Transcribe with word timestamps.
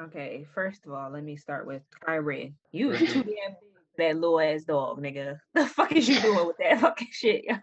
Okay, 0.00 0.46
first 0.54 0.86
of 0.86 0.92
all, 0.92 1.10
let 1.10 1.22
me 1.22 1.36
start 1.36 1.66
with 1.66 1.82
Kyrie. 2.04 2.54
You 2.72 2.88
was 2.88 2.98
too 2.98 3.06
damn 3.12 3.22
big 3.24 3.74
that 3.96 4.16
little 4.16 4.40
ass 4.40 4.64
dog, 4.64 5.00
nigga. 5.00 5.38
The 5.54 5.66
fuck 5.66 5.92
is 5.92 6.08
you 6.08 6.20
doing 6.20 6.46
with 6.46 6.56
that 6.58 6.80
fucking 6.80 7.08
shit, 7.12 7.44
yo? 7.44 7.56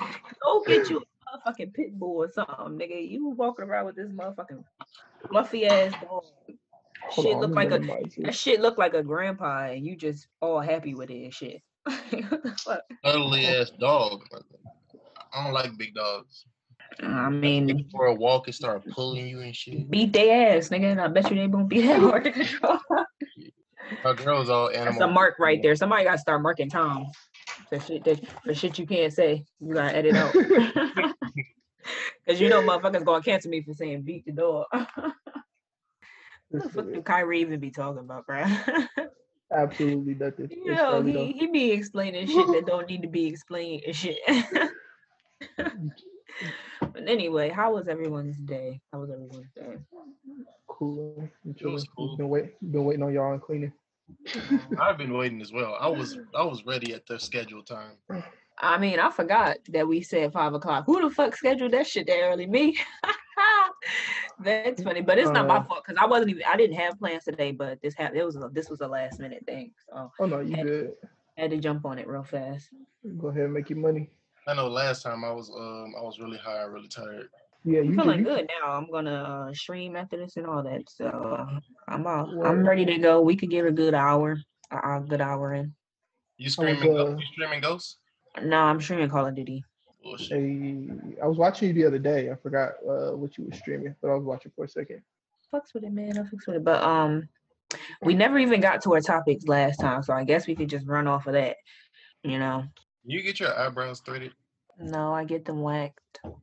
Go 0.42 0.62
get 0.66 0.90
you 0.90 0.98
a 0.98 1.50
motherfucking 1.50 1.74
pit 1.74 1.98
bull 1.98 2.24
or 2.24 2.30
something, 2.30 2.78
nigga. 2.78 3.08
You 3.08 3.28
walking 3.30 3.64
around 3.64 3.86
with 3.86 3.96
this 3.96 4.10
motherfucking 4.10 4.62
fluffy 5.30 5.66
ass 5.66 5.92
dog. 6.02 6.24
Hold 7.10 7.26
shit 7.26 7.34
on, 7.36 7.40
look 7.40 7.54
like 7.54 7.68
a 7.68 7.78
go 7.78 7.78
to 7.78 7.84
my 7.84 8.02
that 8.18 8.34
shit 8.34 8.60
look 8.60 8.76
like 8.76 8.94
a 8.94 9.02
grandpa, 9.02 9.68
and 9.68 9.86
you 9.86 9.96
just 9.96 10.26
all 10.40 10.60
happy 10.60 10.94
with 10.94 11.10
it 11.10 11.24
and 11.24 11.34
shit. 11.34 11.62
Ugly 13.04 13.46
ass 13.46 13.70
dog. 13.80 14.22
I 15.32 15.44
don't 15.44 15.54
like 15.54 15.76
big 15.78 15.94
dogs. 15.94 16.44
I 17.02 17.28
mean, 17.28 17.70
it 17.70 17.90
for 17.90 18.06
a 18.06 18.14
walk 18.14 18.46
and 18.46 18.54
start 18.54 18.84
pulling 18.90 19.28
you 19.28 19.40
and 19.40 19.54
shit. 19.54 19.90
beat 19.90 20.12
their 20.12 20.56
ass, 20.56 20.68
nigga. 20.68 20.92
And 20.92 21.00
I 21.00 21.08
bet 21.08 21.30
you 21.30 21.36
they 21.36 21.46
won't 21.46 21.68
be 21.68 21.82
that 21.82 22.00
hard 22.00 22.24
to 22.24 22.32
control. 22.32 22.78
My 24.04 24.12
girl's 24.14 24.50
all 24.50 24.68
animal. 24.68 24.92
That's 24.92 25.00
a 25.02 25.08
mark 25.08 25.38
right 25.38 25.62
there. 25.62 25.76
Somebody 25.76 26.04
got 26.04 26.12
to 26.12 26.18
start 26.18 26.42
marking 26.42 26.68
Tom. 26.68 27.06
For 27.68 27.80
shit 27.80 28.04
that 28.04 28.26
for 28.44 28.54
shit 28.54 28.78
you 28.78 28.86
can't 28.86 29.12
say, 29.12 29.44
you 29.60 29.74
gotta 29.74 29.96
edit 29.96 30.14
out. 30.14 30.32
Cause 32.26 32.40
you 32.40 32.48
know 32.48 32.62
motherfuckers 32.62 33.04
gonna 33.04 33.22
cancel 33.22 33.50
me 33.50 33.62
for 33.62 33.74
saying 33.74 34.02
beat 34.02 34.24
the 34.26 34.32
dog. 34.32 34.66
what 34.72 35.12
the 36.50 36.68
fuck 36.68 36.92
do 36.92 37.02
Kyrie 37.02 37.40
even 37.40 37.58
be 37.60 37.70
talking 37.70 38.00
about, 38.00 38.26
bro? 38.26 38.44
Absolutely 39.52 40.14
nothing. 40.14 40.50
you 40.50 40.74
know, 40.74 41.02
he, 41.02 41.32
he 41.32 41.46
be 41.46 41.70
explaining 41.72 42.26
shit 42.26 42.46
that 42.48 42.66
don't 42.66 42.88
need 42.88 43.02
to 43.02 43.08
be 43.08 43.26
explained 43.26 43.82
and 43.86 43.96
shit. 43.96 44.18
But 46.80 47.08
anyway, 47.08 47.50
how 47.50 47.74
was 47.74 47.88
everyone's 47.88 48.36
day? 48.38 48.80
How 48.92 49.00
was 49.00 49.10
everyone's 49.10 49.50
day? 49.54 49.78
cool. 50.68 51.28
I'm 51.44 51.54
It 51.58 51.66
was 51.66 51.84
cool. 51.96 52.16
Been 52.16 52.28
wait, 52.28 52.72
been 52.72 52.84
waiting 52.84 53.02
on 53.02 53.12
y'all 53.12 53.32
and 53.32 53.42
cleaning. 53.42 53.72
I've 54.80 54.98
been 54.98 55.12
waiting 55.12 55.40
as 55.42 55.52
well. 55.52 55.76
I 55.80 55.88
was 55.88 56.18
I 56.34 56.42
was 56.42 56.64
ready 56.64 56.94
at 56.94 57.06
the 57.06 57.18
scheduled 57.18 57.66
time. 57.66 57.96
I 58.60 58.78
mean, 58.78 58.98
I 58.98 59.10
forgot 59.10 59.58
that 59.68 59.86
we 59.86 60.02
said 60.02 60.32
five 60.32 60.54
o'clock. 60.54 60.84
Who 60.86 61.00
the 61.00 61.14
fuck 61.14 61.36
scheduled 61.36 61.72
that 61.72 61.86
shit 61.86 62.06
that 62.06 62.20
early? 62.22 62.46
Me. 62.46 62.76
That's 64.40 64.82
funny, 64.82 65.00
but 65.00 65.18
it's 65.18 65.30
not 65.30 65.46
my 65.46 65.56
Uh, 65.56 65.64
fault 65.64 65.84
because 65.86 66.00
I 66.00 66.06
wasn't 66.06 66.30
even. 66.30 66.42
I 66.48 66.56
didn't 66.56 66.76
have 66.76 66.98
plans 66.98 67.24
today, 67.24 67.52
but 67.52 67.80
this 67.82 67.94
happened. 67.94 68.20
It 68.20 68.24
was 68.24 68.36
a, 68.36 68.48
this 68.52 68.70
was 68.70 68.80
a 68.80 68.88
last 68.88 69.20
minute 69.20 69.44
thing, 69.46 69.72
so 69.88 70.10
Oh 70.20 70.26
no, 70.26 70.40
you 70.40 70.56
Hey. 70.56 70.62
good. 70.62 70.92
I 71.36 71.42
had 71.42 71.50
to 71.52 71.58
jump 71.58 71.84
on 71.84 71.98
it 71.98 72.08
real 72.08 72.24
fast. 72.24 72.68
Go 73.18 73.28
ahead 73.28 73.44
and 73.44 73.54
make 73.54 73.70
your 73.70 73.78
money. 73.78 74.10
I 74.48 74.54
know 74.54 74.66
last 74.66 75.02
time 75.02 75.24
I 75.24 75.30
was 75.30 75.50
um 75.50 75.94
I 75.96 76.02
was 76.02 76.18
really 76.18 76.38
high, 76.38 76.62
really 76.62 76.88
tired. 76.88 77.28
Yeah, 77.64 77.80
I'm 77.80 77.90
you 77.90 77.94
feeling 77.94 78.24
do. 78.24 78.30
good 78.30 78.48
now. 78.60 78.72
I'm 78.72 78.90
gonna 78.90 79.48
uh, 79.50 79.52
stream 79.52 79.94
after 79.94 80.16
this 80.16 80.36
and 80.36 80.46
all 80.46 80.62
that, 80.62 80.88
so 80.88 81.06
uh, 81.06 81.60
I'm 81.86 82.06
out. 82.06 82.34
Word. 82.34 82.46
I'm 82.46 82.66
ready 82.66 82.86
to 82.86 82.98
go. 82.98 83.20
We 83.20 83.36
could 83.36 83.50
get 83.50 83.66
a 83.66 83.70
good 83.70 83.92
hour, 83.92 84.38
a 84.70 84.76
a 84.76 85.00
good 85.06 85.20
hour 85.20 85.52
in. 85.52 85.74
You 86.38 86.48
streaming? 86.48 86.98
uh, 86.98 87.10
you 87.10 87.26
streaming 87.32 87.60
Ghosts? 87.60 87.98
No, 88.42 88.56
I'm 88.58 88.80
streaming 88.80 89.10
Call 89.10 89.26
of 89.26 89.34
Duty. 89.34 89.64
Bullshit. 90.02 90.38
Hey, 90.38 90.86
I 91.22 91.26
was 91.26 91.36
watching 91.36 91.68
you 91.68 91.74
the 91.74 91.84
other 91.84 91.98
day. 91.98 92.30
I 92.30 92.36
forgot 92.36 92.70
uh, 92.88 93.10
what 93.16 93.36
you 93.36 93.44
were 93.44 93.56
streaming, 93.56 93.94
but 94.00 94.08
I 94.08 94.14
was 94.14 94.24
watching 94.24 94.52
for 94.56 94.64
a 94.64 94.68
second. 94.68 95.02
Fucks 95.52 95.74
with 95.74 95.84
it, 95.84 95.92
man. 95.92 96.16
I 96.16 96.22
fucks 96.22 96.46
with 96.46 96.56
it, 96.56 96.64
but 96.64 96.82
um, 96.82 97.28
we 98.00 98.14
never 98.14 98.38
even 98.38 98.62
got 98.62 98.82
to 98.82 98.94
our 98.94 99.00
topics 99.00 99.46
last 99.46 99.78
time, 99.78 100.02
so 100.02 100.14
I 100.14 100.24
guess 100.24 100.46
we 100.46 100.54
could 100.54 100.70
just 100.70 100.86
run 100.86 101.06
off 101.06 101.26
of 101.26 101.34
that. 101.34 101.56
You 102.22 102.38
know. 102.38 102.64
You 103.04 103.22
get 103.22 103.40
your 103.40 103.58
eyebrows 103.58 104.00
threaded? 104.00 104.32
No, 104.78 105.12
I 105.12 105.24
get 105.24 105.44
them 105.44 105.60
waxed. 105.60 106.20
Oh, 106.24 106.38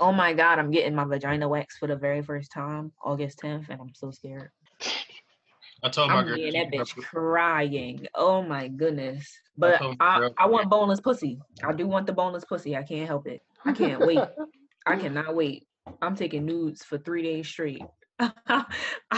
Oh 0.00 0.12
my 0.12 0.32
god, 0.32 0.58
I'm 0.58 0.70
getting 0.70 0.94
my 0.94 1.04
vagina 1.04 1.48
waxed 1.48 1.78
for 1.78 1.88
the 1.88 1.96
very 1.96 2.22
first 2.22 2.52
time, 2.52 2.92
August 3.04 3.40
10th, 3.40 3.68
and 3.68 3.80
I'm 3.80 3.94
so 3.94 4.10
scared. 4.10 4.50
I 5.84 5.88
told 5.88 6.10
my 6.10 6.20
I'm 6.20 6.26
girl. 6.26 6.36
that 6.36 6.54
her 6.54 6.64
bitch 6.66 6.96
crying. 6.96 8.06
Oh 8.14 8.42
my 8.42 8.68
goodness. 8.68 9.36
But 9.56 9.80
my 9.80 9.94
I, 10.00 10.28
I 10.38 10.46
want 10.46 10.70
boneless 10.70 11.00
pussy. 11.00 11.40
I 11.64 11.72
do 11.72 11.86
want 11.86 12.06
the 12.06 12.12
boneless 12.12 12.44
pussy. 12.44 12.76
I 12.76 12.84
can't 12.84 13.08
help 13.08 13.26
it. 13.26 13.42
I 13.64 13.72
can't 13.72 14.00
wait. 14.00 14.22
I 14.86 14.96
cannot 15.00 15.34
wait. 15.34 15.66
I'm 16.00 16.14
taking 16.14 16.46
nudes 16.46 16.84
for 16.84 16.98
three 16.98 17.22
days 17.22 17.48
straight. 17.48 17.82
I 18.20 18.64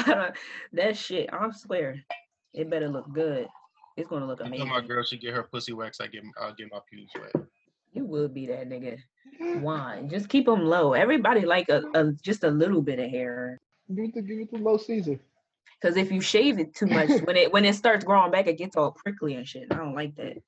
don't, 0.07 0.35
that 0.73 0.97
shit, 0.97 1.29
I 1.31 1.51
swear, 1.51 1.97
it 2.55 2.71
better 2.71 2.89
look 2.89 3.13
good. 3.13 3.47
It's 3.97 4.09
gonna 4.09 4.27
look 4.27 4.41
I 4.41 4.47
amazing. 4.47 4.69
my 4.69 4.81
girl 4.81 5.05
she 5.05 5.19
get 5.19 5.35
her 5.35 5.43
pussy 5.43 5.73
waxed. 5.73 6.01
I 6.01 6.07
get 6.07 6.25
I'll 6.41 6.55
get 6.55 6.73
my 6.73 6.81
pubes 6.91 7.13
wet. 7.21 7.45
You 7.95 8.05
will 8.05 8.29
be 8.29 8.47
that 8.49 8.69
nigga. 8.69 8.99
Why? 9.63 10.07
Just 10.11 10.29
keep 10.29 10.47
them 10.47 10.65
low. 10.67 10.93
Everybody 10.93 11.43
like 11.47 11.69
a, 11.69 11.83
a 11.95 12.13
just 12.13 12.45
a 12.45 12.51
little 12.51 12.83
bit 12.83 12.99
of 12.99 13.09
hair. 13.11 13.61
Give 13.95 14.05
it 14.07 14.15
to 14.15 14.23
give 14.23 14.39
it 14.41 14.51
to 14.51 14.57
low 14.57 14.77
season. 14.77 15.21
Cause 15.83 15.97
if 15.97 16.11
you 16.11 16.21
shave 16.21 16.59
it 16.59 16.75
too 16.75 16.87
much, 16.87 17.11
when 17.25 17.37
it 17.37 17.53
when 17.53 17.65
it 17.65 17.75
starts 17.75 18.05
growing 18.05 18.31
back, 18.31 18.47
it 18.47 18.59
gets 18.59 18.77
all 18.77 18.93
prickly 18.93 19.35
and 19.35 19.47
shit. 19.47 19.69
I 19.71 19.77
don't 19.77 19.95
like 19.95 20.15
that. 20.17 20.39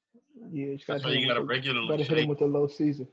Yeah, 0.50 0.66
you 0.68 0.78
gotta 0.86 1.02
why 1.02 1.10
hit 1.10 1.20
you 1.20 1.26
gotta 1.28 1.40
with 1.40 1.48
the- 1.48 1.54
regularly 1.54 1.88
gotta 1.88 2.02
hit 2.02 2.10
him 2.12 2.18
shave. 2.18 2.28
with 2.28 2.38
the 2.38 2.46
low 2.46 2.66
season. 2.68 3.06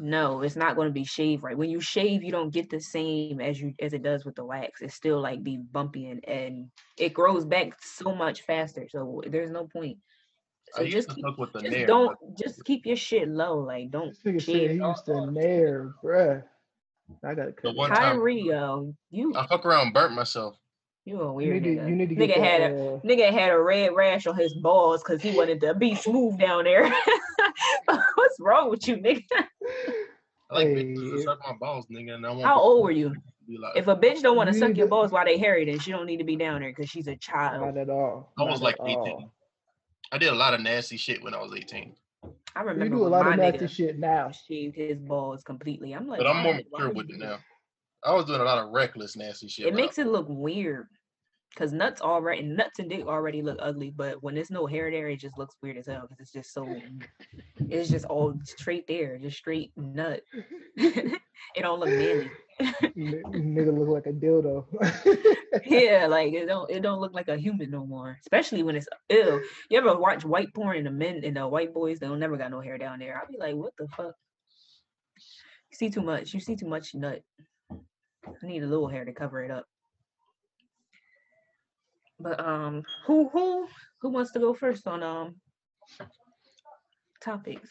No, 0.00 0.42
it's 0.42 0.54
not 0.56 0.76
going 0.76 0.86
to 0.86 0.92
be 0.92 1.02
shaved 1.04 1.42
right. 1.42 1.58
When 1.58 1.68
you 1.70 1.80
shave, 1.80 2.22
you 2.22 2.30
don't 2.30 2.52
get 2.54 2.70
the 2.70 2.80
same 2.80 3.40
as 3.40 3.60
you 3.60 3.74
as 3.80 3.92
it 3.92 4.02
does 4.04 4.24
with 4.24 4.36
the 4.36 4.44
wax. 4.44 4.80
It's 4.80 4.94
still 4.94 5.20
like 5.20 5.42
be 5.42 5.56
bumpy 5.56 6.06
and 6.06 6.24
and 6.26 6.70
it 6.96 7.12
grows 7.12 7.44
back 7.44 7.72
so 7.82 8.14
much 8.14 8.42
faster. 8.42 8.86
So 8.88 9.22
there's 9.26 9.50
no 9.50 9.66
point. 9.66 9.98
I 10.74 10.78
So 10.78 10.82
used 10.84 10.94
just 10.96 11.08
to 11.10 11.14
keep, 11.14 11.24
fuck 11.24 11.38
with 11.38 11.52
the 11.52 11.60
just 11.60 11.72
nair. 11.72 11.86
don't 11.86 12.16
but- 12.20 12.38
just 12.38 12.64
keep 12.64 12.86
your 12.86 12.96
shit 12.96 13.28
low. 13.28 13.58
Like 13.60 13.90
don't 13.90 14.08
This 14.10 14.22
nigga 14.24 14.42
said 14.42 14.70
he 14.70 14.76
used 14.76 15.04
to 15.06 15.30
nair, 15.30 15.94
bruh. 16.02 16.42
I 17.24 17.34
gotta 17.34 17.52
cut 17.52 17.62
The 17.62 17.68
it 17.70 17.76
one 17.76 17.90
time- 17.90 18.16
Kyrie, 18.18 18.42
yo, 18.42 18.94
you 19.10 19.34
I 19.34 19.46
fuck 19.46 19.64
around, 19.64 19.86
and 19.86 19.94
burnt 19.94 20.12
myself. 20.14 20.56
you 21.06 21.20
a 21.22 21.26
You 21.26 21.32
weird 21.32 21.62
need 21.62 21.76
to 21.76 21.80
nigga. 21.82 21.88
you 21.88 21.96
need 21.96 22.08
to 22.10 22.14
nigga 22.16 22.26
get 22.28 22.36
had 22.38 22.60
a 22.60 22.64
uh, 22.96 23.00
nigga 23.00 23.32
had 23.32 23.50
a 23.50 23.58
red 23.60 23.94
rash 23.94 24.26
on 24.26 24.36
his 24.36 24.52
balls 24.54 25.02
because 25.02 25.22
he 25.22 25.34
wanted 25.36 25.60
to 25.62 25.74
be 25.74 25.94
smooth 25.94 26.38
down 26.38 26.64
there. 26.64 26.88
What's 27.86 28.38
wrong 28.40 28.68
with 28.70 28.86
you, 28.86 28.96
nigga? 28.98 29.22
I 30.50 30.54
like 30.54 30.66
Hey, 30.68 30.74
bitches 30.84 31.10
to 31.16 31.22
suck 31.22 31.38
my 31.46 31.54
balls, 31.58 31.86
nigga, 31.86 32.14
and 32.14 32.26
I 32.26 32.30
want 32.30 32.42
How 32.44 32.60
old 32.60 32.84
were 32.84 32.90
you? 32.90 33.14
Like, 33.50 33.76
If 33.76 33.86
a 33.88 33.96
bitch 33.96 34.20
don't 34.20 34.36
want 34.36 34.52
to 34.52 34.54
suck 34.58 34.76
your 34.76 34.86
balls 34.88 35.10
while 35.10 35.24
they 35.24 35.38
hairy, 35.38 35.64
then 35.64 35.78
she 35.78 35.90
don't 35.90 36.04
need 36.04 36.18
to 36.18 36.24
be 36.24 36.36
down 36.36 36.60
there 36.60 36.70
because 36.70 36.90
she's 36.90 37.06
a 37.06 37.16
child. 37.16 37.62
not 37.62 37.78
at 37.78 37.88
all. 37.88 38.32
I 38.38 38.42
was 38.44 38.60
like 38.60 38.76
18. 38.84 38.96
all. 38.98 39.32
I 40.12 40.18
did 40.18 40.28
a 40.32 40.34
lot 40.34 40.54
of 40.54 40.60
nasty 40.60 40.96
shit 40.96 41.22
when 41.22 41.34
I 41.34 41.40
was 41.40 41.52
18. 41.54 41.94
I 42.56 42.60
remember 42.60 42.84
You 42.84 42.90
remember 42.90 42.96
do 42.96 43.06
a 43.06 43.08
lot 43.08 43.24
my 43.26 43.32
of 43.32 43.38
nasty 43.38 43.58
nigga 43.66 43.70
shit 43.70 43.98
now. 43.98 44.30
shaved 44.48 44.76
his 44.76 44.98
balls 44.98 45.42
completely. 45.42 45.92
I'm 45.92 46.06
like, 46.08 46.18
But 46.18 46.26
I'm 46.26 46.42
more 46.42 46.54
"Why- 46.54 46.62
why 46.70 46.78
mature 46.80 46.94
with 46.94 47.10
it 47.10 47.18
now. 47.18 47.38
I 48.04 48.14
was 48.14 48.24
doing 48.26 48.40
a 48.40 48.44
lot 48.44 48.58
of 48.58 48.70
reckless, 48.70 49.16
nasty 49.16 49.48
shit. 49.48 49.66
It 49.66 49.74
when 49.74 49.82
makes 49.82 49.98
it 49.98 50.06
look 50.06 50.26
weird. 50.28 50.86
Cause 51.56 51.72
nuts 51.72 52.00
already 52.00 52.42
nuts 52.42 52.78
and 52.78 52.88
dick 52.90 53.06
already 53.06 53.42
look 53.42 53.56
ugly, 53.60 53.90
but 53.90 54.22
when 54.22 54.34
there's 54.34 54.50
no 54.50 54.66
hair 54.66 54.90
there, 54.90 55.08
it 55.08 55.16
just 55.18 55.36
looks 55.38 55.56
weird 55.62 55.78
as 55.78 55.86
hell. 55.86 56.06
Cause 56.06 56.18
it's 56.20 56.30
just 56.30 56.52
so, 56.52 56.68
it's 57.68 57.90
just 57.90 58.04
all 58.04 58.34
straight 58.44 58.86
there, 58.86 59.18
just 59.18 59.38
straight 59.38 59.72
nut. 59.76 60.20
it 60.76 61.20
don't 61.58 61.80
look 61.80 61.88
manly. 61.88 62.30
N- 62.60 62.74
nigga 62.96 63.76
look 63.76 63.88
like 63.88 64.06
a 64.06 64.12
dildo. 64.12 64.64
yeah, 65.66 66.06
like 66.06 66.32
it 66.32 66.46
don't 66.46 66.70
it 66.70 66.80
don't 66.80 67.00
look 67.00 67.14
like 67.14 67.28
a 67.28 67.36
human 67.36 67.70
no 67.70 67.86
more. 67.86 68.18
Especially 68.20 68.62
when 68.62 68.76
it's 68.76 68.88
ill. 69.08 69.40
You 69.70 69.78
ever 69.78 69.96
watch 69.96 70.24
white 70.24 70.52
porn 70.54 70.76
and 70.76 70.86
the 70.86 70.90
men 70.90 71.22
and 71.24 71.36
the 71.36 71.46
white 71.46 71.72
boys 71.72 71.98
they 71.98 72.06
don't 72.06 72.18
never 72.18 72.36
got 72.36 72.50
no 72.50 72.60
hair 72.60 72.78
down 72.78 72.98
there? 72.98 73.16
I'll 73.16 73.30
be 73.30 73.38
like, 73.38 73.54
what 73.54 73.72
the 73.78 73.86
fuck? 73.88 74.14
You 75.70 75.76
see 75.76 75.90
too 75.90 76.02
much. 76.02 76.34
You 76.34 76.40
see 76.40 76.56
too 76.56 76.68
much 76.68 76.94
nut. 76.94 77.22
I 77.70 78.46
need 78.46 78.62
a 78.62 78.66
little 78.66 78.88
hair 78.88 79.04
to 79.04 79.12
cover 79.12 79.42
it 79.42 79.50
up. 79.50 79.66
But 82.20 82.40
um, 82.40 82.82
who 83.06 83.28
who 83.28 83.68
who 84.00 84.08
wants 84.10 84.32
to 84.32 84.40
go 84.40 84.54
first 84.54 84.86
on 84.88 85.02
um 85.02 85.36
topics? 87.22 87.68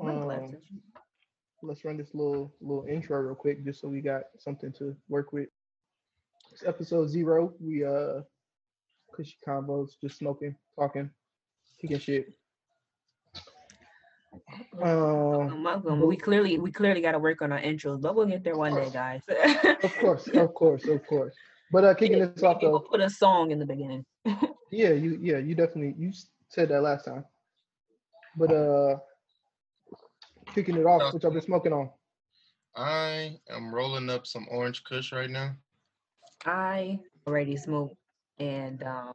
Um? 0.00 0.56
Let's 1.64 1.84
run 1.84 1.96
this 1.96 2.12
little 2.12 2.52
little 2.60 2.86
intro 2.88 3.20
real 3.20 3.36
quick, 3.36 3.64
just 3.64 3.80
so 3.80 3.88
we 3.88 4.00
got 4.00 4.22
something 4.38 4.72
to 4.78 4.96
work 5.08 5.32
with. 5.32 5.48
It's 6.50 6.64
episode 6.64 7.08
zero. 7.08 7.54
We 7.60 7.84
uh, 7.84 8.22
cushy 9.14 9.36
combos, 9.46 9.90
just 10.00 10.18
smoking, 10.18 10.56
talking, 10.76 11.10
kicking 11.80 12.00
shit. 12.00 12.34
Um, 14.82 15.62
Welcome. 15.62 16.04
We 16.04 16.16
clearly 16.16 16.58
we 16.58 16.72
clearly 16.72 17.00
got 17.00 17.12
to 17.12 17.20
work 17.20 17.42
on 17.42 17.52
our 17.52 17.60
intros, 17.60 18.00
but 18.00 18.16
we'll 18.16 18.26
get 18.26 18.42
there 18.42 18.56
one 18.56 18.74
day, 18.74 18.90
guys. 18.92 19.22
of 19.84 19.96
course, 19.98 20.26
of 20.26 20.54
course, 20.54 20.88
of 20.88 21.06
course. 21.06 21.32
But 21.70 21.84
uh, 21.84 21.94
kicking 21.94 22.18
this 22.18 22.42
off 22.42 22.58
we'll 22.60 22.72
though, 22.72 22.78
put 22.80 23.00
a 23.00 23.08
song 23.08 23.52
in 23.52 23.60
the 23.60 23.66
beginning. 23.66 24.04
yeah, 24.72 24.90
you 24.90 25.16
yeah, 25.22 25.38
you 25.38 25.54
definitely 25.54 25.94
you 25.96 26.12
said 26.48 26.70
that 26.70 26.82
last 26.82 27.04
time. 27.04 27.24
But 28.36 28.50
uh, 28.50 28.96
kicking 30.54 30.76
it 30.76 30.86
off, 30.86 31.12
which 31.12 31.24
I've 31.24 31.32
been 31.32 31.42
smoking 31.42 31.72
on. 31.72 31.90
I 32.76 33.36
am 33.50 33.74
rolling 33.74 34.08
up 34.08 34.26
some 34.26 34.46
orange 34.50 34.82
kush 34.84 35.12
right 35.12 35.30
now. 35.30 35.54
I 36.46 36.98
already 37.26 37.56
smoked, 37.56 37.96
and 38.38 38.82
um, 38.82 39.12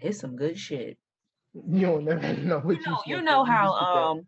it's 0.00 0.18
some 0.18 0.36
good 0.36 0.58
shit. 0.58 0.98
You 1.54 1.86
don't 1.86 2.04
never 2.04 2.32
know 2.42 2.58
what 2.58 2.76
You 2.76 2.82
know, 2.84 2.98
you 3.06 3.16
smoking, 3.18 3.24
know 3.24 3.44
how 3.44 3.72
um, 3.74 4.26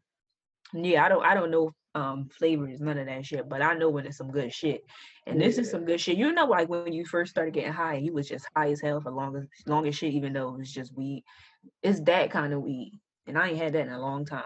yeah, 0.75 1.05
I 1.05 1.08
don't, 1.08 1.25
I 1.25 1.34
don't 1.34 1.50
know 1.50 1.72
um 1.94 2.28
flavors, 2.38 2.81
none 2.81 2.99
of 2.99 3.06
that 3.06 3.25
shit. 3.26 3.49
But 3.49 3.62
I 3.62 3.75
know 3.75 3.90
when 3.90 4.06
it's 4.06 4.19
some 4.19 4.31
good 4.31 4.52
shit. 4.52 4.82
And 5.26 5.40
this 5.40 5.58
is 5.58 5.70
some 5.70 5.84
good 5.84 6.00
shit. 6.00 6.16
You 6.16 6.32
know, 6.32 6.46
like 6.46 6.69
when 6.69 6.93
you 6.93 7.05
first 7.05 7.31
started 7.31 7.55
getting 7.55 7.72
high, 7.72 7.96
you 7.96 8.12
was 8.12 8.28
just 8.28 8.46
high 8.56 8.70
as 8.70 8.81
hell 8.81 9.00
for 9.00 9.10
long 9.10 9.37
as 9.37 9.46
long 9.66 9.87
as 9.87 9.96
shit, 9.96 10.12
even 10.14 10.32
though 10.32 10.50
it 10.50 10.58
was 10.58 10.72
just 10.72 10.94
weed. 10.96 11.25
It's 11.82 12.00
that 12.02 12.31
kind 12.31 12.52
of 12.52 12.62
weed. 12.62 13.00
And 13.26 13.37
I 13.37 13.49
ain't 13.49 13.58
had 13.58 13.72
that 13.75 13.87
in 13.87 13.93
a 13.93 14.00
long 14.00 14.25
time. 14.25 14.44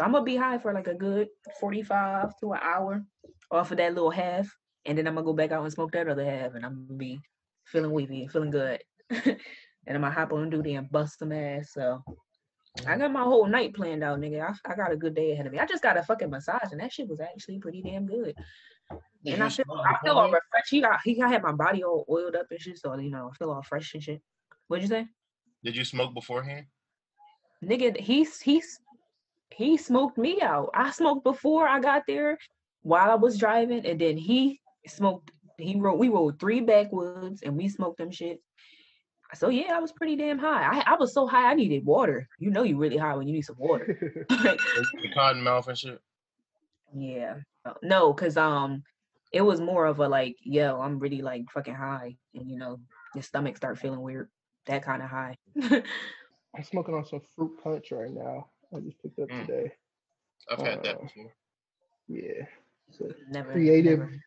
I'm 0.00 0.12
gonna 0.12 0.24
be 0.24 0.36
high 0.36 0.58
for 0.58 0.72
like 0.72 0.86
a 0.86 0.94
good 0.94 1.28
45 1.60 2.38
to 2.40 2.52
an 2.52 2.60
hour 2.62 3.04
off 3.50 3.70
of 3.70 3.78
that 3.78 3.94
little 3.94 4.10
half. 4.10 4.48
And 4.84 4.96
then 4.96 5.06
I'm 5.06 5.14
gonna 5.14 5.24
go 5.24 5.32
back 5.32 5.50
out 5.50 5.64
and 5.64 5.72
smoke 5.72 5.92
that 5.92 6.08
other 6.08 6.24
half 6.24 6.54
and 6.54 6.64
I'm 6.64 6.86
gonna 6.86 6.98
be 6.98 7.20
feeling 7.64 7.92
weepy 7.92 8.22
and 8.22 8.32
feeling 8.32 8.50
good. 8.50 8.80
and 9.10 9.36
I'm 9.88 10.00
gonna 10.00 10.10
hop 10.10 10.32
on 10.32 10.50
duty 10.50 10.74
and 10.74 10.90
bust 10.90 11.18
some 11.18 11.32
ass. 11.32 11.72
So 11.72 12.02
I 12.86 12.94
mm. 12.94 12.98
got 12.98 13.12
my 13.12 13.22
whole 13.22 13.46
night 13.46 13.74
planned 13.74 14.04
out, 14.04 14.20
nigga. 14.20 14.48
I, 14.48 14.72
I 14.72 14.76
got 14.76 14.92
a 14.92 14.96
good 14.96 15.14
day 15.14 15.32
ahead 15.32 15.46
of 15.46 15.52
me. 15.52 15.58
I 15.58 15.66
just 15.66 15.82
got 15.82 15.96
a 15.96 16.02
fucking 16.02 16.30
massage 16.30 16.70
and 16.70 16.80
that 16.80 16.92
shit 16.92 17.08
was 17.08 17.20
actually 17.20 17.58
pretty 17.58 17.82
damn 17.82 18.06
good. 18.06 18.34
Did 19.24 19.34
and 19.34 19.42
I 19.42 19.48
feel 19.48 19.66
I 19.70 19.96
feel 20.04 20.14
all 20.14 20.30
refreshed. 20.30 20.70
He 20.70 20.80
got 20.80 21.00
he 21.04 21.14
got 21.14 21.30
had 21.30 21.42
my 21.42 21.52
body 21.52 21.82
all 21.82 22.06
oiled 22.08 22.36
up 22.36 22.46
and 22.50 22.60
shit, 22.60 22.78
so 22.78 22.96
you 22.98 23.10
know 23.10 23.30
I 23.32 23.36
feel 23.36 23.50
all 23.50 23.62
fresh 23.62 23.92
and 23.94 24.02
shit. 24.02 24.22
What'd 24.68 24.82
you 24.82 24.88
say? 24.88 25.06
Did 25.64 25.76
you 25.76 25.84
smoke 25.84 26.14
beforehand? 26.14 26.66
Nigga, 27.64 27.98
he's 27.98 28.40
he's 28.40 28.78
he 29.50 29.76
smoked 29.76 30.18
me 30.18 30.40
out. 30.42 30.70
I 30.74 30.90
smoked 30.90 31.24
before 31.24 31.66
I 31.66 31.80
got 31.80 32.02
there 32.06 32.38
while 32.82 33.10
I 33.10 33.14
was 33.16 33.38
driving, 33.38 33.84
and 33.86 34.00
then 34.00 34.16
he 34.16 34.60
smoked. 34.86 35.30
He 35.58 35.78
rode. 35.78 35.98
We 35.98 36.08
rode 36.08 36.38
three 36.38 36.60
backwoods, 36.60 37.42
and 37.42 37.56
we 37.56 37.68
smoked 37.68 37.98
them 37.98 38.10
shit. 38.10 38.40
So 39.34 39.48
yeah, 39.50 39.74
I 39.76 39.80
was 39.80 39.92
pretty 39.92 40.16
damn 40.16 40.38
high. 40.38 40.62
I 40.62 40.92
I 40.92 40.96
was 40.96 41.12
so 41.12 41.26
high 41.26 41.50
I 41.50 41.54
needed 41.54 41.84
water. 41.84 42.28
You 42.38 42.50
know 42.50 42.62
you 42.62 42.78
really 42.78 42.96
high 42.96 43.14
when 43.16 43.26
you 43.28 43.34
need 43.34 43.42
some 43.42 43.58
water. 43.58 44.26
The 44.30 45.10
cotton 45.14 45.42
mouth 45.42 45.68
and 45.68 45.76
shit. 45.76 46.00
yeah. 46.94 47.36
Uh, 47.64 47.74
No, 47.82 48.14
cause 48.14 48.36
um, 48.36 48.82
it 49.32 49.42
was 49.42 49.60
more 49.60 49.84
of 49.86 49.98
a 49.98 50.08
like, 50.08 50.36
yo, 50.42 50.80
I'm 50.80 50.98
really 50.98 51.20
like 51.20 51.44
fucking 51.52 51.74
high, 51.74 52.16
and 52.34 52.48
you 52.50 52.56
know 52.56 52.80
your 53.14 53.22
stomach 53.22 53.56
start 53.56 53.78
feeling 53.78 54.00
weird. 54.00 54.28
That 54.66 54.82
kind 54.82 55.02
of 55.02 55.10
high. 55.10 55.36
I'm 55.60 56.64
smoking 56.64 56.94
on 56.94 57.04
some 57.04 57.20
fruit 57.36 57.58
punch 57.62 57.90
right 57.92 58.10
now. 58.10 58.48
I 58.74 58.80
just 58.80 59.00
picked 59.02 59.18
up 59.18 59.28
Mm. 59.28 59.46
today. 59.46 59.72
I've 60.50 60.58
had 60.60 60.82
that 60.84 60.96
Uh, 60.96 61.00
before. 61.02 61.32
Yeah. 62.08 62.46
So 62.90 63.12
never 63.30 63.52
creative, 63.52 63.98
never- 64.00 64.20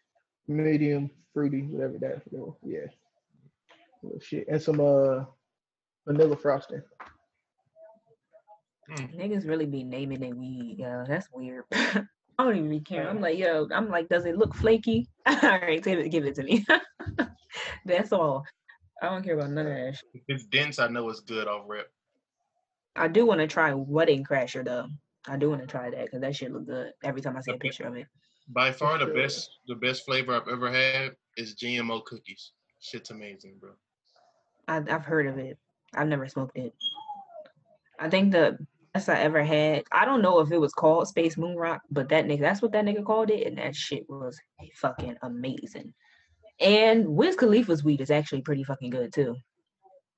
medium, 0.48 1.10
fruity, 1.34 1.64
whatever 1.64 1.98
that. 2.00 2.22
whatever, 2.32 2.58
Yeah. 2.64 2.88
Little 4.04 4.20
shit. 4.20 4.48
And 4.48 4.62
some 4.62 4.80
uh 4.80 5.26
vanilla 6.08 6.36
frosting. 6.36 6.82
Niggas 8.90 9.48
really 9.48 9.66
be 9.68 9.84
naming 9.84 10.20
their 10.20 10.36
weed, 10.36 10.78
yo. 10.80 11.06
That's 11.08 11.30
weird. 11.32 11.64
I 11.72 12.04
don't 12.44 12.56
even 12.58 12.70
really 12.70 12.82
care. 12.82 13.08
I'm 13.08 13.22
like, 13.22 13.38
yo, 13.38 13.68
I'm 13.72 13.90
like, 13.90 14.10
does 14.10 14.26
it 14.26 14.38
look 14.38 14.54
flaky? 14.56 15.08
all 15.26 15.36
right, 15.42 15.82
give 15.82 16.00
it, 16.00 16.10
give 16.10 16.26
it 16.26 16.36
to 16.36 16.44
me. 16.44 16.66
That's 17.86 18.12
all. 18.12 18.44
I 19.02 19.10
don't 19.10 19.24
care 19.24 19.36
about 19.36 19.52
none 19.52 19.68
of 19.68 19.74
that. 19.74 19.96
Shit. 19.96 20.10
If 20.16 20.22
it's 20.28 20.46
dense, 20.46 20.80
I 20.80 20.88
know 20.88 21.08
it's 21.10 21.22
good 21.22 21.48
off 21.48 21.66
rip. 21.68 21.92
I 22.96 23.08
do 23.08 23.26
want 23.26 23.40
to 23.40 23.48
try 23.48 23.74
Wedding 23.74 24.24
Crasher 24.24 24.64
though. 24.66 24.88
I 25.28 25.38
do 25.38 25.50
want 25.50 25.62
to 25.62 25.68
try 25.68 25.90
that 25.90 26.06
because 26.06 26.22
that 26.22 26.36
shit 26.36 26.52
look 26.52 26.66
good 26.66 26.92
every 27.04 27.22
time 27.22 27.38
I 27.38 27.42
see 27.42 27.52
a 27.52 27.58
picture 27.58 27.86
of 27.86 27.96
it. 27.96 28.08
By 28.50 28.72
far 28.72 28.98
the 28.98 29.08
best 29.08 29.50
the 29.68 29.76
best 29.76 30.06
flavor 30.06 30.34
I've 30.34 30.48
ever 30.48 30.72
had 30.72 31.12
is 31.38 31.56
GMO 31.56 32.04
cookies. 32.04 32.52
Shit's 32.80 33.12
amazing, 33.12 33.58
bro. 33.60 33.72
I, 34.68 34.78
I've 34.78 35.06
heard 35.06 35.28
of 35.28 35.38
it. 35.38 35.58
I've 35.94 36.08
never 36.08 36.28
smoked 36.28 36.58
it. 36.58 36.74
I 38.00 38.10
think 38.10 38.32
the 38.32 38.58
best 38.94 39.10
I 39.10 39.20
ever 39.20 39.44
had. 39.44 39.84
I 39.92 40.06
don't 40.06 40.22
know 40.22 40.40
if 40.40 40.52
it 40.52 40.60
was 40.60 40.74
called 40.74 41.08
Space 41.08 41.38
Moon 41.38 41.56
Rock, 41.56 41.82
but 41.92 42.10
that 42.10 42.26
nigga, 42.26 42.42
that's 42.42 42.62
what 42.62 42.72
that 42.72 42.86
nigga 42.86 43.06
called 43.06 43.30
it, 43.30 43.48
and 43.48 43.58
that 43.58 43.76
shit 43.76 44.10
was 44.10 44.40
fucking 44.76 45.16
amazing. 45.22 45.94
And 46.60 47.08
Wiz 47.08 47.36
Khalifa's 47.36 47.84
weed 47.84 48.02
is 48.02 48.12
actually 48.12 48.42
pretty 48.42 48.64
fucking 48.64 48.90
good 48.90 49.14
too. 49.14 49.36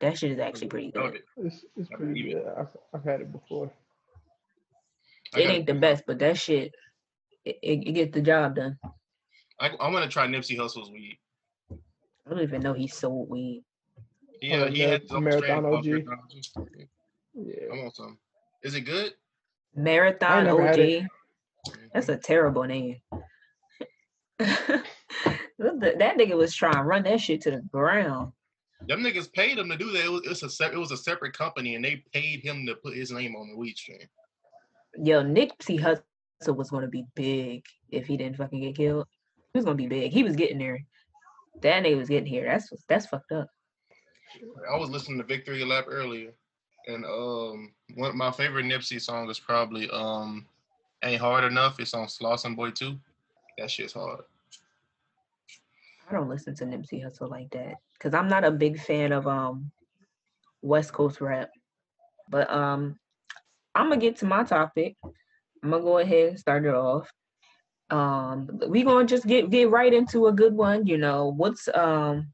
That 0.04 0.18
shit 0.18 0.32
is 0.32 0.40
actually 0.40 0.68
pretty 0.68 0.92
good. 0.92 1.20
It's 1.38 1.64
it's 1.78 1.88
pretty 1.88 2.34
good. 2.34 2.44
I've, 2.58 2.68
I've 2.94 3.06
had 3.06 3.22
it 3.22 3.32
before. 3.32 3.72
It 5.34 5.50
ain't 5.50 5.66
the 5.66 5.74
best, 5.74 6.04
but 6.06 6.20
that 6.20 6.38
shit, 6.38 6.74
it, 7.46 7.58
it, 7.64 7.88
it 7.88 7.92
gets 7.94 8.14
the 8.14 8.22
job 8.22 8.56
done. 8.56 8.78
I, 9.62 9.70
I 9.80 9.90
want 9.90 10.04
to 10.04 10.12
try 10.12 10.28
Nipsey 10.28 10.58
Hussle's 10.58 10.92
weed. 10.92 11.18
I 11.72 12.30
don't 12.30 12.42
even 12.42 12.62
know 12.62 12.74
he 12.74 12.88
sold 12.88 13.30
weed. 13.30 13.64
Yeah, 14.42 14.64
Oh, 14.64 14.68
he 14.68 14.84
uh, 14.84 14.88
the 14.88 14.92
had 14.92 15.02
his 15.04 15.12
own 15.12 15.24
Marathon 15.24 15.42
strand 15.42 15.66
OG? 15.66 15.86
Marathon 15.86 16.20
OG. 16.58 16.88
Yeah. 17.36 17.54
I 17.72 17.82
want 17.82 17.96
some. 17.96 18.18
Is 18.62 18.76
it 18.76 18.82
good? 18.82 19.14
Marathon 19.74 20.44
never. 20.44 20.68
OG. 20.68 21.08
That's 21.94 22.10
a 22.10 22.18
terrible 22.18 22.64
name. 22.64 22.98
that 24.38 24.84
that 25.60 26.18
nigga 26.18 26.36
was 26.36 26.54
trying 26.54 26.74
to 26.74 26.84
run 26.84 27.04
that 27.04 27.22
shit 27.22 27.40
to 27.44 27.52
the 27.52 27.62
ground. 27.72 28.34
Them 28.88 29.02
niggas 29.02 29.32
paid 29.32 29.58
him 29.58 29.70
to 29.70 29.78
do 29.78 29.92
that. 29.92 30.06
It 30.06 30.12
was, 30.12 30.22
it's 30.26 30.44
a 30.44 30.50
se- 30.50 30.74
it 30.74 30.78
was 30.78 30.92
a 30.92 30.98
separate 30.98 31.38
company, 31.38 31.76
and 31.76 31.84
they 31.84 32.04
paid 32.14 32.42
him 32.42 32.66
to 32.66 32.76
put 32.76 32.96
his 32.96 33.12
name 33.12 33.36
on 33.36 33.50
the 33.50 33.56
weed 33.56 33.78
stream. 33.78 34.00
Yo, 34.98 35.24
Nipsey 35.24 35.80
Hussle 35.80 36.56
was 36.56 36.70
gonna 36.70 36.88
be 36.88 37.06
big 37.16 37.66
if 37.90 38.06
he 38.06 38.18
didn't 38.18 38.38
fucking 38.38 38.62
get 38.62 38.76
killed. 38.76 39.08
He 39.54 39.58
was 39.58 39.66
gonna 39.66 39.76
be 39.76 39.88
big. 39.88 40.12
He 40.12 40.24
was 40.24 40.36
getting 40.36 40.58
there. 40.58 40.84
That 41.62 41.84
nigga 41.84 41.98
was 41.98 42.10
getting 42.10 42.28
here. 42.28 42.46
That's 42.46 42.72
that's 42.90 43.06
fucked 43.06 43.32
up. 43.32 43.48
I 44.70 44.78
was 44.78 44.90
listening 44.90 45.20
to 45.20 45.24
Victory 45.24 45.64
Lap 45.64 45.86
earlier, 45.88 46.32
and 46.88 47.06
um, 47.06 47.72
one 47.96 48.10
of 48.10 48.16
my 48.16 48.32
favorite 48.32 48.66
Nipsey 48.66 49.00
song 49.00 49.30
is 49.30 49.40
probably 49.40 49.90
um, 49.92 50.46
"Ain't 51.04 51.22
Hard 51.22 51.46
Enough." 51.46 51.80
It's 51.80 51.94
on 51.94 52.08
Slauson 52.08 52.56
Boy 52.56 52.72
too. 52.72 53.00
That 53.58 53.72
shit's 53.72 53.94
hard. 53.94 54.24
I 56.10 56.14
don't 56.14 56.30
listen 56.30 56.56
to 56.56 56.66
Nipsey 56.66 57.04
Hussle 57.04 57.30
like 57.30 57.50
that 57.52 57.76
because 57.94 58.14
I'm 58.14 58.28
not 58.28 58.44
a 58.44 58.52
big 58.52 58.80
fan 58.80 59.12
of 59.12 59.28
um 59.28 59.72
West 60.62 60.94
Coast 60.94 61.22
rap. 61.22 61.50
But 62.30 62.52
um, 62.52 62.98
I'm 63.76 63.90
gonna 63.90 64.02
get 64.02 64.18
to 64.18 64.26
my 64.26 64.44
topic. 64.44 64.96
I'm 65.04 65.70
gonna 65.70 65.84
go 65.84 66.00
ahead 66.00 66.30
and 66.30 66.40
start 66.40 66.66
it 66.66 66.74
off. 66.74 67.12
Um, 67.90 68.50
we 68.68 68.84
gonna 68.84 69.06
just 69.06 69.28
get 69.28 69.50
get 69.50 69.70
right 69.70 69.94
into 69.94 70.28
a 70.28 70.32
good 70.32 70.54
one. 70.54 70.88
You 70.88 70.98
know, 70.98 71.34
what's 71.36 71.68
um, 71.74 72.32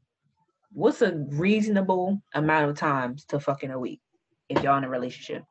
what's 0.72 1.02
a 1.02 1.16
reasonable 1.30 2.22
amount 2.34 2.70
of 2.70 2.78
times 2.78 3.26
to 3.26 3.40
fuck 3.40 3.64
in 3.64 3.72
a 3.72 3.80
week 3.80 4.00
if 4.48 4.64
y'all 4.64 4.78
in 4.78 4.84
a 4.84 4.90
relationship? 4.90 5.44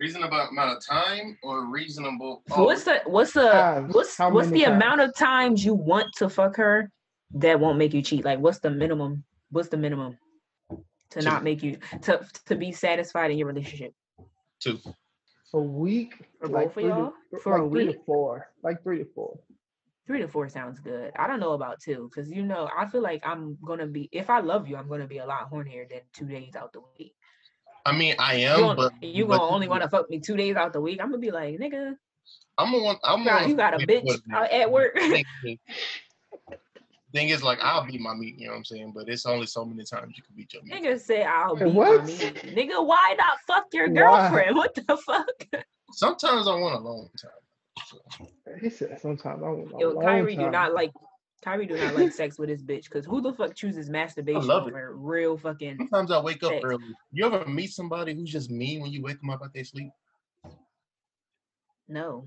Reasonable 0.00 0.38
amount 0.40 0.78
of 0.78 0.84
time 0.86 1.36
or 1.42 1.66
reasonable? 1.66 2.42
oh, 2.52 2.64
What's 2.64 2.84
the 2.84 3.02
what's 3.04 3.32
the 3.34 3.50
Times. 3.50 3.94
what's 3.94 4.16
How 4.16 4.30
what's 4.32 4.48
the 4.50 4.64
times? 4.64 4.74
amount 4.76 5.00
of 5.02 5.14
times 5.14 5.62
you 5.62 5.74
want 5.74 6.06
to 6.16 6.30
fuck 6.30 6.56
her 6.56 6.90
that 7.34 7.60
won't 7.60 7.76
make 7.76 7.92
you 7.92 8.00
cheat? 8.00 8.24
Like 8.24 8.38
what's 8.38 8.60
the 8.60 8.70
minimum? 8.70 9.24
What's 9.50 9.68
the 9.68 9.76
minimum 9.76 10.16
to 11.10 11.18
Two. 11.20 11.24
not 11.26 11.44
make 11.44 11.62
you 11.62 11.76
to 12.02 12.26
to 12.46 12.56
be 12.56 12.72
satisfied 12.72 13.30
in 13.30 13.36
your 13.36 13.48
relationship? 13.48 13.92
two? 14.58 14.78
A 15.52 15.60
week. 15.60 16.14
For 16.40 16.48
like 16.48 16.54
both 16.54 16.66
of 16.68 16.72
three 16.74 16.82
to- 16.84 16.88
y'all? 16.88 17.12
For 17.42 17.56
a 17.58 17.62
like 17.64 17.70
three 17.72 17.86
week? 17.88 17.96
to 17.98 18.02
four. 18.06 18.48
Like 18.62 18.82
three 18.82 18.98
to 19.00 19.04
four. 19.14 19.38
Three 20.06 20.20
to 20.22 20.28
four 20.28 20.48
sounds 20.48 20.80
good. 20.80 21.12
I 21.16 21.26
don't 21.26 21.40
know 21.40 21.52
about 21.52 21.78
two 21.84 22.08
because 22.10 22.30
you 22.30 22.42
know 22.42 22.70
I 22.74 22.86
feel 22.86 23.02
like 23.02 23.20
I'm 23.26 23.58
gonna 23.66 23.86
be 23.86 24.08
if 24.12 24.30
I 24.30 24.40
love 24.40 24.66
you, 24.66 24.76
I'm 24.76 24.88
gonna 24.88 25.06
be 25.06 25.18
a 25.18 25.26
lot 25.26 25.50
hornier 25.52 25.86
than 25.90 26.00
two 26.14 26.24
days 26.24 26.56
out 26.56 26.72
the 26.72 26.80
week. 26.98 27.12
I 27.86 27.92
mean, 27.96 28.14
I 28.18 28.34
am, 28.36 28.60
gon- 28.60 28.76
but 28.76 28.92
you 29.02 29.26
but 29.26 29.38
gonna 29.38 29.52
only 29.52 29.68
want 29.68 29.82
to 29.82 29.88
fuck 29.88 30.10
me 30.10 30.20
two 30.20 30.36
days 30.36 30.56
out 30.56 30.72
the 30.72 30.80
week? 30.80 31.00
I'm 31.00 31.08
gonna 31.08 31.18
be 31.18 31.30
like, 31.30 31.58
nigga, 31.58 31.94
I'm 32.58 32.72
gonna 32.72 32.82
want. 32.84 32.98
I'm 33.04 33.20
you 33.20 33.24
got, 33.24 33.38
gonna 33.40 33.48
you 33.48 33.56
got 33.56 33.74
a 33.82 33.86
bitch 33.86 34.20
at 34.52 34.70
work. 34.70 34.98
Thing 37.12 37.30
is- 37.30 37.42
like, 37.42 37.58
I'll 37.60 37.84
beat 37.84 38.00
my 38.00 38.14
meat. 38.14 38.38
You 38.38 38.46
know 38.46 38.52
what 38.52 38.58
I'm 38.58 38.64
saying? 38.64 38.92
But 38.94 39.08
it's 39.08 39.26
only 39.26 39.46
so 39.46 39.64
many 39.64 39.82
times 39.84 40.14
you 40.16 40.22
can 40.22 40.36
beat 40.36 40.52
your 40.54 40.62
meat. 40.62 40.74
Nigga 40.84 41.00
say 41.00 41.24
I'll 41.24 41.56
Wait, 41.56 41.64
beat 41.64 41.74
what? 41.74 42.00
my 42.02 42.06
meat. 42.06 42.20
Nigga, 42.54 42.86
why 42.86 43.16
not 43.18 43.38
fuck 43.46 43.66
your 43.72 43.88
Why? 43.88 43.94
girlfriend? 44.00 44.56
What 44.60 44.74
the 44.74 44.96
fuck? 44.96 45.46
Sometimes 45.92 46.46
I 46.46 46.54
want 46.54 46.76
a 46.76 46.78
long 46.78 47.08
time. 47.20 47.30
So, 47.86 47.98
He 48.60 48.70
said 48.70 48.96
sometimes 49.00 49.42
I 49.42 49.48
want 49.48 49.72
a 49.72 49.78
Yo, 49.78 49.90
long 49.90 50.04
Kyrie 50.04 50.36
do 50.36 50.50
not 50.50 50.72
like 50.72 50.92
Kyrie 51.42 51.66
do 51.66 51.76
not 51.78 51.94
like 51.94 52.12
sex 52.12 52.38
with 52.38 52.48
his 52.50 52.62
bitch 52.62 52.84
because 52.84 53.06
who 53.06 53.20
the 53.22 53.32
fuck 53.32 53.54
chooses 53.54 53.88
masturbation 53.88 54.46
love 54.46 54.66
it. 54.66 54.70
over 54.70 54.94
real 54.94 55.38
fucking 55.38 55.76
sometimes 55.78 56.10
I 56.10 56.20
wake 56.20 56.42
up 56.42 56.52
Sex. 56.52 56.64
early. 56.64 56.82
You 57.12 57.26
ever 57.26 57.46
meet 57.46 57.72
somebody 57.72 58.14
who's 58.14 58.30
just 58.30 58.50
mean 58.50 58.80
when 58.80 58.92
you 58.92 59.02
wake 59.02 59.20
them 59.20 59.30
up 59.30 59.42
out 59.42 59.52
they 59.54 59.62
sleep? 59.62 59.90
no. 61.88 62.24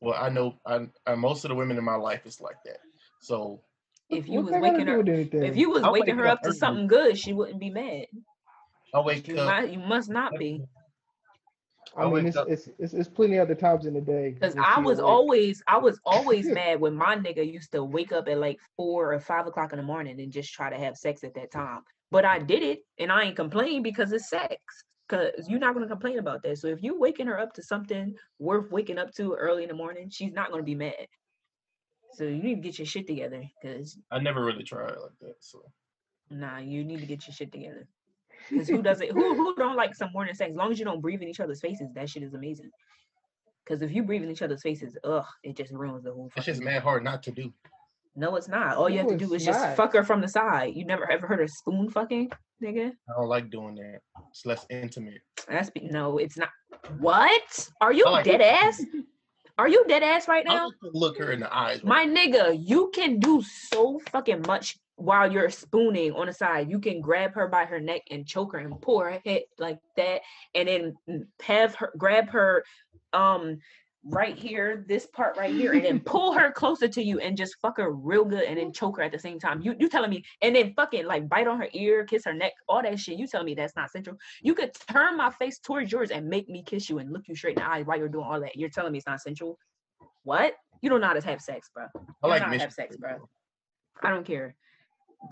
Well, 0.00 0.14
I 0.18 0.28
know 0.28 0.54
I, 0.66 0.88
I 1.06 1.14
most 1.14 1.44
of 1.44 1.48
the 1.50 1.54
women 1.54 1.78
in 1.78 1.84
my 1.84 1.94
life 1.96 2.26
is 2.26 2.40
like 2.40 2.62
that. 2.64 2.78
So 3.20 3.60
If 4.10 4.28
you 4.28 4.40
was 4.42 4.54
waking 4.54 4.86
her 4.86 5.00
if 5.06 5.56
you 5.56 5.70
was 5.70 5.82
I 5.82 5.90
waking 5.90 6.18
her 6.18 6.26
up 6.26 6.38
up 6.38 6.42
to 6.42 6.52
something 6.52 6.86
good, 6.86 7.18
she 7.18 7.32
wouldn't 7.32 7.60
be 7.60 7.70
mad. 7.70 8.06
I 8.94 9.00
wake 9.00 9.28
You 9.28 9.38
up. 9.38 9.46
might 9.46 9.72
you 9.72 9.78
must 9.78 10.08
not 10.08 10.38
be. 10.38 10.62
I 11.96 12.02
I 12.02 12.10
mean, 12.10 12.26
it's, 12.26 12.36
it's 12.36 12.68
it's 12.78 12.94
it's 12.94 13.08
plenty 13.08 13.38
other 13.38 13.54
times 13.54 13.86
in 13.86 13.94
the 13.94 14.00
day. 14.00 14.30
Because 14.30 14.56
I 14.58 14.80
was 14.80 14.98
awake. 14.98 15.08
always 15.08 15.62
I 15.66 15.78
was 15.78 15.98
always 16.04 16.46
mad 16.46 16.80
when 16.80 16.94
my 16.94 17.16
nigga 17.16 17.50
used 17.50 17.72
to 17.72 17.84
wake 17.84 18.12
up 18.12 18.28
at 18.28 18.38
like 18.38 18.58
four 18.76 19.12
or 19.12 19.20
five 19.20 19.46
o'clock 19.46 19.72
in 19.72 19.78
the 19.78 19.84
morning 19.84 20.20
and 20.20 20.32
just 20.32 20.52
try 20.52 20.70
to 20.70 20.76
have 20.76 20.96
sex 20.96 21.24
at 21.24 21.34
that 21.34 21.50
time. 21.50 21.80
But 22.10 22.24
I 22.24 22.38
did 22.38 22.62
it 22.62 22.80
and 22.98 23.10
I 23.10 23.24
ain't 23.24 23.36
complain 23.36 23.82
because 23.82 24.12
it's 24.12 24.28
sex. 24.28 24.56
Cause 25.08 25.30
you're 25.48 25.60
not 25.60 25.72
gonna 25.74 25.86
complain 25.86 26.18
about 26.18 26.42
that. 26.42 26.58
So 26.58 26.66
if 26.66 26.82
you 26.82 26.98
waking 26.98 27.28
her 27.28 27.38
up 27.38 27.52
to 27.54 27.62
something 27.62 28.14
worth 28.40 28.72
waking 28.72 28.98
up 28.98 29.12
to 29.14 29.34
early 29.34 29.62
in 29.62 29.68
the 29.68 29.74
morning, 29.74 30.10
she's 30.10 30.32
not 30.32 30.50
gonna 30.50 30.64
be 30.64 30.74
mad. 30.74 31.06
So 32.14 32.24
you 32.24 32.42
need 32.42 32.56
to 32.56 32.60
get 32.60 32.78
your 32.78 32.86
shit 32.86 33.06
together. 33.06 33.44
Cause 33.62 33.96
I 34.10 34.18
never 34.18 34.44
really 34.44 34.64
tried 34.64 34.88
like 34.88 35.18
that. 35.20 35.36
So 35.40 35.62
nah, 36.30 36.58
you 36.58 36.84
need 36.84 37.00
to 37.00 37.06
get 37.06 37.26
your 37.26 37.34
shit 37.34 37.52
together. 37.52 37.86
Cause 38.50 38.68
who 38.68 38.82
doesn't 38.82 39.10
who 39.10 39.34
who 39.34 39.54
don't 39.58 39.76
like 39.76 39.94
some 39.94 40.10
morning 40.12 40.34
sex? 40.34 40.50
As 40.50 40.56
long 40.56 40.72
as 40.72 40.78
you 40.78 40.84
don't 40.84 41.00
breathe 41.00 41.22
in 41.22 41.28
each 41.28 41.40
other's 41.40 41.60
faces, 41.60 41.92
that 41.94 42.08
shit 42.08 42.22
is 42.22 42.34
amazing. 42.34 42.70
Cause 43.68 43.82
if 43.82 43.92
you 43.92 44.04
breathe 44.04 44.22
in 44.22 44.30
each 44.30 44.42
other's 44.42 44.62
faces, 44.62 44.96
ugh, 45.02 45.24
it 45.42 45.56
just 45.56 45.72
ruins 45.72 46.04
the 46.04 46.12
whole. 46.12 46.30
it's 46.36 46.46
just 46.46 46.62
mad 46.62 46.82
hard 46.82 47.02
not 47.02 47.22
to 47.24 47.32
do. 47.32 47.52
No, 48.14 48.36
it's 48.36 48.48
not. 48.48 48.76
All 48.76 48.88
you 48.88 48.98
have 48.98 49.08
to 49.08 49.16
do 49.16 49.34
it's 49.34 49.42
is 49.42 49.46
just 49.46 49.76
fuck 49.76 49.92
her 49.92 50.04
from 50.04 50.20
the 50.20 50.28
side. 50.28 50.74
You 50.74 50.86
never 50.86 51.10
ever 51.10 51.26
heard 51.26 51.42
of 51.42 51.50
spoon 51.50 51.90
fucking, 51.90 52.30
nigga? 52.62 52.92
I 53.08 53.12
don't 53.18 53.28
like 53.28 53.50
doing 53.50 53.74
that. 53.74 54.00
It's 54.30 54.46
less 54.46 54.64
intimate. 54.70 55.20
That's 55.48 55.70
be- 55.70 55.88
no, 55.90 56.18
it's 56.18 56.38
not. 56.38 56.48
What? 56.98 57.68
Are 57.80 57.92
you 57.92 58.04
like 58.04 58.24
dead 58.24 58.40
it. 58.40 58.44
ass? 58.44 58.82
Are 59.58 59.68
you 59.68 59.84
dead 59.88 60.02
ass 60.02 60.28
right 60.28 60.44
now? 60.44 60.66
like 60.66 60.74
to 60.82 60.90
look 60.92 61.18
her 61.18 61.32
in 61.32 61.40
the 61.40 61.54
eyes. 61.54 61.82
My 61.82 62.06
nigga, 62.06 62.56
you 62.58 62.90
can 62.94 63.18
do 63.18 63.42
so 63.42 64.00
fucking 64.10 64.44
much 64.46 64.78
while 64.96 65.30
you're 65.30 65.50
spooning 65.50 66.12
on 66.12 66.26
the 66.26 66.32
side. 66.32 66.70
You 66.70 66.80
can 66.80 67.00
grab 67.00 67.34
her 67.34 67.46
by 67.48 67.64
her 67.64 67.80
neck 67.80 68.02
and 68.10 68.26
choke 68.26 68.52
her 68.52 68.58
and 68.58 68.80
pull 68.80 69.00
her 69.00 69.20
head 69.24 69.42
like 69.58 69.78
that, 69.96 70.22
and 70.54 70.68
then 70.68 70.96
have 71.42 71.74
her 71.76 71.92
grab 71.96 72.28
her 72.30 72.64
um 73.12 73.58
right 74.08 74.36
here, 74.36 74.84
this 74.86 75.06
part 75.06 75.36
right 75.36 75.52
here, 75.52 75.72
and 75.72 75.84
then 75.84 76.00
pull 76.04 76.32
her 76.32 76.52
closer 76.52 76.86
to 76.86 77.02
you 77.02 77.18
and 77.18 77.36
just 77.36 77.56
fuck 77.60 77.76
her 77.76 77.90
real 77.90 78.24
good 78.24 78.44
and 78.44 78.56
then 78.56 78.72
choke 78.72 78.96
her 78.96 79.02
at 79.02 79.12
the 79.12 79.18
same 79.18 79.38
time. 79.38 79.60
You 79.60 79.74
you 79.78 79.88
telling 79.88 80.10
me 80.10 80.24
and 80.42 80.56
then 80.56 80.72
fucking 80.74 81.06
like 81.06 81.28
bite 81.28 81.46
on 81.46 81.58
her 81.58 81.68
ear, 81.72 82.04
kiss 82.04 82.24
her 82.24 82.34
neck, 82.34 82.52
all 82.68 82.82
that 82.82 82.98
shit. 82.98 83.18
You 83.18 83.26
telling 83.26 83.46
me 83.46 83.54
that's 83.54 83.76
not 83.76 83.90
central? 83.90 84.16
You 84.42 84.54
could 84.54 84.72
turn 84.88 85.16
my 85.16 85.30
face 85.30 85.58
towards 85.58 85.92
yours 85.92 86.10
and 86.10 86.28
make 86.28 86.48
me 86.48 86.62
kiss 86.62 86.88
you 86.88 86.98
and 86.98 87.12
look 87.12 87.28
you 87.28 87.34
straight 87.34 87.58
in 87.58 87.62
the 87.62 87.68
eye 87.68 87.82
while 87.82 87.98
you're 87.98 88.08
doing 88.08 88.26
all 88.26 88.40
that. 88.40 88.56
You're 88.56 88.70
telling 88.70 88.92
me 88.92 88.98
it's 88.98 89.06
not 89.06 89.20
central? 89.20 89.58
What? 90.22 90.54
You 90.80 90.90
don't 90.90 91.00
know 91.00 91.06
how 91.06 91.14
to 91.14 91.24
have 91.24 91.40
sex, 91.40 91.70
bro. 91.74 91.86
I 91.94 91.98
You 91.98 92.30
like 92.30 92.40
know 92.40 92.46
how 92.46 92.52
to 92.52 92.58
have 92.58 92.72
sex, 92.72 92.96
bro. 92.96 93.28
I 94.02 94.10
don't 94.10 94.26
care. 94.26 94.54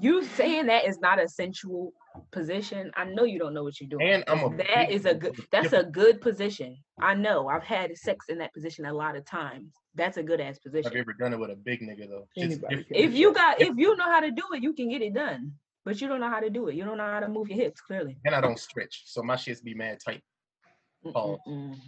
You 0.00 0.24
saying 0.24 0.66
that 0.66 0.86
is 0.86 0.98
not 0.98 1.22
a 1.22 1.28
sensual 1.28 1.92
position. 2.32 2.90
I 2.96 3.04
know 3.04 3.24
you 3.24 3.38
don't 3.38 3.54
know 3.54 3.62
what 3.62 3.80
you're 3.80 3.88
doing. 3.88 4.06
And 4.06 4.24
I'm 4.26 4.38
a 4.38 4.48
'cause 4.48 4.58
that 4.58 4.88
big 4.88 4.96
is 4.96 5.04
a 5.06 5.14
good 5.14 5.46
that's 5.50 5.72
a 5.72 5.84
good 5.84 6.20
position. 6.20 6.76
I 7.00 7.14
know. 7.14 7.48
I've 7.48 7.62
had 7.64 7.96
sex 7.96 8.28
in 8.28 8.38
that 8.38 8.52
position 8.52 8.84
a 8.86 8.92
lot 8.92 9.16
of 9.16 9.24
times. 9.24 9.74
That's 9.94 10.16
a 10.16 10.22
good 10.22 10.40
ass 10.40 10.58
Have 10.64 10.74
you 10.74 10.80
position. 10.80 10.98
ever 10.98 11.12
done 11.12 11.32
it 11.32 11.38
with 11.38 11.50
a 11.50 11.56
big 11.56 11.80
nigga 11.80 12.08
though? 12.08 12.28
Anybody 12.36 12.84
If 12.90 13.14
you 13.14 13.32
got 13.32 13.60
if 13.60 13.76
you 13.76 13.96
know 13.96 14.04
how 14.10 14.20
to 14.20 14.30
do 14.30 14.42
it, 14.54 14.62
you 14.62 14.72
can 14.74 14.88
get 14.88 15.02
it 15.02 15.14
done. 15.14 15.52
But 15.84 16.00
you 16.00 16.08
don't 16.08 16.20
know 16.20 16.30
how 16.30 16.40
to 16.40 16.50
do 16.50 16.68
it. 16.68 16.74
You 16.74 16.84
don't 16.84 16.96
know 16.96 17.04
how 17.04 17.20
to 17.20 17.28
move 17.28 17.48
your 17.48 17.58
hips, 17.58 17.80
clearly. 17.80 18.16
and 18.24 18.34
I 18.34 18.40
don't 18.40 18.58
stretch, 18.58 19.02
so 19.06 19.22
my 19.22 19.36
shits 19.36 19.62
be 19.62 19.74
mad 19.74 19.98
tight. 20.04 20.22
Pause. 21.12 21.38
Mm-mm-mm. 21.46 21.78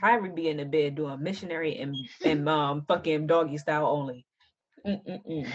Kyrie 0.00 0.30
be 0.30 0.48
in 0.48 0.56
the 0.58 0.64
bed 0.64 0.94
doing 0.94 1.22
missionary 1.22 1.78
and 1.78 1.96
and 2.24 2.48
um 2.48 2.84
fucking 2.86 3.26
doggy 3.26 3.58
style 3.58 3.86
only. 3.86 4.24
Mm-mm-mm. 4.86 5.52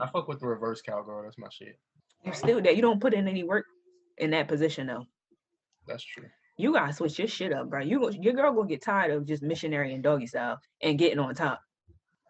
I 0.00 0.06
fuck 0.10 0.28
with 0.28 0.40
the 0.40 0.46
reverse 0.46 0.80
cowgirl. 0.82 1.22
That's 1.24 1.38
my 1.38 1.48
shit. 1.50 1.78
You 2.24 2.32
still 2.32 2.60
that 2.62 2.76
you 2.76 2.82
don't 2.82 3.00
put 3.00 3.14
in 3.14 3.26
any 3.28 3.42
work 3.42 3.66
in 4.18 4.30
that 4.30 4.48
position 4.48 4.86
though. 4.86 5.06
That's 5.86 6.04
true. 6.04 6.26
You 6.56 6.72
gotta 6.72 6.92
switch 6.92 7.18
your 7.18 7.28
shit 7.28 7.52
up, 7.52 7.70
bro. 7.70 7.80
You 7.80 8.00
go- 8.00 8.10
your 8.10 8.34
girl 8.34 8.52
gonna 8.52 8.68
get 8.68 8.82
tired 8.82 9.10
of 9.12 9.26
just 9.26 9.42
missionary 9.42 9.94
and 9.94 10.02
doggy 10.02 10.26
style 10.26 10.58
and 10.82 10.98
getting 10.98 11.18
on 11.18 11.34
top. 11.34 11.60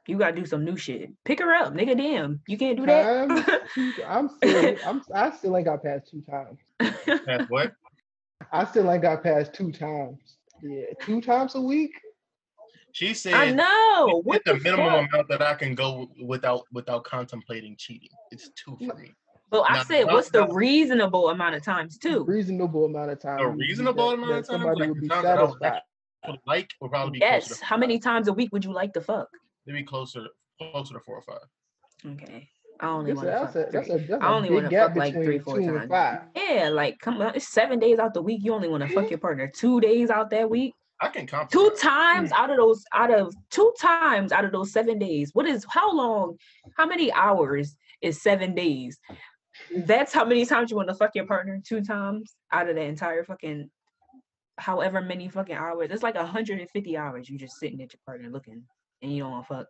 You 0.06 0.18
gotta 0.18 0.34
do 0.36 0.46
some 0.46 0.64
new 0.64 0.76
shit. 0.76 1.10
Pick 1.24 1.40
her 1.40 1.52
up, 1.52 1.74
nigga. 1.74 1.96
Damn, 1.96 2.40
you 2.46 2.56
can't 2.56 2.76
do 2.76 2.86
Times 2.86 3.44
that. 3.46 3.62
two- 3.74 3.92
I'm 4.06 4.28
still, 4.28 4.76
I'm, 4.86 5.02
I 5.14 5.30
still 5.32 5.56
ain't 5.56 5.66
got 5.66 5.82
past 5.82 6.08
two 6.10 6.22
times. 6.30 6.58
That's 7.26 7.50
what? 7.50 7.72
I 8.52 8.64
still 8.64 8.90
ain't 8.90 9.02
got 9.02 9.22
past 9.22 9.52
two 9.52 9.70
times. 9.72 10.18
Yeah, 10.62 10.86
two 11.02 11.20
times 11.20 11.54
a 11.54 11.60
week. 11.60 11.92
She 12.92 13.14
said 13.14 13.34
I 13.34 13.50
know. 13.50 14.18
it's 14.18 14.26
What 14.26 14.42
the 14.44 14.54
the 14.54 14.60
minimum 14.60 14.86
fuck? 15.04 15.08
amount 15.12 15.28
that 15.28 15.42
I 15.42 15.54
can 15.54 15.74
go 15.74 16.10
without 16.22 16.62
without 16.72 17.04
contemplating 17.04 17.76
cheating. 17.78 18.10
It's 18.30 18.50
two 18.50 18.76
for 18.86 18.94
me. 18.96 19.12
Well, 19.52 19.64
I 19.68 19.78
No, 19.78 19.82
said, 19.84 20.06
no, 20.06 20.14
what's 20.14 20.30
the 20.30 20.46
no. 20.46 20.52
reasonable 20.52 21.30
amount 21.30 21.56
of 21.56 21.62
times 21.64 21.98
too? 21.98 22.24
Reasonable 22.24 22.84
amount 22.84 23.10
of 23.10 23.20
time. 23.20 23.40
A 23.40 23.48
reasonable 23.48 24.08
that- 24.08 24.14
amount 24.14 24.30
that 24.30 24.38
of 24.38 24.46
time. 24.46 24.60
Somebody 24.60 24.80
Like 24.80 24.88
would 24.90 25.00
be 25.00 25.08
times 25.08 25.24
would 25.24 25.38
satisfied. 25.38 25.82
actually 26.24 26.40
like 26.46 26.70
would 26.80 26.90
probably 26.90 27.12
be 27.12 27.18
Yes. 27.18 27.60
How 27.60 27.76
many 27.76 27.98
times 27.98 28.28
a 28.28 28.32
week 28.32 28.52
would 28.52 28.64
you 28.64 28.72
like 28.72 28.92
to 28.94 29.00
fuck? 29.00 29.28
Maybe 29.66 29.82
closer 29.82 30.26
closer 30.60 30.94
to 30.94 31.00
four 31.00 31.16
or 31.16 31.22
five. 31.22 32.12
Okay. 32.14 32.48
I 32.82 32.86
only 32.88 33.12
want 33.12 33.26
to 33.26 33.32
fuck 33.38 33.54
a, 33.54 33.70
that's 33.72 33.88
three. 33.88 33.96
a, 33.96 33.98
that's 34.06 34.22
I 34.24 34.26
a 34.26 34.34
only 34.34 34.50
wanna 34.50 34.70
fuck, 34.70 34.96
like, 34.96 35.12
between 35.12 35.24
three, 35.26 35.38
four 35.38 35.56
two 35.58 35.64
and 35.64 35.76
times. 35.80 35.90
five. 35.90 36.20
Yeah, 36.34 36.68
like 36.70 36.98
come 36.98 37.20
on, 37.20 37.34
it's 37.34 37.48
seven 37.48 37.78
days 37.78 37.98
out 37.98 38.14
the 38.14 38.22
week. 38.22 38.40
You 38.42 38.54
only 38.54 38.68
want 38.68 38.82
to 38.82 38.88
fuck 38.94 39.10
your 39.10 39.18
partner 39.18 39.48
two 39.54 39.80
days 39.82 40.08
out 40.08 40.30
that 40.30 40.48
week. 40.48 40.74
I 41.00 41.08
can 41.08 41.26
Two 41.50 41.74
times 41.80 42.30
out 42.32 42.50
of 42.50 42.58
those, 42.58 42.84
out 42.92 43.10
of 43.10 43.34
two 43.50 43.72
times 43.80 44.32
out 44.32 44.44
of 44.44 44.52
those 44.52 44.72
seven 44.72 44.98
days. 44.98 45.30
What 45.32 45.46
is 45.46 45.64
how 45.68 45.94
long? 45.94 46.36
How 46.76 46.86
many 46.86 47.10
hours 47.12 47.76
is 48.02 48.22
seven 48.22 48.54
days? 48.54 48.98
That's 49.74 50.12
how 50.12 50.24
many 50.24 50.44
times 50.44 50.70
you 50.70 50.76
want 50.76 50.88
to 50.88 50.94
fuck 50.94 51.14
your 51.14 51.26
partner. 51.26 51.60
Two 51.66 51.82
times 51.82 52.34
out 52.52 52.68
of 52.68 52.76
the 52.76 52.82
entire 52.82 53.24
fucking, 53.24 53.70
however 54.58 55.00
many 55.00 55.28
fucking 55.28 55.56
hours. 55.56 55.90
It's 55.90 56.02
like 56.02 56.16
150 56.16 56.96
hours. 56.96 57.30
You 57.30 57.38
just 57.38 57.58
sitting 57.58 57.80
at 57.82 57.92
your 57.92 58.00
partner 58.04 58.28
looking, 58.28 58.62
and 59.00 59.12
you 59.12 59.22
don't 59.22 59.32
want 59.32 59.48
to 59.48 59.54
fuck. 59.54 59.66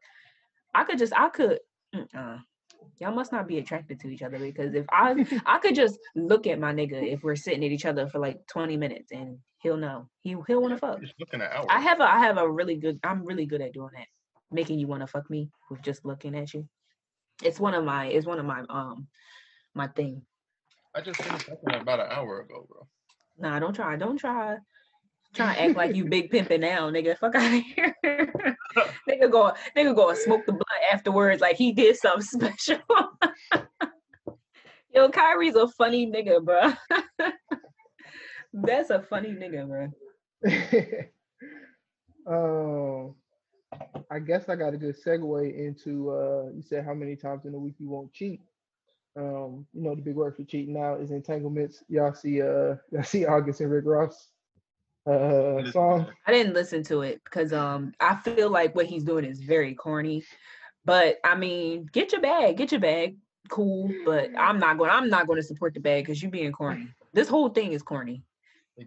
I 0.75 0.84
could 0.84 0.99
just, 0.99 1.12
I 1.16 1.28
could. 1.28 1.60
Uh, 2.16 2.38
y'all 2.99 3.14
must 3.14 3.32
not 3.32 3.49
be 3.49 3.58
attracted 3.58 4.00
to 4.00 4.08
each 4.08 4.22
other 4.22 4.38
because 4.38 4.75
if 4.75 4.87
I, 4.90 5.25
I 5.46 5.58
could 5.58 5.75
just 5.75 5.99
look 6.14 6.46
at 6.46 6.58
my 6.58 6.72
nigga 6.72 7.12
if 7.12 7.22
we're 7.22 7.37
sitting 7.37 7.64
at 7.64 7.70
each 7.70 7.87
other 7.87 8.08
for 8.08 8.18
like 8.18 8.38
20 8.49 8.76
minutes 8.76 9.10
and 9.12 9.38
he'll 9.58 9.76
know. 9.76 10.08
He 10.20 10.37
he'll 10.46 10.60
want 10.60 10.75
to 10.75 10.78
fuck. 10.78 11.00
Just 11.00 11.14
looking 11.18 11.40
at 11.40 11.52
hours. 11.52 11.66
I 11.68 11.80
have 11.80 12.00
a 12.00 12.04
I 12.04 12.18
have 12.18 12.38
a 12.38 12.50
really 12.50 12.76
good 12.76 13.00
I'm 13.04 13.25
really 13.25 13.46
good 13.46 13.60
at 13.60 13.72
doing 13.72 13.90
that. 13.94 14.06
Making 14.50 14.78
you 14.78 14.87
want 14.87 15.02
to 15.02 15.06
fuck 15.06 15.30
me 15.30 15.50
with 15.70 15.82
just 15.82 16.04
looking 16.04 16.34
at 16.34 16.52
you. 16.52 16.68
It's 17.42 17.60
one 17.60 17.75
of 17.75 17.84
my 17.84 18.06
it's 18.06 18.26
one 18.26 18.38
of 18.38 18.46
my 18.46 18.62
um 18.68 19.06
my 19.75 19.87
thing. 19.88 20.22
I 20.94 21.00
just 21.00 21.22
finished 21.22 21.46
fucking 21.46 21.82
about 21.82 22.00
an 22.00 22.06
hour 22.10 22.40
ago, 22.40 22.66
bro. 22.68 22.87
Nah, 23.38 23.58
don't 23.60 23.75
try. 23.75 23.96
Don't 23.96 24.18
try. 24.18 24.56
Try 25.34 25.54
to 25.54 25.60
act 25.62 25.76
like 25.76 25.94
you 25.94 26.04
big 26.04 26.30
pimping 26.32 26.60
now, 26.60 26.90
nigga. 26.90 27.16
Fuck 27.16 27.37
out 27.37 27.54
of 27.54 27.62
here. 27.62 27.94
nigga 29.08 29.30
go 29.30 29.52
nigga 29.76 29.94
go 29.94 30.08
and 30.10 30.18
smoke 30.18 30.44
the 30.46 30.52
blunt 30.52 30.92
afterwards 30.92 31.40
like 31.40 31.56
he 31.56 31.72
did 31.72 31.96
something 31.96 32.22
special. 32.56 32.80
Yo, 34.92 35.08
Kyrie's 35.08 35.54
a 35.54 35.68
funny 35.68 36.06
nigga, 36.06 36.44
bro. 36.44 36.72
That's 38.52 38.90
a 38.90 39.00
funny 39.00 39.28
nigga, 39.28 39.68
bro. 39.68 39.92
um, 42.26 43.14
I 44.10 44.18
guess 44.18 44.49
I 44.49 44.56
got 44.56 44.75
a 44.75 44.76
good 44.76 44.96
segue 45.00 45.56
into 45.56 46.10
uh, 46.10 46.50
you 46.52 46.62
said 46.62 46.84
how 46.84 46.94
many 46.94 47.14
times 47.14 47.44
in 47.44 47.54
a 47.54 47.58
week 47.58 47.76
you 47.78 47.88
won't 47.88 48.12
cheat. 48.12 48.40
Um, 49.16 49.66
you 49.72 49.82
know 49.82 49.94
the 49.94 50.02
big 50.02 50.16
word 50.16 50.37
for 50.37 50.42
cheating 50.42 50.75
now 50.75 50.96
is 50.96 51.12
entanglements. 51.12 51.84
Y'all 51.88 52.14
see 52.14 52.42
uh 52.42 52.75
y'all 52.90 53.04
see 53.04 53.26
August 53.26 53.60
and 53.60 53.70
Rick 53.70 53.84
Ross 53.87 54.30
uh 55.07 55.71
song. 55.71 56.07
I 56.26 56.33
didn't 56.33 56.54
listen 56.54 56.83
to 56.85 57.02
it 57.02 57.21
because 57.25 57.52
um 57.52 57.92
I 58.00 58.16
feel 58.16 58.50
like 58.50 58.75
what 58.75 58.87
he's 58.87 59.04
doing 59.04 59.25
is 59.25 59.40
very 59.40 59.75
corny. 59.75 60.25
But 60.85 61.19
I 61.25 61.37
mean, 61.37 61.87
get 61.92 62.12
your 62.12 62.21
bag, 62.21 62.57
get 62.57 62.73
your 62.73 62.80
bag, 62.80 63.16
cool. 63.49 63.90
But 64.04 64.30
I'm 64.38 64.59
not 64.59 64.78
going. 64.78 64.90
I'm 64.90 65.09
not 65.11 65.26
going 65.26 65.38
to 65.38 65.47
support 65.47 65.75
the 65.75 65.80
bag 65.80 66.04
because 66.04 66.23
you're 66.23 66.30
being 66.30 66.52
corny. 66.52 66.88
This 67.12 67.28
whole 67.28 67.49
thing 67.49 67.73
is 67.73 67.83
corny. 67.83 68.23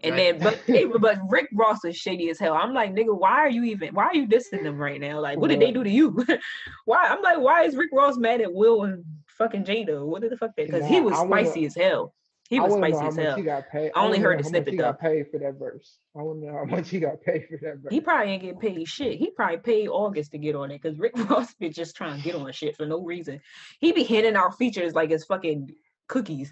And 0.01 0.17
then, 0.17 0.39
but 0.39 0.59
but 0.99 1.19
Rick 1.29 1.49
Ross 1.53 1.85
is 1.85 1.95
shady 1.95 2.29
as 2.31 2.39
hell. 2.39 2.53
I'm 2.55 2.73
like, 2.73 2.95
nigga, 2.95 3.15
why 3.15 3.33
are 3.33 3.49
you 3.49 3.63
even? 3.65 3.93
Why 3.93 4.05
are 4.05 4.15
you 4.15 4.27
dissing 4.27 4.63
them 4.63 4.77
right 4.77 4.99
now? 4.99 5.19
Like, 5.19 5.37
what 5.37 5.49
did 5.51 5.59
they 5.59 5.71
do 5.71 5.83
to 5.83 5.89
you? 5.89 6.25
why? 6.85 7.03
I'm 7.03 7.21
like, 7.21 7.37
why 7.39 7.63
is 7.63 7.75
Rick 7.75 7.89
Ross 7.93 8.17
mad 8.17 8.41
at 8.41 8.51
Will 8.51 8.83
and 8.83 9.03
fucking 9.37 9.65
Jada? 9.65 10.03
What 10.03 10.23
did 10.23 10.31
the 10.31 10.37
fuck? 10.37 10.55
Because 10.55 10.87
he 10.87 10.99
was 10.99 11.13
I 11.13 11.21
wanna- 11.21 11.45
spicy 11.45 11.65
as 11.65 11.75
hell. 11.75 12.13
He 12.49 12.59
was 12.59 12.71
wanna 12.71 12.89
know 12.89 12.97
spicy 12.97 13.01
how 13.01 13.07
as 13.07 13.15
much 13.15 13.25
hell. 13.25 13.35
He 13.37 13.41
got 13.43 13.69
paid. 13.71 13.91
I 13.95 14.03
only 14.03 14.19
heard 14.19 14.37
know 14.37 14.43
the 14.43 14.43
how 14.43 14.49
much 14.49 14.49
snippet, 14.49 14.73
He 14.73 14.77
got 14.77 14.99
paid 14.99 15.31
for 15.31 15.39
that 15.39 15.53
verse. 15.57 15.97
I 16.15 16.21
want 16.21 16.41
to 16.41 16.45
know 16.47 16.53
how 16.53 16.65
much 16.65 16.89
he 16.89 16.99
got 16.99 17.21
paid 17.21 17.47
for 17.49 17.57
that 17.61 17.77
verse. 17.77 17.91
He 17.91 18.01
probably 18.01 18.33
ain't 18.33 18.41
getting 18.43 18.59
paid 18.59 18.87
shit. 18.87 19.17
He 19.17 19.31
probably 19.31 19.57
paid 19.57 19.87
August 19.87 20.31
to 20.31 20.37
get 20.37 20.55
on 20.55 20.69
it 20.71 20.81
because 20.81 20.99
Rick 20.99 21.13
Ross 21.29 21.53
be 21.55 21.69
just 21.69 21.95
trying 21.95 22.17
to 22.17 22.23
get 22.23 22.35
on 22.35 22.51
shit 22.51 22.75
for 22.75 22.85
no 22.85 23.01
reason. 23.01 23.41
He 23.79 23.91
be 23.91 24.03
handing 24.03 24.35
out 24.35 24.57
features 24.57 24.93
like 24.93 25.09
it's 25.11 25.25
fucking 25.25 25.73
cookies. 26.07 26.51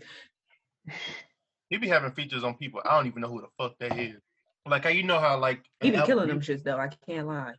He 1.69 1.77
be 1.77 1.87
having 1.87 2.11
features 2.11 2.43
on 2.43 2.55
people. 2.55 2.81
I 2.83 2.95
don't 2.97 3.07
even 3.07 3.21
know 3.21 3.29
who 3.29 3.41
the 3.41 3.47
fuck 3.57 3.77
that 3.79 3.97
is. 3.97 4.19
Like 4.65 4.83
how 4.83 4.89
you 4.89 5.03
know 5.03 5.19
how 5.19 5.39
like 5.39 5.61
He 5.81 5.89
be 5.91 5.97
Apple 5.97 6.07
killing 6.07 6.27
them 6.27 6.37
Music- 6.37 6.59
shits 6.59 6.63
though. 6.63 6.77
I 6.77 6.89
can't 7.07 7.27
lie. 7.27 7.53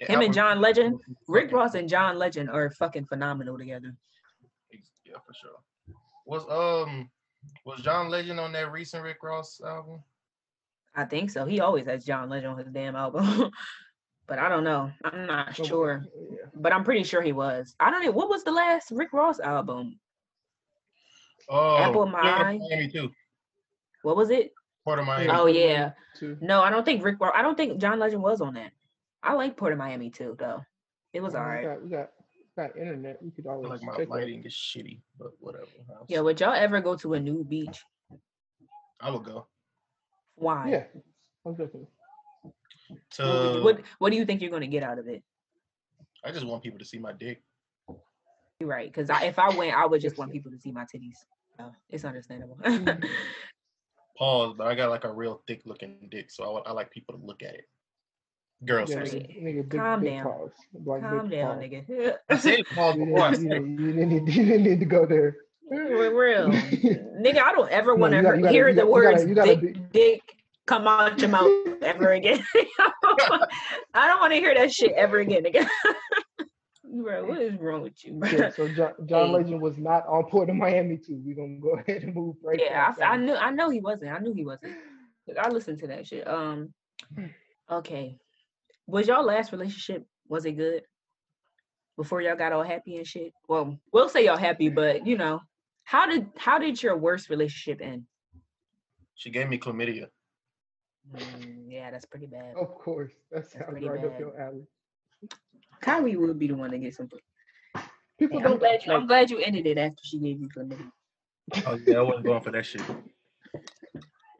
in 0.00 0.06
Him 0.06 0.20
and 0.22 0.34
John 0.34 0.60
Legend, 0.60 0.98
Rick 1.28 1.52
Ross 1.52 1.74
and 1.74 1.88
John 1.88 2.18
Legend 2.18 2.50
are 2.50 2.70
fucking 2.70 3.06
phenomenal 3.06 3.58
together. 3.58 3.94
Yeah, 5.04 5.16
for 5.26 5.34
sure. 5.34 5.96
What's 6.24 6.44
um 6.50 7.10
was 7.64 7.80
John 7.82 8.08
Legend 8.08 8.38
on 8.40 8.52
that 8.52 8.70
recent 8.72 9.02
Rick 9.02 9.18
Ross 9.22 9.60
album? 9.64 10.02
I 10.94 11.04
think 11.04 11.30
so. 11.30 11.44
He 11.44 11.60
always 11.60 11.86
has 11.86 12.04
John 12.04 12.28
Legend 12.30 12.52
on 12.52 12.58
his 12.58 12.72
damn 12.72 12.96
album. 12.96 13.50
but 14.26 14.38
I 14.38 14.48
don't 14.48 14.64
know. 14.64 14.90
I'm 15.04 15.26
not 15.26 15.54
Some- 15.56 15.66
sure. 15.66 16.04
Yeah. 16.30 16.36
But 16.54 16.72
I'm 16.72 16.84
pretty 16.84 17.04
sure 17.04 17.22
he 17.22 17.32
was. 17.32 17.74
I 17.78 17.90
don't 17.90 18.04
know. 18.04 18.10
What 18.12 18.28
was 18.28 18.44
the 18.44 18.50
last 18.52 18.90
Rick 18.90 19.12
Ross 19.12 19.38
album? 19.40 19.98
Oh, 21.48 21.76
Apple 21.78 22.06
Killer 22.06 22.22
My- 22.22 22.58
Miami 22.58 22.88
too. 22.88 23.10
What 24.02 24.16
was 24.16 24.30
it? 24.30 24.52
Port 24.84 24.98
of 24.98 25.06
Miami. 25.06 25.28
Oh 25.30 25.46
yeah. 25.46 25.92
Too. 26.18 26.38
No, 26.40 26.62
I 26.62 26.70
don't 26.70 26.84
think 26.84 27.04
Rick. 27.04 27.16
Ross- 27.20 27.34
I 27.36 27.42
don't 27.42 27.56
think 27.56 27.78
John 27.78 27.98
Legend 27.98 28.22
was 28.22 28.40
on 28.40 28.54
that. 28.54 28.72
I 29.22 29.34
like 29.34 29.56
Port 29.56 29.72
of 29.72 29.78
Miami 29.78 30.10
too, 30.10 30.36
though. 30.38 30.62
It 31.12 31.22
was 31.22 31.34
I 31.34 31.40
alright. 31.40 31.62
We 31.62 31.68
got, 31.68 31.82
we 31.82 31.90
got 31.90 32.10
got 32.56 32.76
internet. 32.76 33.18
you 33.22 33.30
could 33.30 33.46
I 33.46 33.50
feel 33.50 33.66
always 33.66 33.82
like 33.82 34.08
my 34.08 34.16
lighting 34.16 34.44
is 34.44 34.54
shitty, 34.54 35.00
but 35.18 35.32
whatever. 35.40 35.66
Yeah, 36.08 36.20
would 36.20 36.40
y'all 36.40 36.54
ever 36.54 36.80
go 36.80 36.96
to 36.96 37.14
a 37.14 37.20
new 37.20 37.44
beach? 37.44 37.84
I 39.00 39.10
would 39.10 39.24
go 39.24 39.46
Why? 40.36 40.70
Yeah, 40.70 40.84
most 41.44 41.58
definitely. 41.58 41.88
to. 43.10 43.22
What, 43.24 43.62
what 43.62 43.80
What 43.98 44.10
do 44.10 44.16
you 44.16 44.24
think 44.24 44.40
you're 44.40 44.50
gonna 44.50 44.66
get 44.66 44.82
out 44.82 44.98
of 44.98 45.06
it? 45.06 45.22
I 46.24 46.32
just 46.32 46.46
want 46.46 46.62
people 46.62 46.78
to 46.78 46.84
see 46.84 46.98
my 46.98 47.12
dick. 47.12 47.42
You're 48.58 48.70
right, 48.70 48.90
because 48.90 49.10
I, 49.10 49.24
if 49.24 49.38
I 49.38 49.50
went, 49.50 49.76
I 49.76 49.84
would 49.84 50.00
just 50.00 50.16
want 50.16 50.32
people 50.32 50.50
to 50.50 50.58
see 50.58 50.72
my 50.72 50.84
titties. 50.84 51.18
So 51.58 51.70
it's 51.90 52.04
understandable. 52.04 52.58
Pause, 54.18 54.54
but 54.56 54.66
I 54.66 54.74
got 54.74 54.88
like 54.88 55.04
a 55.04 55.12
real 55.12 55.42
thick 55.46 55.60
looking 55.66 56.08
dick, 56.10 56.30
so 56.30 56.44
I, 56.44 56.48
wa- 56.48 56.62
I 56.64 56.72
like 56.72 56.90
people 56.90 57.14
to 57.18 57.22
look 57.22 57.42
at 57.42 57.54
it. 57.54 57.66
Girls, 58.64 58.90
Yeah, 58.90 59.00
first. 59.00 59.14
Nigga, 59.14 59.42
nigga, 59.42 59.68
big, 59.68 59.80
Calm 59.80 60.00
big 60.00 60.10
down. 60.12 60.24
pause. 60.24 60.50
Like 60.84 61.00
Calm 61.02 61.28
down, 61.28 61.56
pause. 61.58 61.64
nigga. 61.64 62.16
I 62.30 62.38
said 62.38 62.64
pause 62.74 62.96
You 62.96 63.04
before 63.06 63.20
I 63.22 63.30
didn't, 63.32 63.78
you, 63.78 63.92
didn't, 63.92 64.10
you, 64.10 64.20
didn't, 64.20 64.26
you 64.28 64.44
didn't 64.46 64.62
need 64.64 64.80
to 64.80 64.86
go 64.86 65.04
there. 65.06 65.36
We're 65.70 66.14
real, 66.16 66.48
nigga. 66.50 67.42
I 67.42 67.52
don't 67.52 67.70
ever 67.70 67.94
want 67.94 68.12
to 68.12 68.18
you 68.18 68.22
gotta- 68.22 68.38
gotta- 68.38 68.52
hear 68.52 68.72
the 68.72 68.82
gotta- 68.82 68.88
you 68.88 69.02
gotta- 69.02 69.14
words 69.16 69.24
you 69.26 69.34
gotta 69.34 69.56
dick, 69.56 69.74
be- 69.74 69.80
dick 69.92 70.20
come 70.64 70.86
out 70.88 71.18
your 71.20 71.28
mouth 71.28 71.82
ever 71.82 72.12
again. 72.12 72.42
I 73.94 74.06
don't 74.08 74.20
want 74.20 74.32
to 74.32 74.38
hear 74.38 74.54
that 74.54 74.72
shit 74.72 74.92
ever 74.92 75.18
again, 75.18 75.42
nigga. 75.44 75.66
bro, 76.84 77.24
what 77.26 77.42
is 77.42 77.58
wrong 77.60 77.82
with 77.82 78.02
you, 78.04 78.14
bro? 78.14 78.28
Yeah, 78.30 78.50
so 78.50 78.68
John, 78.68 78.92
John 79.06 79.26
Hey. 79.26 79.32
Legend 79.32 79.60
was 79.60 79.76
not 79.76 80.06
on 80.06 80.24
Port 80.24 80.48
of 80.50 80.56
Miami 80.56 80.96
too. 80.98 81.20
We're 81.24 81.36
gonna 81.36 81.58
go 81.60 81.78
ahead 81.80 82.02
and 82.04 82.14
move 82.14 82.36
right. 82.42 82.60
Yeah, 82.62 82.86
past 82.86 83.00
I, 83.02 83.14
I 83.14 83.16
knew 83.16 83.34
I 83.34 83.50
know 83.50 83.68
he 83.70 83.80
wasn't. 83.80 84.12
I 84.12 84.18
knew 84.18 84.32
he 84.32 84.44
wasn't. 84.44 84.72
'Cause 85.26 85.36
I 85.38 85.48
listened 85.50 85.80
to 85.80 85.88
that 85.88 86.06
shit. 86.06 86.26
Um 86.28 86.72
okay. 87.70 88.18
Was 88.86 89.08
y'all 89.08 89.24
last 89.24 89.52
relationship 89.52 90.06
was 90.28 90.44
it 90.44 90.52
good? 90.52 90.82
Before 91.96 92.20
y'all 92.20 92.36
got 92.36 92.52
all 92.52 92.62
happy 92.62 92.98
and 92.98 93.06
shit? 93.06 93.32
Well, 93.48 93.78
we'll 93.92 94.08
say 94.08 94.26
y'all 94.26 94.36
happy, 94.36 94.68
but 94.68 95.06
you 95.06 95.16
know, 95.16 95.40
how 95.84 96.06
did 96.06 96.28
how 96.36 96.58
did 96.58 96.82
your 96.82 96.96
worst 96.96 97.30
relationship 97.30 97.80
end? 97.80 98.04
She 99.14 99.30
gave 99.30 99.48
me 99.48 99.58
chlamydia. 99.58 100.08
Mm, 101.14 101.64
yeah, 101.68 101.90
that's 101.90 102.04
pretty 102.04 102.26
bad. 102.26 102.54
Of 102.56 102.74
course, 102.74 103.12
that 103.30 103.50
sounds 103.50 103.64
pretty 103.68 103.88
right 103.88 104.04
up 104.04 104.12
bad. 104.12 104.20
your 104.20 104.40
alley. 104.40 104.66
Kyrie 105.80 106.16
would 106.16 106.38
be 106.38 106.48
the 106.48 106.54
one 106.54 106.70
to 106.70 106.78
get 106.78 106.94
some. 106.94 107.08
People 108.18 108.38
Hey, 108.38 108.44
don't 108.44 108.52
I'm 108.52 108.58
glad 108.58 108.84
you. 108.84 108.92
I'm 108.92 109.06
glad 109.06 109.30
you 109.30 109.38
ended 109.38 109.66
it 109.66 109.78
after 109.78 110.02
she 110.02 110.18
gave 110.18 110.40
you 110.40 110.48
chlamydia. 110.48 110.90
Oh 111.66 111.78
yeah, 111.86 111.98
I 111.98 112.02
wasn't 112.02 112.26
going 112.26 112.42
for 112.42 112.50
that 112.50 112.66
shit. 112.66 112.82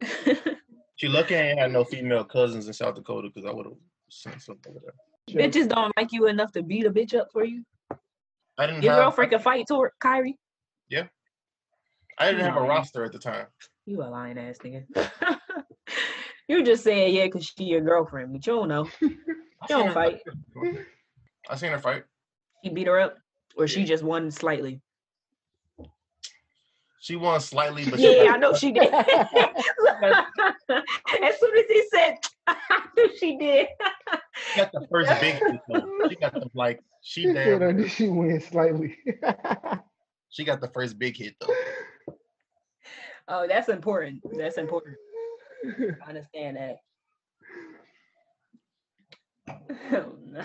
She 0.97 1.07
lucky 1.07 1.35
I 1.35 1.41
ain't 1.49 1.59
had 1.59 1.71
no 1.71 1.83
female 1.83 2.23
cousins 2.23 2.65
in 2.65 2.73
South 2.73 2.95
Dakota 2.95 3.29
because 3.33 3.47
I 3.47 3.53
would 3.53 3.67
have 3.67 3.75
sent 3.75 3.96
something 4.09 4.59
over 4.69 4.79
there. 4.83 4.93
sure. 5.29 5.41
Bitches 5.41 5.69
don't 5.69 5.95
like 5.97 6.11
you 6.11 6.27
enough 6.27 6.51
to 6.53 6.63
beat 6.63 6.85
a 6.85 6.91
bitch 6.91 7.13
up 7.15 7.31
for 7.31 7.43
you. 7.43 7.63
I 8.57 8.65
didn't 8.65 8.83
Your 8.83 8.93
have 8.93 9.03
girlfriend 9.03 9.31
can 9.31 9.39
fight 9.39 9.67
to 9.67 9.89
Kyrie. 9.99 10.37
Yeah, 10.89 11.07
I 12.17 12.31
didn't 12.31 12.45
have 12.45 12.55
a 12.55 12.61
roster 12.61 13.03
at 13.03 13.11
the 13.11 13.19
time. 13.19 13.47
You 13.85 14.01
a 14.01 14.05
lying 14.05 14.37
ass 14.37 14.57
nigga. 14.63 14.85
you 16.47 16.63
just 16.63 16.83
saying 16.83 17.15
yeah 17.15 17.25
because 17.25 17.45
she 17.45 17.65
your 17.65 17.81
girlfriend, 17.81 18.33
but 18.33 18.45
you 18.45 18.53
don't 18.53 18.67
know. 18.67 18.89
I 19.03 19.07
You 19.69 19.75
don't 19.75 19.93
fight. 19.93 20.21
I 21.49 21.55
seen 21.55 21.71
her 21.71 21.79
fight. 21.79 22.03
He 22.63 22.69
beat 22.69 22.87
her 22.87 22.99
up, 22.99 23.17
or 23.55 23.67
she 23.67 23.85
just 23.85 24.03
won 24.03 24.31
slightly. 24.31 24.81
She 26.99 27.15
won 27.15 27.39
slightly, 27.39 27.85
but 27.85 27.99
she 27.99 28.15
Yeah, 28.15 28.25
got, 28.25 28.33
I 28.35 28.37
know 28.37 28.53
she 28.53 28.71
did. 28.71 28.91
as 28.93 29.05
soon 31.39 31.57
as 31.57 31.65
he 31.69 31.83
said, 31.91 32.15
I 32.47 32.81
knew 32.95 33.09
she 33.17 33.37
did. 33.37 33.67
she 34.51 34.57
got 34.59 34.71
the 34.71 34.87
first 34.91 35.11
big 35.21 35.35
hit. 35.47 35.61
She 36.09 36.15
got 36.15 36.33
the 36.33 36.49
like 36.53 36.81
she 37.01 37.21
She 37.23 37.33
said, 37.33 37.59
damn 37.59 37.79
"Oh, 37.79 37.87
she 37.87 38.07
went 38.07 38.43
slightly. 38.43 38.97
she 40.29 40.43
got 40.43 40.59
the 40.61 40.69
first 40.69 40.97
big 40.97 41.15
hit 41.17 41.35
though. 41.39 41.53
Oh, 43.27 43.47
that's 43.47 43.69
important. 43.69 44.21
That's 44.37 44.57
important. 44.57 44.95
I 45.65 46.09
understand 46.09 46.57
that. 46.57 46.77
Oh, 49.91 50.13
no. 50.25 50.41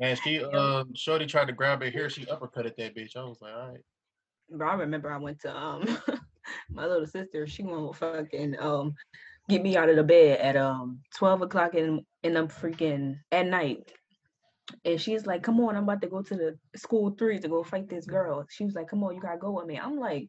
Man, 0.00 0.16
she 0.22 0.44
um, 0.44 0.94
Shorty 0.94 1.26
tried 1.26 1.46
to 1.46 1.52
grab 1.52 1.82
her 1.82 1.90
hair, 1.90 2.08
she 2.08 2.24
uppercutted 2.26 2.76
that 2.76 2.94
bitch. 2.94 3.16
I 3.16 3.22
was 3.24 3.38
like, 3.40 3.54
all 3.54 3.68
right. 3.70 3.80
Bro, 4.50 4.68
I 4.68 4.74
remember 4.74 5.12
I 5.12 5.18
went 5.18 5.40
to 5.40 5.56
um 5.56 5.86
my 6.70 6.86
little 6.86 7.06
sister. 7.06 7.46
She 7.46 7.62
won't 7.62 7.96
fucking 7.96 8.56
um 8.58 8.94
get 9.48 9.62
me 9.62 9.76
out 9.76 9.88
of 9.88 9.96
the 9.96 10.04
bed 10.04 10.40
at 10.40 10.56
um 10.56 11.00
twelve 11.16 11.42
o'clock 11.42 11.74
in 11.74 12.04
in 12.22 12.34
the 12.34 12.44
freaking 12.44 13.18
at 13.30 13.46
night. 13.46 13.92
And 14.84 15.00
she's 15.00 15.26
like, 15.26 15.42
"Come 15.42 15.60
on, 15.60 15.76
I'm 15.76 15.84
about 15.84 16.02
to 16.02 16.08
go 16.08 16.22
to 16.22 16.34
the 16.34 16.58
school 16.76 17.14
three 17.18 17.38
to 17.38 17.48
go 17.48 17.62
fight 17.62 17.88
this 17.88 18.06
girl." 18.06 18.46
She 18.50 18.64
was 18.64 18.74
like, 18.74 18.88
"Come 18.88 19.02
on, 19.04 19.14
you 19.14 19.20
gotta 19.20 19.38
go 19.38 19.52
with 19.52 19.66
me." 19.66 19.78
I'm 19.78 19.98
like, 19.98 20.28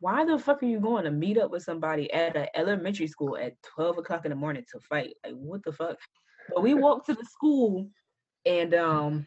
"Why 0.00 0.24
the 0.24 0.38
fuck 0.38 0.62
are 0.62 0.66
you 0.66 0.80
going 0.80 1.04
to 1.04 1.10
meet 1.10 1.38
up 1.38 1.50
with 1.50 1.62
somebody 1.62 2.12
at 2.12 2.36
an 2.36 2.48
elementary 2.54 3.08
school 3.08 3.36
at 3.36 3.60
twelve 3.62 3.98
o'clock 3.98 4.24
in 4.24 4.30
the 4.30 4.36
morning 4.36 4.64
to 4.72 4.80
fight? 4.80 5.14
Like, 5.24 5.34
what 5.34 5.64
the 5.64 5.72
fuck?" 5.72 5.96
But 6.50 6.62
we 6.62 6.74
walked 6.74 7.06
to 7.06 7.14
the 7.14 7.24
school, 7.24 7.88
and 8.46 8.74
um, 8.74 9.26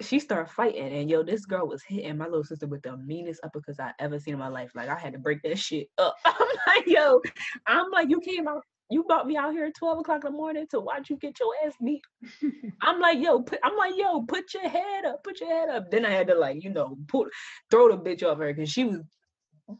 she 0.00 0.20
started 0.20 0.50
fighting, 0.50 0.92
and 0.92 1.08
yo, 1.08 1.22
this 1.22 1.46
girl 1.46 1.66
was 1.66 1.82
hitting 1.86 2.18
my 2.18 2.26
little 2.26 2.44
sister 2.44 2.66
with 2.66 2.82
the 2.82 2.96
meanest 2.98 3.40
uppercuts 3.42 3.80
I 3.80 3.92
ever 3.98 4.18
seen 4.18 4.34
in 4.34 4.40
my 4.40 4.48
life. 4.48 4.70
Like 4.74 4.88
I 4.88 4.98
had 4.98 5.14
to 5.14 5.18
break 5.18 5.42
that 5.42 5.58
shit 5.58 5.88
up. 5.98 6.14
I'm 6.24 6.48
like, 6.66 6.86
yo, 6.86 7.20
I'm 7.66 7.90
like, 7.90 8.10
you 8.10 8.20
came 8.20 8.46
out, 8.46 8.62
you 8.90 9.04
brought 9.04 9.26
me 9.26 9.36
out 9.36 9.52
here 9.52 9.64
at 9.64 9.74
12 9.74 10.00
o'clock 10.00 10.24
in 10.24 10.32
the 10.32 10.36
morning 10.36 10.66
to 10.70 10.80
watch 10.80 11.08
you 11.08 11.16
get 11.16 11.38
your 11.40 11.52
ass 11.64 11.72
beat. 11.82 12.02
I'm 12.82 13.00
like, 13.00 13.20
yo, 13.20 13.40
put, 13.40 13.58
I'm 13.64 13.76
like, 13.76 13.94
yo, 13.96 14.22
put 14.22 14.52
your 14.52 14.68
head 14.68 15.06
up, 15.06 15.24
put 15.24 15.40
your 15.40 15.48
head 15.48 15.70
up. 15.70 15.90
Then 15.90 16.04
I 16.04 16.10
had 16.10 16.26
to 16.28 16.34
like, 16.34 16.62
you 16.62 16.70
know, 16.70 16.96
put 17.08 17.28
throw 17.70 17.88
the 17.88 17.96
bitch 17.96 18.22
off 18.22 18.38
her 18.38 18.52
because 18.52 18.70
she 18.70 18.84
was 18.84 19.00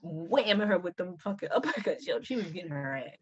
whamming 0.03 0.67
her 0.67 0.79
with 0.79 0.97
them 0.97 1.17
fucking 1.23 1.51
uppercuts. 1.51 2.07
Yo, 2.07 2.21
she 2.23 2.37
was 2.37 2.51
getting 2.51 2.71
her 2.71 2.97
ass. 2.97 3.17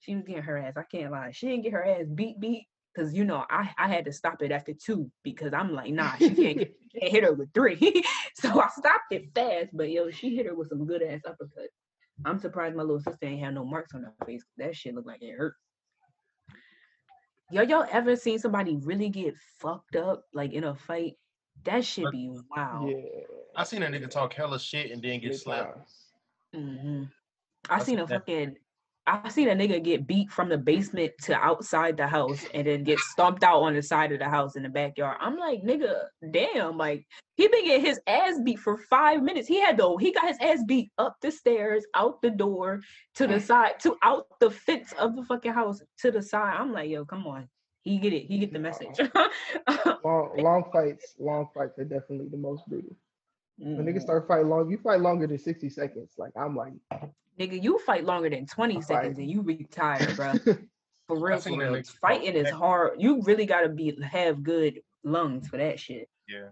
She 0.00 0.14
was 0.14 0.24
getting 0.24 0.42
her 0.42 0.58
ass. 0.58 0.74
I 0.76 0.84
can't 0.84 1.10
lie. 1.10 1.32
She 1.32 1.48
didn't 1.48 1.64
get 1.64 1.72
her 1.72 1.84
ass 1.84 2.06
beat 2.14 2.38
beat 2.38 2.66
because 2.96 3.12
you 3.14 3.24
know 3.24 3.44
I, 3.50 3.70
I 3.78 3.88
had 3.88 4.04
to 4.06 4.12
stop 4.12 4.42
it 4.42 4.52
after 4.52 4.72
two 4.72 5.10
because 5.22 5.52
I'm 5.52 5.72
like 5.72 5.92
nah 5.92 6.16
she 6.16 6.34
can't, 6.34 6.58
get, 6.58 6.74
can't 7.00 7.12
hit 7.12 7.24
her 7.24 7.32
with 7.34 7.52
three 7.52 8.04
so 8.34 8.60
I 8.60 8.68
stopped 8.68 9.12
it 9.12 9.28
fast 9.34 9.70
but 9.72 9.90
yo 9.90 10.10
she 10.10 10.36
hit 10.36 10.46
her 10.46 10.54
with 10.54 10.68
some 10.68 10.86
good 10.86 11.02
ass 11.02 11.20
uppercut 11.26 11.68
I'm 12.24 12.38
surprised 12.38 12.76
my 12.76 12.82
little 12.82 13.00
sister 13.00 13.26
ain't 13.26 13.40
have 13.44 13.54
no 13.54 13.64
marks 13.64 13.94
on 13.94 14.02
her 14.02 14.14
face 14.24 14.42
that 14.56 14.74
shit 14.74 14.94
looked 14.94 15.06
like 15.06 15.22
it 15.22 15.32
hurt 15.36 15.54
yo 17.52 17.62
y'all 17.62 17.86
ever 17.90 18.16
seen 18.16 18.38
somebody 18.38 18.76
really 18.76 19.08
get 19.08 19.34
fucked 19.60 19.96
up 19.96 20.24
like 20.32 20.52
in 20.52 20.64
a 20.64 20.74
fight 20.74 21.14
that 21.64 21.84
should 21.84 22.10
be 22.10 22.30
wow 22.50 22.88
Yeah. 22.88 23.02
I 23.56 23.64
seen 23.64 23.82
a 23.82 23.86
nigga 23.86 24.10
talk 24.10 24.32
hella 24.34 24.58
shit 24.58 24.90
and 24.90 25.02
then 25.02 25.20
get 25.20 25.34
slapped. 25.36 25.74
times. 25.74 25.94
hmm 26.54 27.02
I 27.68 27.74
I 27.74 27.78
seen 27.78 27.86
seen 27.86 27.98
a 28.00 28.06
that. 28.06 28.20
fucking 28.20 28.56
I 29.06 29.28
seen 29.28 29.48
a 29.48 29.54
nigga 29.54 29.82
get 29.82 30.06
beat 30.06 30.30
from 30.30 30.48
the 30.48 30.58
basement 30.58 31.12
to 31.22 31.34
outside 31.34 31.96
the 31.96 32.08
house 32.08 32.44
and 32.52 32.66
then 32.66 32.82
get 32.82 32.98
stomped 32.98 33.44
out 33.44 33.62
on 33.62 33.74
the 33.74 33.82
side 33.82 34.10
of 34.10 34.18
the 34.18 34.28
house 34.28 34.56
in 34.56 34.64
the 34.64 34.68
backyard. 34.68 35.18
I'm 35.20 35.36
like, 35.36 35.62
nigga, 35.62 35.94
damn, 36.32 36.76
like 36.76 37.06
he 37.36 37.46
been 37.46 37.64
getting 37.64 37.86
his 37.86 38.00
ass 38.06 38.40
beat 38.42 38.58
for 38.58 38.78
five 38.90 39.22
minutes. 39.22 39.46
He 39.46 39.60
had 39.60 39.76
though, 39.76 39.96
he 39.96 40.12
got 40.12 40.26
his 40.26 40.38
ass 40.40 40.64
beat 40.66 40.90
up 40.98 41.16
the 41.22 41.30
stairs, 41.30 41.84
out 41.94 42.20
the 42.20 42.30
door, 42.30 42.80
to 43.14 43.26
the 43.26 43.34
mm. 43.34 43.42
side, 43.42 43.78
to 43.80 43.96
out 44.02 44.26
the 44.40 44.50
fence 44.50 44.92
of 44.98 45.14
the 45.14 45.22
fucking 45.24 45.52
house 45.52 45.80
to 46.00 46.10
the 46.10 46.22
side. 46.22 46.56
I'm 46.58 46.72
like, 46.72 46.90
yo, 46.90 47.04
come 47.04 47.26
on. 47.26 47.48
He 47.82 47.98
get 47.98 48.12
it. 48.12 48.26
He 48.26 48.38
get 48.38 48.52
the 48.52 48.58
message. 48.58 48.98
Long, 50.04 50.32
long 50.38 50.64
fights, 50.72 51.14
long 51.20 51.48
fights 51.54 51.78
are 51.78 51.84
definitely 51.84 52.28
the 52.28 52.36
most 52.36 52.66
brutal. 52.68 52.96
When 53.58 53.78
niggas 53.86 53.98
Mm. 53.98 54.02
start 54.02 54.28
fighting 54.28 54.48
long, 54.48 54.70
you 54.70 54.78
fight 54.78 55.00
longer 55.00 55.26
than 55.26 55.38
60 55.38 55.68
seconds. 55.70 56.12
Like 56.18 56.32
I'm 56.36 56.54
like, 56.56 56.74
Nigga, 57.38 57.62
you 57.62 57.78
fight 57.80 58.04
longer 58.04 58.30
than 58.30 58.46
20 58.46 58.76
I 58.78 58.80
seconds 58.80 59.16
fight. 59.16 59.22
and 59.22 59.30
you 59.30 59.42
retire, 59.42 60.14
bro. 60.14 60.32
For 61.06 61.16
real, 61.20 61.38
for 61.38 61.56
real. 61.56 61.82
Fighting 62.00 62.34
is 62.34 62.50
hard. 62.50 63.00
You 63.00 63.22
really 63.22 63.46
gotta 63.46 63.68
be 63.68 63.96
have 64.02 64.42
good 64.42 64.82
lungs 65.04 65.46
for 65.46 65.56
that 65.56 65.78
shit. 65.78 66.08
Yeah. 66.28 66.48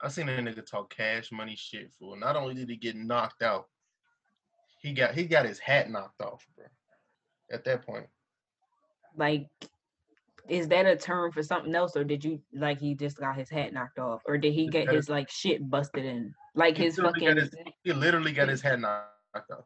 I 0.00 0.08
seen 0.08 0.28
a 0.30 0.32
nigga 0.38 0.64
talk 0.64 0.88
cash 0.94 1.30
money 1.30 1.54
shit 1.54 1.92
fool. 1.98 2.16
Not 2.16 2.34
only 2.34 2.54
did 2.54 2.70
he 2.70 2.76
get 2.76 2.96
knocked 2.96 3.42
out, 3.42 3.68
he 4.80 4.94
got 4.94 5.14
he 5.14 5.26
got 5.26 5.44
his 5.44 5.58
hat 5.58 5.90
knocked 5.90 6.22
off, 6.22 6.46
bro. 6.56 6.64
At 7.52 7.64
that 7.64 7.84
point. 7.84 8.06
Like, 9.16 9.48
is 10.48 10.68
that 10.68 10.86
a 10.86 10.96
term 10.96 11.30
for 11.32 11.42
something 11.42 11.74
else, 11.74 11.96
or 11.96 12.04
did 12.04 12.24
you 12.24 12.40
like 12.54 12.80
he 12.80 12.94
just 12.94 13.18
got 13.18 13.36
his 13.36 13.50
hat 13.50 13.72
knocked 13.72 13.98
off, 13.98 14.22
or 14.26 14.38
did 14.38 14.52
he 14.52 14.68
get 14.68 14.90
his 14.90 15.08
like 15.08 15.30
shit 15.30 15.68
busted 15.68 16.04
in? 16.04 16.34
Like 16.54 16.76
his 16.76 16.96
fucking 16.96 17.36
his- 17.36 17.54
He 17.84 17.92
literally 17.92 18.32
got 18.32 18.48
his 18.48 18.60
hat 18.60 18.80
knocked 18.80 19.50
off. 19.50 19.64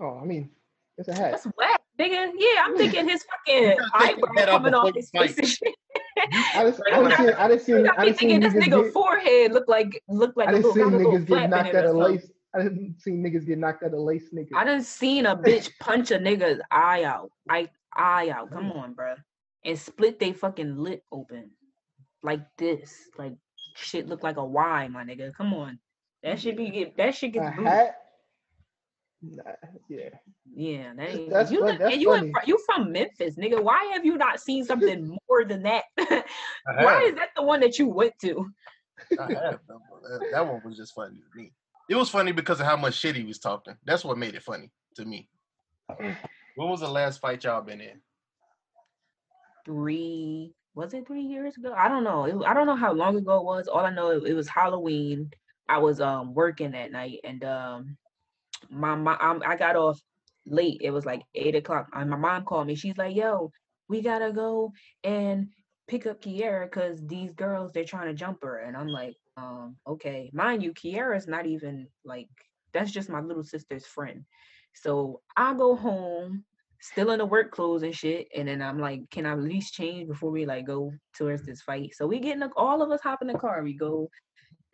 oh, 0.00 0.18
I 0.20 0.24
mean, 0.24 0.50
it's 0.98 1.08
a 1.08 1.14
hat. 1.14 1.32
that's 1.32 1.46
whack, 1.56 1.80
nigga. 1.98 2.30
Yeah, 2.36 2.64
I'm 2.64 2.76
thinking 2.76 3.08
his 3.08 3.24
fucking 3.24 3.76
gotta 3.76 4.12
eyebrow 4.12 4.32
head 4.36 4.48
coming 4.48 4.74
off 4.74 4.94
his 4.94 5.10
face 5.10 5.34
fight. 5.34 5.38
and 5.38 5.48
shit. 5.48 5.74
I 6.54 6.64
just, 6.68 6.82
I 6.92 7.02
just 7.02 7.16
seen, 7.16 7.28
I 7.30 7.48
just 7.48 7.66
seen, 7.66 7.88
I 7.88 7.92
I 7.96 8.04
be 8.04 8.08
just 8.08 8.20
seen 8.20 8.28
thinking 8.28 8.40
this 8.40 8.52
niggas 8.52 8.72
nigga 8.72 8.84
get, 8.84 8.92
forehead 8.92 9.52
look 9.52 9.68
like 9.68 10.02
look 10.08 10.36
like 10.36 10.48
I 10.48 10.52
just 10.52 10.64
little, 10.64 10.74
seen 10.74 10.84
got 10.84 10.92
a 10.92 10.96
little 10.96 11.12
niggas 11.12 11.26
get 11.26 11.50
knocked 11.50 11.68
it 11.68 11.76
out 11.76 11.84
of 11.86 11.96
lace. 11.96 12.30
I 12.54 12.62
didn't 12.62 13.00
see 13.00 13.12
niggas 13.12 13.46
get 13.46 13.58
knocked 13.58 13.82
out 13.82 13.94
of 13.94 14.00
lace 14.00 14.28
nigga. 14.34 14.48
I 14.54 14.64
done 14.64 14.82
seen 14.82 15.24
a 15.24 15.34
bitch 15.34 15.70
punch 15.80 16.10
a 16.10 16.18
nigga's 16.18 16.60
eye 16.70 17.04
out. 17.04 17.30
I 17.48 17.68
eye 17.94 18.28
out. 18.28 18.50
Come 18.50 18.70
mm. 18.70 18.76
on, 18.76 18.94
bruh. 18.94 19.16
And 19.64 19.78
split 19.78 20.18
they 20.18 20.32
fucking 20.32 20.76
lip 20.76 21.02
open. 21.12 21.50
Like 22.22 22.40
this. 22.58 22.94
Like 23.18 23.34
shit 23.74 24.08
look 24.08 24.22
like 24.22 24.36
a 24.36 24.44
Y, 24.44 24.88
my 24.88 25.04
nigga. 25.04 25.32
Come 25.34 25.54
on. 25.54 25.78
That 26.22 26.40
should 26.40 26.56
be 26.56 26.70
get 26.70 26.96
that 26.96 27.14
shit 27.14 27.30
a 27.30 27.32
gets 27.32 27.56
booed. 27.56 27.66
hat. 27.66 27.96
Nah, 29.22 29.42
yeah. 29.88 30.08
Yeah, 30.54 30.92
that 30.96 31.08
ain't, 31.10 31.30
That's 31.30 31.50
you 31.52 31.60
fun- 31.60 31.68
live- 31.70 31.78
that's 31.78 31.92
and 31.94 32.02
you 32.02 32.12
in 32.14 32.20
funny. 32.20 32.32
fr- 32.32 32.46
you 32.48 32.58
from 32.66 32.92
Memphis, 32.92 33.36
nigga. 33.36 33.62
Why 33.62 33.90
have 33.94 34.04
you 34.04 34.16
not 34.18 34.40
seen 34.40 34.64
something 34.70 35.16
more 35.28 35.44
than 35.44 35.62
that? 35.62 35.84
Why 35.96 37.04
is 37.08 37.14
that 37.14 37.30
the 37.36 37.42
one 37.42 37.60
that 37.60 37.78
you 37.78 37.88
went 37.88 38.14
to? 38.22 38.50
I 39.18 39.22
have. 39.22 39.60
That, 39.68 40.28
that 40.32 40.46
one 40.46 40.60
was 40.64 40.76
just 40.76 40.94
funny 40.94 41.16
to 41.16 41.38
me. 41.40 41.52
It 41.88 41.94
was 41.94 42.08
funny 42.08 42.32
because 42.32 42.60
of 42.60 42.66
how 42.66 42.76
much 42.76 42.94
shit 42.94 43.14
he 43.16 43.24
was 43.24 43.38
talking. 43.38 43.76
That's 43.84 44.04
what 44.04 44.18
made 44.18 44.34
it 44.34 44.42
funny 44.42 44.70
to 44.96 45.04
me. 45.04 45.28
When 46.54 46.68
was 46.68 46.80
the 46.80 46.88
last 46.88 47.18
fight 47.20 47.44
y'all 47.44 47.62
been 47.62 47.80
in? 47.80 48.00
Three 49.64 50.52
was 50.74 50.94
it 50.94 51.06
three 51.06 51.22
years 51.22 51.56
ago? 51.56 51.74
I 51.76 51.88
don't 51.88 52.04
know. 52.04 52.24
It, 52.24 52.46
I 52.46 52.54
don't 52.54 52.66
know 52.66 52.76
how 52.76 52.92
long 52.92 53.16
ago 53.16 53.38
it 53.38 53.44
was. 53.44 53.68
All 53.68 53.80
I 53.84 53.90
know 53.90 54.10
it, 54.10 54.24
it 54.26 54.34
was 54.34 54.48
Halloween. 54.48 55.30
I 55.68 55.78
was 55.78 56.00
um 56.00 56.34
working 56.34 56.72
that 56.72 56.92
night, 56.92 57.20
and 57.24 57.44
um 57.44 57.96
my 58.70 58.94
mom 58.94 59.42
I 59.46 59.56
got 59.56 59.76
off 59.76 60.00
late. 60.46 60.80
It 60.82 60.90
was 60.90 61.06
like 61.06 61.22
eight 61.34 61.54
o'clock. 61.54 61.88
And 61.94 62.10
my 62.10 62.16
mom 62.16 62.44
called 62.44 62.66
me. 62.66 62.74
She's 62.74 62.96
like, 62.96 63.14
"Yo, 63.16 63.52
we 63.88 64.02
gotta 64.02 64.32
go 64.32 64.72
and 65.04 65.48
pick 65.88 66.06
up 66.06 66.22
Kiera 66.22 66.64
because 66.64 67.04
these 67.06 67.32
girls 67.34 67.72
they're 67.72 67.84
trying 67.84 68.08
to 68.08 68.14
jump 68.14 68.42
her." 68.42 68.58
And 68.58 68.76
I'm 68.76 68.88
like, 68.88 69.14
um, 69.36 69.76
okay. 69.86 70.30
Mind 70.32 70.62
you, 70.62 70.72
Kiera's 70.72 71.28
not 71.28 71.46
even 71.46 71.88
like 72.04 72.28
that's 72.72 72.90
just 72.90 73.10
my 73.10 73.20
little 73.20 73.44
sister's 73.44 73.86
friend. 73.86 74.24
So 74.74 75.20
I 75.36 75.54
go 75.54 75.76
home, 75.76 76.44
still 76.82 77.12
in 77.12 77.18
the 77.18 77.26
work 77.26 77.52
clothes 77.52 77.84
and 77.84 77.94
shit, 77.94 78.28
and 78.36 78.48
then 78.48 78.60
I'm 78.60 78.78
like, 78.78 79.08
can 79.10 79.24
I 79.24 79.32
at 79.32 79.40
least 79.40 79.72
change 79.72 80.08
before 80.08 80.30
we 80.30 80.44
like 80.44 80.66
go 80.66 80.92
towards 81.16 81.46
this 81.46 81.62
fight? 81.62 81.94
So 81.94 82.06
we 82.06 82.18
get 82.18 82.34
in 82.34 82.40
the, 82.40 82.50
all 82.56 82.82
of 82.82 82.90
us 82.90 83.00
hop 83.00 83.22
in 83.22 83.28
the 83.28 83.38
car. 83.38 83.62
We 83.62 83.74
go 83.74 84.10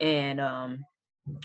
and 0.00 0.40
um 0.40 0.84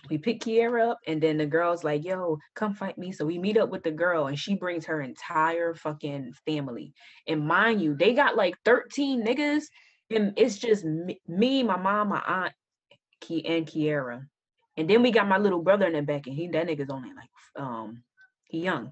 we 0.10 0.18
pick 0.18 0.40
Kiera 0.40 0.92
up, 0.92 1.00
and 1.06 1.22
then 1.22 1.38
the 1.38 1.46
girl's 1.46 1.84
like, 1.84 2.06
"Yo, 2.06 2.40
come 2.56 2.74
fight 2.74 2.98
me." 2.98 3.12
So 3.12 3.26
we 3.26 3.38
meet 3.38 3.58
up 3.58 3.70
with 3.70 3.84
the 3.84 3.92
girl, 3.92 4.28
and 4.28 4.40
she 4.40 4.56
brings 4.56 4.86
her 4.86 5.02
entire 5.02 5.74
fucking 5.76 6.34
family. 6.46 6.94
And 7.28 7.46
mind 7.46 7.82
you, 7.82 7.94
they 7.96 8.14
got 8.14 8.38
like 8.38 8.56
13 8.64 9.26
niggas, 9.26 9.66
and 10.10 10.34
it's 10.38 10.58
just 10.58 10.86
me, 10.86 11.64
my 11.64 11.78
mom, 11.78 12.10
my 12.10 12.22
aunt, 12.26 12.54
Ki 13.20 13.46
and 13.46 13.68
Kiera. 13.68 14.26
And 14.78 14.90
then 14.90 15.02
we 15.02 15.12
got 15.12 15.28
my 15.28 15.38
little 15.38 15.62
brother 15.62 15.88
in 15.88 15.94
the 15.94 16.02
back, 16.02 16.28
and 16.28 16.36
he 16.36 16.48
that 16.48 16.68
nigga's 16.68 16.90
only 16.90 17.10
like 17.10 17.62
um 17.62 18.04
he 18.46 18.62
young. 18.62 18.92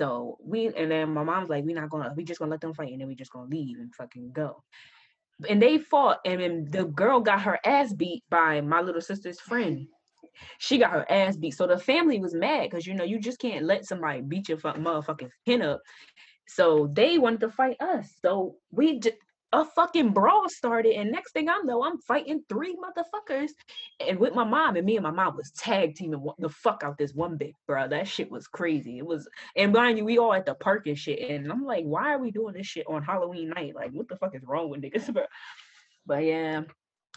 So 0.00 0.38
we 0.42 0.68
and 0.68 0.90
then 0.90 1.12
my 1.12 1.22
mom's 1.22 1.50
like, 1.50 1.62
we're 1.62 1.78
not 1.78 1.90
gonna, 1.90 2.14
we 2.16 2.24
just 2.24 2.40
gonna 2.40 2.50
let 2.50 2.62
them 2.62 2.72
fight, 2.72 2.90
and 2.90 3.02
then 3.02 3.06
we 3.06 3.14
just 3.14 3.32
gonna 3.32 3.50
leave 3.50 3.78
and 3.78 3.94
fucking 3.94 4.32
go. 4.32 4.64
And 5.46 5.60
they 5.60 5.76
fought, 5.76 6.20
and 6.24 6.40
then 6.40 6.68
the 6.70 6.86
girl 6.86 7.20
got 7.20 7.42
her 7.42 7.58
ass 7.66 7.92
beat 7.92 8.22
by 8.30 8.62
my 8.62 8.80
little 8.80 9.02
sister's 9.02 9.40
friend. 9.40 9.86
She 10.56 10.78
got 10.78 10.92
her 10.92 11.10
ass 11.12 11.36
beat. 11.36 11.50
So 11.50 11.66
the 11.66 11.78
family 11.78 12.18
was 12.18 12.32
mad 12.32 12.70
because 12.70 12.86
you 12.86 12.94
know 12.94 13.04
you 13.04 13.18
just 13.18 13.40
can't 13.40 13.66
let 13.66 13.84
somebody 13.84 14.22
beat 14.22 14.48
your 14.48 14.56
fuck 14.56 14.76
motherfucking 14.76 15.28
skin 15.42 15.60
up. 15.60 15.82
So 16.48 16.88
they 16.90 17.18
wanted 17.18 17.40
to 17.40 17.50
fight 17.50 17.76
us. 17.78 18.10
So 18.22 18.56
we 18.70 19.00
just 19.00 19.16
a 19.52 19.64
fucking 19.64 20.12
brawl 20.12 20.48
started, 20.48 20.94
and 20.94 21.10
next 21.10 21.32
thing 21.32 21.48
I 21.48 21.60
know, 21.64 21.82
I'm 21.82 21.98
fighting 21.98 22.42
three 22.48 22.76
motherfuckers, 22.76 23.50
and 24.06 24.18
with 24.18 24.34
my 24.34 24.44
mom, 24.44 24.76
and 24.76 24.86
me 24.86 24.96
and 24.96 25.02
my 25.02 25.10
mom 25.10 25.36
was 25.36 25.50
tag 25.50 25.96
teaming 25.96 26.24
the 26.38 26.48
fuck 26.48 26.82
out 26.84 26.98
this 26.98 27.14
one 27.14 27.36
bitch, 27.36 27.54
bro. 27.66 27.88
That 27.88 28.06
shit 28.06 28.30
was 28.30 28.46
crazy. 28.46 28.98
It 28.98 29.06
was, 29.06 29.28
and 29.56 29.72
mind 29.72 29.98
you, 29.98 30.04
we 30.04 30.18
all 30.18 30.32
at 30.32 30.46
the 30.46 30.54
park 30.54 30.86
and 30.86 30.98
shit, 30.98 31.28
and 31.28 31.50
I'm 31.50 31.64
like, 31.64 31.84
why 31.84 32.14
are 32.14 32.18
we 32.18 32.30
doing 32.30 32.54
this 32.54 32.66
shit 32.66 32.86
on 32.88 33.02
Halloween 33.02 33.48
night? 33.48 33.74
Like, 33.74 33.90
what 33.90 34.08
the 34.08 34.16
fuck 34.16 34.36
is 34.36 34.44
wrong 34.44 34.70
with 34.70 34.82
niggas, 34.82 35.12
bro? 35.12 35.24
But 36.06 36.24
yeah, 36.24 36.62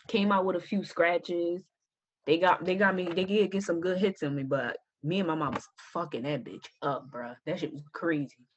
came 0.07 0.31
out 0.31 0.45
with 0.45 0.55
a 0.55 0.61
few 0.61 0.83
scratches. 0.83 1.63
They 2.25 2.39
got, 2.39 2.65
they 2.65 2.75
got 2.75 2.95
me. 2.95 3.09
They 3.13 3.25
did 3.25 3.51
get 3.51 3.63
some 3.63 3.79
good 3.79 3.97
hits 3.97 4.23
on 4.23 4.35
me, 4.35 4.43
but 4.43 4.77
me 5.03 5.19
and 5.19 5.27
my 5.27 5.35
mom 5.35 5.53
was 5.53 5.67
fucking 5.93 6.23
that 6.23 6.43
bitch 6.43 6.65
up, 6.81 7.11
bro. 7.11 7.33
That 7.45 7.59
shit 7.59 7.73
was 7.73 7.83
crazy. 7.93 8.47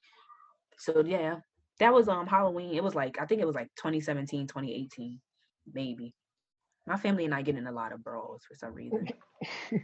So 0.79 1.03
yeah, 1.05 1.37
that 1.81 1.93
was 1.93 2.09
um 2.09 2.27
Halloween. 2.27 2.75
It 2.75 2.83
was 2.83 2.95
like 2.95 3.19
I 3.21 3.27
think 3.27 3.41
it 3.41 3.47
was 3.47 3.55
like 3.55 3.69
2017, 3.77 4.47
2018, 4.47 5.21
maybe. 5.73 6.15
My 6.87 6.97
family 6.97 7.25
and 7.25 7.35
I 7.35 7.43
get 7.43 7.57
in 7.57 7.67
a 7.67 7.73
lot 7.73 7.93
of 7.93 8.05
brawls 8.05 8.43
for 8.47 8.55
some 8.55 8.73
reason. 8.73 9.09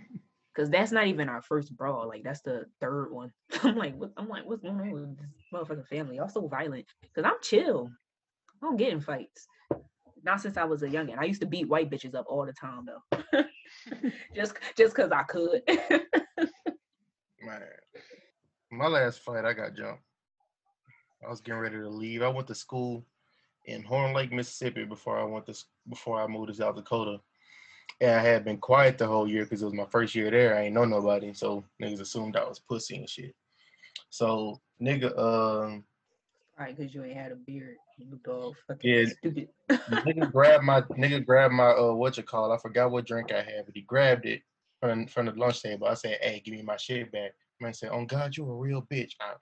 Cause 0.55 0.69
that's 0.69 0.93
not 0.93 1.07
even 1.07 1.31
our 1.31 1.41
first 1.41 1.75
brawl. 1.75 2.07
Like 2.07 2.23
that's 2.23 2.43
the 2.43 2.67
third 2.81 3.11
one. 3.11 3.33
I'm 3.63 3.77
like, 3.77 3.97
what, 3.97 4.13
I'm 4.19 4.29
like, 4.29 4.45
what's 4.45 4.61
going 4.61 4.79
on 4.79 4.91
with 4.91 5.17
this 5.17 5.27
motherfucking 5.53 5.89
family? 5.89 6.17
Y'all 6.17 6.29
so 6.29 6.47
violent. 6.47 6.85
Cause 7.15 7.25
I'm 7.25 7.41
chill. 7.43 7.91
I 8.63 8.67
don't 8.67 8.77
get 8.77 8.93
in 8.93 9.01
fights. 9.01 9.47
Not 10.23 10.41
since 10.41 10.57
I 10.57 10.65
was 10.65 10.83
a 10.83 10.89
youngin. 10.89 11.19
I 11.19 11.25
used 11.25 11.41
to 11.41 11.47
beat 11.47 11.69
white 11.69 11.91
bitches 11.91 12.15
up 12.15 12.27
all 12.29 12.45
the 12.47 12.53
time 12.53 12.87
though. 12.87 13.45
just 14.35 14.55
just 14.77 14.95
cause 14.95 15.11
I 15.11 15.23
could. 15.23 15.63
Man, 17.41 17.61
my 18.71 18.87
last 18.87 19.21
fight, 19.21 19.45
I 19.45 19.55
got 19.55 19.75
jumped. 19.75 20.03
I 21.25 21.31
was 21.31 21.41
getting 21.41 21.61
ready 21.61 21.77
to 21.77 21.89
leave. 21.89 22.23
I 22.23 22.29
went 22.29 22.47
to 22.49 22.55
school 22.55 23.05
in 23.67 23.83
Horn 23.83 24.13
Lake, 24.13 24.33
Mississippi 24.33 24.85
before 24.85 25.19
I 25.19 25.25
went 25.25 25.47
to 25.47 25.55
before 25.89 26.21
I 26.21 26.27
moved 26.27 26.49
to 26.49 26.55
South 26.55 26.77
Dakota. 26.77 27.21
And 28.01 28.11
I 28.11 28.23
had 28.23 28.45
been 28.45 28.59
quiet 28.59 28.99
the 28.99 29.07
whole 29.07 29.29
year 29.29 29.45
because 29.45 29.63
it 29.63 29.67
was 29.67 29.75
my 29.75 29.87
first 29.91 30.15
year 30.15 30.31
there. 30.31 30.57
I 30.57 30.63
ain't 30.63 30.75
know 30.75 30.85
nobody, 30.85 31.33
so 31.33 31.65
niggas 31.81 32.01
assumed 32.01 32.37
I 32.37 32.45
was 32.49 32.59
pussy 32.59 32.97
and 32.97 33.09
shit. 33.09 33.35
So 34.11 34.61
nigga, 34.81 35.17
um, 35.19 35.85
Right, 36.59 36.77
because 36.77 36.95
you 36.95 37.03
ain't 37.05 37.17
had 37.17 37.33
a 37.33 37.37
beard. 37.37 37.77
You 37.99 38.07
looked 38.11 38.29
all 38.29 38.55
fucking 38.67 38.91
Yeah. 38.91 39.07
stupid. 39.07 39.49
nigga 39.91 40.31
grabbed 40.31 40.65
my 40.65 40.81
nigga 40.99 41.25
grabbed 41.25 41.55
my 41.55 41.71
uh 41.71 41.93
what 41.93 42.17
you 42.17 42.23
call 42.23 42.53
I 42.53 42.59
forgot 42.59 42.91
what 42.91 43.07
drink 43.07 43.33
I 43.33 43.43
had, 43.43 43.67
but 43.67 43.75
he 43.75 43.83
grabbed 43.83 44.27
it 44.27 44.43
from 44.81 45.07
from 45.07 45.27
the 45.27 45.33
lunch 45.33 45.63
table. 45.63 45.87
I 45.87 45.95
said, 45.95 46.19
"Hey, 46.21 46.41
give 46.45 46.55
me 46.55 46.63
my 46.63 46.77
shit 46.77 47.11
back." 47.13 47.33
Man 47.61 47.73
said, 47.75 47.91
"Oh 47.93 48.05
God, 48.05 48.37
you 48.37 48.49
a 48.51 48.55
real 48.55 48.83
bitch." 48.83 49.13
I 49.21 49.35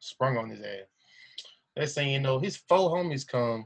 sprung 0.00 0.36
on 0.36 0.50
his 0.50 0.60
ass. 0.60 0.86
Next 1.78 1.94
thing 1.94 2.10
you 2.10 2.18
know, 2.18 2.40
his 2.40 2.56
four 2.56 2.90
homies 2.90 3.24
come 3.26 3.64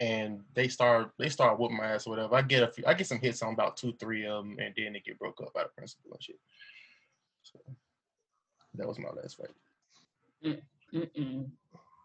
and 0.00 0.40
they 0.54 0.68
start 0.68 1.10
they 1.18 1.28
start 1.28 1.58
whooping 1.58 1.76
my 1.76 1.84
ass 1.84 2.06
or 2.06 2.10
whatever. 2.10 2.34
I 2.34 2.40
get 2.40 2.62
a 2.62 2.68
few, 2.68 2.82
I 2.86 2.94
get 2.94 3.06
some 3.06 3.20
hits 3.20 3.42
on 3.42 3.52
about 3.52 3.76
two, 3.76 3.92
three 4.00 4.24
of 4.24 4.42
them, 4.42 4.56
and 4.58 4.72
then 4.74 4.94
they 4.94 5.00
get 5.00 5.18
broke 5.18 5.38
up 5.42 5.52
by 5.52 5.64
the 5.64 5.68
principal 5.76 6.12
and 6.12 6.22
shit. 6.22 6.40
So 7.42 7.58
that 8.76 8.88
was 8.88 8.98
my 8.98 9.10
last 9.10 9.36
fight. 9.36 10.58
Mm-mm. 10.94 11.50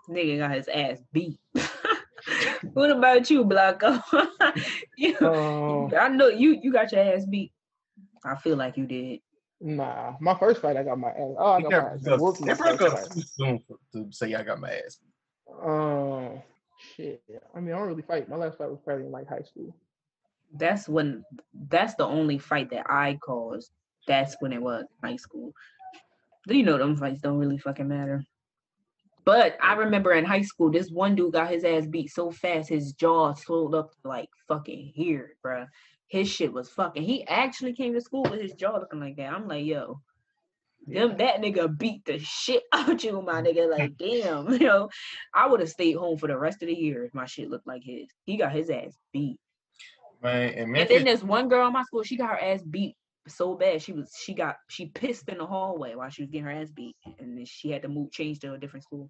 Nigga 0.09 0.37
got 0.37 0.51
his 0.51 0.67
ass 0.67 0.97
beat. 1.13 1.39
what 2.73 2.91
about 2.91 3.29
you, 3.29 3.45
Blanco? 3.45 4.01
you, 4.97 5.17
Um, 5.21 5.93
I 5.97 6.09
know 6.09 6.27
you 6.27 6.59
you 6.61 6.73
got 6.73 6.91
your 6.91 7.01
ass 7.01 7.25
beat. 7.25 7.53
I 8.25 8.35
feel 8.35 8.57
like 8.57 8.75
you 8.75 8.85
did. 8.85 9.21
Nah, 9.61 10.13
my 10.19 10.35
first 10.37 10.61
fight, 10.61 10.77
I 10.77 10.83
got 10.83 10.97
my 10.99 11.09
ass. 11.09 11.35
Oh, 11.37 11.51
I 11.53 11.57
He 11.57 11.63
got 11.63 11.71
got 11.71 11.83
my 11.83 11.93
ass 11.93 11.99
broke 12.01 12.35
up- 12.41 12.45
they 12.47 12.53
broke 12.53 12.81
up 12.81 13.09
too 13.11 13.21
soon 13.21 13.63
to 13.93 14.07
say 14.11 14.33
I 14.33 14.43
got 14.43 14.59
my 14.59 14.71
ass. 14.71 14.97
beat. 14.97 15.63
Um, 15.67 16.41
shit. 16.95 17.21
I 17.55 17.59
mean, 17.59 17.73
I 17.73 17.77
don't 17.79 17.87
really 17.87 18.01
fight. 18.03 18.29
My 18.29 18.35
last 18.35 18.57
fight 18.57 18.69
was 18.69 18.79
probably 18.83 19.05
in 19.05 19.11
like 19.11 19.27
high 19.27 19.41
school. 19.41 19.75
That's 20.57 20.87
when 20.89 21.23
that's 21.69 21.95
the 21.95 22.05
only 22.05 22.37
fight 22.37 22.69
that 22.71 22.89
I 22.89 23.17
caused. 23.23 23.71
That's 24.07 24.35
when 24.39 24.53
it 24.53 24.61
was 24.61 24.85
high 25.03 25.17
school. 25.17 25.53
You 26.47 26.63
know 26.63 26.77
them 26.77 26.95
fights 26.95 27.21
don't 27.21 27.37
really 27.37 27.57
fucking 27.59 27.87
matter. 27.87 28.23
But 29.25 29.57
I 29.61 29.73
remember 29.75 30.13
in 30.13 30.25
high 30.25 30.41
school, 30.41 30.71
this 30.71 30.89
one 30.89 31.13
dude 31.13 31.33
got 31.33 31.51
his 31.51 31.63
ass 31.63 31.85
beat 31.85 32.09
so 32.09 32.31
fast, 32.31 32.69
his 32.69 32.93
jaw 32.93 33.33
swelled 33.35 33.75
up 33.75 33.91
to 33.91 34.07
like 34.07 34.29
fucking 34.47 34.91
here, 34.95 35.35
bruh. 35.45 35.67
His 36.09 36.27
shit 36.27 36.51
was 36.51 36.69
fucking. 36.69 37.03
He 37.03 37.25
actually 37.25 37.73
came 37.73 37.93
to 37.93 38.01
school 38.01 38.23
with 38.23 38.41
his 38.41 38.53
jaw 38.53 38.77
looking 38.77 38.99
like 38.99 39.17
that. 39.17 39.31
I'm 39.31 39.47
like, 39.47 39.65
yo, 39.65 40.01
them 40.87 41.17
that 41.17 41.41
nigga 41.41 41.75
beat 41.77 42.03
the 42.05 42.19
shit 42.19 42.63
out 42.73 43.03
you, 43.03 43.21
my 43.21 43.41
nigga. 43.41 43.69
Like, 43.69 43.97
damn, 43.97 44.51
you 44.51 44.59
know, 44.59 44.89
I 45.33 45.47
would 45.47 45.59
have 45.59 45.69
stayed 45.69 45.95
home 45.95 46.17
for 46.17 46.27
the 46.27 46.37
rest 46.37 46.61
of 46.61 46.67
the 46.67 46.73
year 46.73 47.05
if 47.05 47.13
my 47.13 47.25
shit 47.25 47.49
looked 47.49 47.67
like 47.67 47.83
his. 47.83 48.09
He 48.25 48.37
got 48.37 48.51
his 48.51 48.69
ass 48.69 48.97
beat. 49.13 49.39
Man, 50.21 50.53
and 50.53 50.77
And 50.77 50.89
then 50.89 51.05
there's 51.05 51.23
one 51.23 51.47
girl 51.47 51.67
in 51.67 51.73
my 51.73 51.83
school, 51.83 52.03
she 52.03 52.17
got 52.17 52.31
her 52.31 52.41
ass 52.41 52.61
beat 52.61 52.95
so 53.27 53.55
bad. 53.55 53.81
She 53.81 53.93
was 53.93 54.11
she 54.19 54.33
got 54.33 54.57
she 54.67 54.87
pissed 54.87 55.29
in 55.29 55.37
the 55.37 55.45
hallway 55.45 55.95
while 55.95 56.09
she 56.09 56.23
was 56.23 56.31
getting 56.31 56.45
her 56.45 56.51
ass 56.51 56.71
beat. 56.71 56.95
And 57.19 57.37
then 57.37 57.45
she 57.45 57.69
had 57.69 57.83
to 57.83 57.87
move 57.87 58.11
change 58.11 58.39
to 58.39 58.53
a 58.53 58.57
different 58.57 58.83
school. 58.83 59.09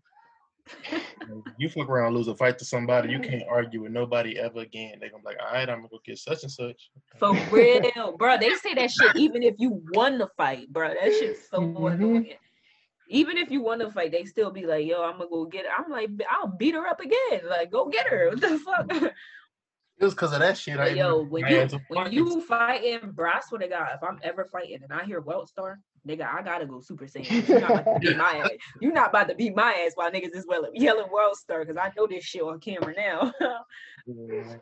You 1.57 1.69
fuck 1.69 1.89
around, 1.89 2.15
lose 2.15 2.27
a 2.27 2.35
fight 2.35 2.57
to 2.59 2.65
somebody, 2.65 3.11
you 3.11 3.19
can't 3.19 3.43
argue 3.49 3.83
with 3.83 3.91
nobody 3.91 4.37
ever 4.37 4.59
again. 4.59 4.97
They're 4.99 5.09
gonna 5.09 5.23
be 5.23 5.29
like, 5.29 5.37
all 5.39 5.53
right, 5.53 5.69
I'm 5.69 5.79
gonna 5.79 5.89
go 5.89 5.99
get 6.03 6.17
such 6.17 6.43
and 6.43 6.51
such. 6.51 6.89
For 7.19 7.33
real, 7.51 8.15
bro. 8.17 8.37
They 8.37 8.51
say 8.55 8.73
that 8.75 8.91
shit 8.91 9.15
even 9.15 9.43
if 9.43 9.55
you 9.57 9.81
won 9.89 10.17
the 10.17 10.29
fight, 10.37 10.71
bro. 10.71 10.89
That 10.89 11.13
shit's 11.13 11.49
so 11.49 11.61
Mhm. 11.61 11.93
annoying. 11.93 12.33
Even 13.11 13.37
if 13.37 13.49
you 13.49 13.61
won 13.61 13.79
the 13.79 13.91
fight, 13.91 14.11
they 14.11 14.23
still 14.23 14.51
be 14.51 14.65
like, 14.67 14.85
yo, 14.85 15.03
I'm 15.03 15.17
gonna 15.17 15.29
go 15.29 15.45
get 15.45 15.65
her. 15.65 15.71
I'm 15.75 15.89
like, 15.91 16.09
I'll 16.29 16.47
beat 16.47 16.75
her 16.75 16.85
up 16.85 16.99
again. 16.99 17.41
Like, 17.47 17.71
go 17.71 17.87
get 17.87 18.07
her. 18.07 18.29
What 18.29 18.41
the 18.41 18.59
fuck? 18.59 18.85
It 19.99 20.05
was 20.05 20.13
because 20.13 20.31
of 20.31 20.39
that 20.39 20.57
shit. 20.57 20.79
I 20.79 20.89
yo, 20.89 21.23
when 21.23 21.45
you 21.45 21.57
mad 21.57 21.69
to 21.71 21.81
when 21.89 22.05
fuck 22.05 22.13
you 22.13 22.41
fighting, 22.41 23.11
bro, 23.11 23.31
I 23.31 23.41
swear 23.45 23.59
to 23.59 23.67
God, 23.67 23.89
if 23.93 24.01
I'm 24.01 24.17
ever 24.23 24.45
fighting 24.45 24.79
and 24.81 24.93
I 24.93 25.03
hear 25.03 25.19
World 25.19 25.49
Star, 25.49 25.79
nigga, 26.07 26.25
I 26.25 26.41
gotta 26.41 26.65
go 26.65 26.79
Super 26.79 27.05
Saiyan. 27.05 27.47
You're 27.47 27.59
not 27.59 27.71
about 27.71 27.93
to 27.93 27.99
beat 27.99 28.17
my 28.17 28.37
ass. 28.37 28.49
You're 28.81 28.93
not 28.93 29.09
about 29.09 29.27
to 29.27 29.35
beat 29.35 29.55
my 29.55 29.73
ass 29.73 29.91
while 29.95 30.09
niggas 30.09 30.33
is 30.33 30.45
well 30.47 30.65
yelling 30.73 31.11
World 31.11 31.35
Star 31.35 31.65
because 31.65 31.75
I 31.75 31.91
know 31.97 32.07
this 32.07 32.23
shit 32.23 32.41
on 32.41 32.61
camera 32.61 32.93
now. 32.95 33.33
it. 34.07 34.61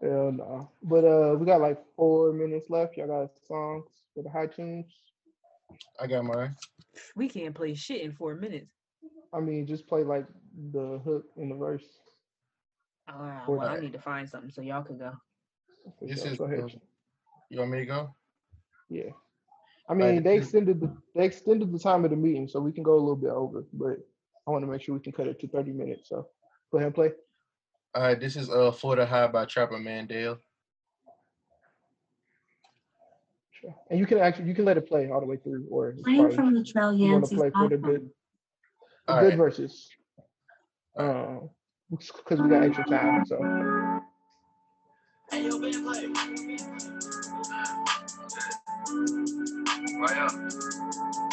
Hell 0.00 0.32
no. 0.32 0.70
But 0.84 1.04
uh, 1.04 1.36
we 1.36 1.46
got 1.46 1.60
like 1.60 1.78
four 1.96 2.32
minutes 2.32 2.70
left. 2.70 2.96
Y'all 2.96 3.08
got 3.08 3.30
songs 3.48 3.86
for 4.14 4.22
the 4.22 4.30
high 4.30 4.46
tunes. 4.46 4.86
I 6.00 6.06
got 6.06 6.24
mine. 6.24 6.54
we 7.16 7.28
can't 7.28 7.54
play 7.54 7.74
shit 7.74 8.02
in 8.02 8.12
four 8.12 8.36
minutes. 8.36 8.70
I 9.32 9.40
mean, 9.40 9.66
just 9.66 9.88
play 9.88 10.04
like 10.04 10.26
the 10.72 11.00
hook 11.04 11.24
in 11.36 11.48
the 11.48 11.56
verse. 11.56 11.84
Uh, 13.12 13.40
Or 13.46 13.56
well, 13.58 13.68
I 13.68 13.80
need 13.80 13.92
to 13.92 13.98
find 14.00 14.28
something 14.28 14.50
so 14.50 14.62
y'all 14.62 14.82
can 14.82 14.98
go. 14.98 15.12
This 16.00 16.22
sure. 16.22 16.32
is 16.32 16.38
Go 16.38 16.44
ahead. 16.44 16.80
you 17.50 17.58
want 17.58 17.70
me 17.72 17.78
to 17.80 17.86
go? 17.86 18.14
Yeah. 18.88 19.10
I 19.88 19.94
mean, 19.94 20.22
they 20.22 20.36
extended 20.36 20.80
the 20.80 20.94
they 21.16 21.24
extended 21.24 21.72
the 21.72 21.78
time 21.78 22.04
of 22.04 22.10
the 22.10 22.16
meeting, 22.16 22.46
so 22.46 22.60
we 22.60 22.70
can 22.72 22.84
go 22.84 22.92
a 22.94 23.00
little 23.00 23.16
bit 23.16 23.30
over. 23.30 23.64
But 23.72 23.98
I 24.46 24.50
want 24.52 24.64
to 24.64 24.70
make 24.70 24.82
sure 24.82 24.94
we 24.94 25.00
can 25.00 25.12
cut 25.12 25.26
it 25.26 25.40
to 25.40 25.48
thirty 25.48 25.72
minutes. 25.72 26.08
So 26.08 26.28
go 26.70 26.78
ahead 26.78 26.86
and 26.86 26.94
play. 26.94 27.10
All 27.94 28.02
right, 28.02 28.20
this 28.20 28.36
is 28.36 28.48
uh 28.50 28.70
For 28.70 28.94
the 28.94 29.04
High 29.04 29.26
by 29.26 29.46
Trapper 29.46 29.78
Mandale. 29.78 30.38
Sure. 33.50 33.74
And 33.90 33.98
you 33.98 34.06
can 34.06 34.18
actually 34.18 34.46
you 34.48 34.54
can 34.54 34.64
let 34.64 34.76
it 34.76 34.86
play 34.88 35.10
all 35.10 35.20
the 35.20 35.26
way 35.26 35.36
through, 35.38 35.66
or 35.70 35.90
it's 35.90 36.02
Playing 36.02 36.20
probably- 36.20 36.36
from 36.36 36.54
the 36.54 36.64
Trail 36.64 36.92
you 36.94 37.10
want 37.12 37.24
to 37.24 37.34
Yancey's 37.34 37.38
play 37.38 37.50
for 37.50 37.68
the 37.68 37.76
good, 37.76 38.10
the 39.08 39.12
All 39.12 39.20
good 39.20 39.28
right. 39.30 39.36
verses. 39.38 39.88
Um, 40.96 41.50
because 41.90 42.40
we 42.40 42.48
got 42.48 42.62
extra 42.64 42.84
time. 42.84 43.24
So 43.26 43.38
up. 50.18 51.29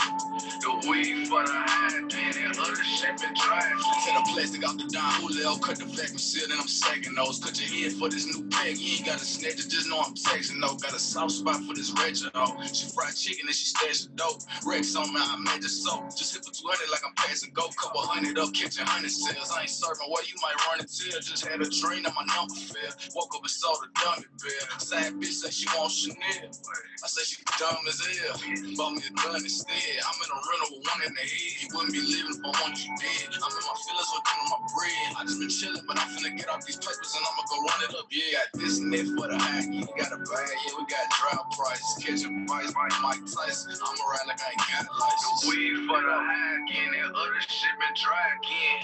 The 0.67 0.89
weed 0.89 1.31
for 1.31 1.47
the 1.47 1.55
high, 1.55 1.95
getting 2.11 2.43
other 2.59 2.75
shit 2.83 3.15
been 3.23 3.31
dry. 3.39 3.63
Set 4.03 4.19
a 4.19 4.23
plastic 4.35 4.67
out 4.67 4.75
the 4.75 4.83
Don 4.91 5.23
Julio, 5.23 5.55
cut 5.63 5.79
the 5.79 5.87
vacuum 5.87 6.19
seal, 6.19 6.43
then 6.43 6.59
I'm 6.59 6.67
sagging 6.67 7.15
those. 7.15 7.39
Cut 7.39 7.55
your 7.55 7.71
head 7.71 7.95
for 7.95 8.11
this 8.11 8.27
new 8.27 8.43
peg, 8.51 8.75
you 8.75 8.99
ain't 8.99 9.05
got 9.07 9.15
a 9.15 9.23
snitch, 9.23 9.63
you 9.63 9.71
just 9.71 9.87
know 9.87 10.03
I'm 10.03 10.11
texting 10.11 10.59
though. 10.59 10.75
Got 10.75 10.91
a 10.91 10.99
soft 10.99 11.39
spot 11.39 11.63
for 11.63 11.71
this 11.71 11.95
Reggie 11.95 12.27
though. 12.35 12.51
She 12.67 12.83
fried 12.91 13.15
chicken 13.15 13.47
and 13.47 13.55
she 13.55 13.71
stashed 13.71 14.11
the 14.11 14.19
dope. 14.19 14.43
Rex 14.67 14.91
on 14.99 15.07
me, 15.15 15.23
I 15.23 15.39
made 15.39 15.63
the 15.63 15.71
soap. 15.71 16.11
Just 16.19 16.35
hit 16.35 16.43
the 16.43 16.51
200 16.51 16.91
like 16.91 16.99
I'm 17.07 17.15
passing 17.15 17.55
go. 17.55 17.71
Couple 17.79 18.03
hundred 18.03 18.35
up, 18.35 18.51
kitchen 18.51 18.83
hundred 18.83 19.15
sales. 19.15 19.47
I 19.55 19.63
ain't 19.63 19.71
serving 19.71 20.11
what 20.11 20.27
you 20.27 20.35
might 20.43 20.59
run 20.67 20.83
and 20.83 20.89
tell. 20.91 21.15
Just 21.23 21.47
had 21.47 21.63
a 21.63 21.69
dream 21.79 22.03
that 22.03 22.11
my 22.11 22.27
number 22.27 22.59
fell. 22.59 22.91
Woke 23.15 23.39
up 23.39 23.47
and 23.47 23.55
saw 23.55 23.71
the 23.79 23.87
dummy 24.03 24.27
bill. 24.43 24.67
Sad 24.83 25.15
bitch 25.15 25.31
said 25.31 25.53
she 25.55 25.63
want 25.71 25.95
Chanel. 25.95 26.51
I 26.51 27.07
said 27.07 27.23
she 27.23 27.39
dumb 27.55 27.87
as 27.87 28.03
hell. 28.03 28.35
Bought 28.75 28.99
me 28.99 29.07
a 29.07 29.13
gun 29.15 29.39
instead. 29.39 30.03
I'm 30.03 30.19
in 30.19 30.27
a 30.27 30.39
rental 30.57 30.77
with 30.77 30.87
one 30.87 31.01
in 31.05 31.13
the 31.13 31.21
head. 31.21 31.53
You 31.61 31.67
wouldn't 31.73 31.93
be 31.93 32.01
living 32.01 32.33
if 32.33 32.41
I 32.45 32.49
want 32.61 32.75
you 32.77 32.91
dead. 32.97 33.29
I'm 33.37 33.53
in 33.53 33.63
my 33.65 33.75
feelings 33.77 34.09
looking 34.13 34.37
on 34.41 34.49
my 34.49 34.61
bread. 34.73 35.07
I 35.17 35.21
just 35.25 35.39
been 35.39 35.49
chilling, 35.49 35.85
but 35.87 35.99
I'm 35.99 36.09
finna 36.09 36.37
get 36.37 36.49
off 36.49 36.65
these 36.65 36.77
papers 36.77 37.13
and 37.15 37.23
I'ma 37.25 37.43
go 37.49 37.57
run 37.65 37.79
it 37.85 37.93
up. 37.95 38.07
Yeah, 38.09 38.23
got 38.37 38.47
this 38.61 38.79
net 38.79 39.07
for 39.17 39.27
the 39.27 39.37
high. 39.37 39.65
You 39.69 39.85
got 39.97 40.13
a 40.13 40.17
bag. 40.17 40.49
Yeah, 40.65 40.73
we 40.77 40.83
got 40.89 41.05
drought 41.13 41.47
prices. 41.53 42.03
Catching 42.03 42.45
by 42.45 42.63
Mike 43.01 43.25
Tyson. 43.25 43.73
I'm 43.77 43.97
around 44.01 44.27
like 44.27 44.41
I 44.41 44.49
ain't 44.53 44.65
got 44.71 44.85
a 44.87 44.93
license. 44.97 45.45
Weed 45.49 45.77
for 45.87 46.01
the 46.01 46.17
high 46.17 46.57
and 46.57 46.89
That 46.93 47.11
other 47.13 47.41
shit 47.47 47.75
been 47.77 47.93
dry 47.93 48.25
again. 48.37 48.81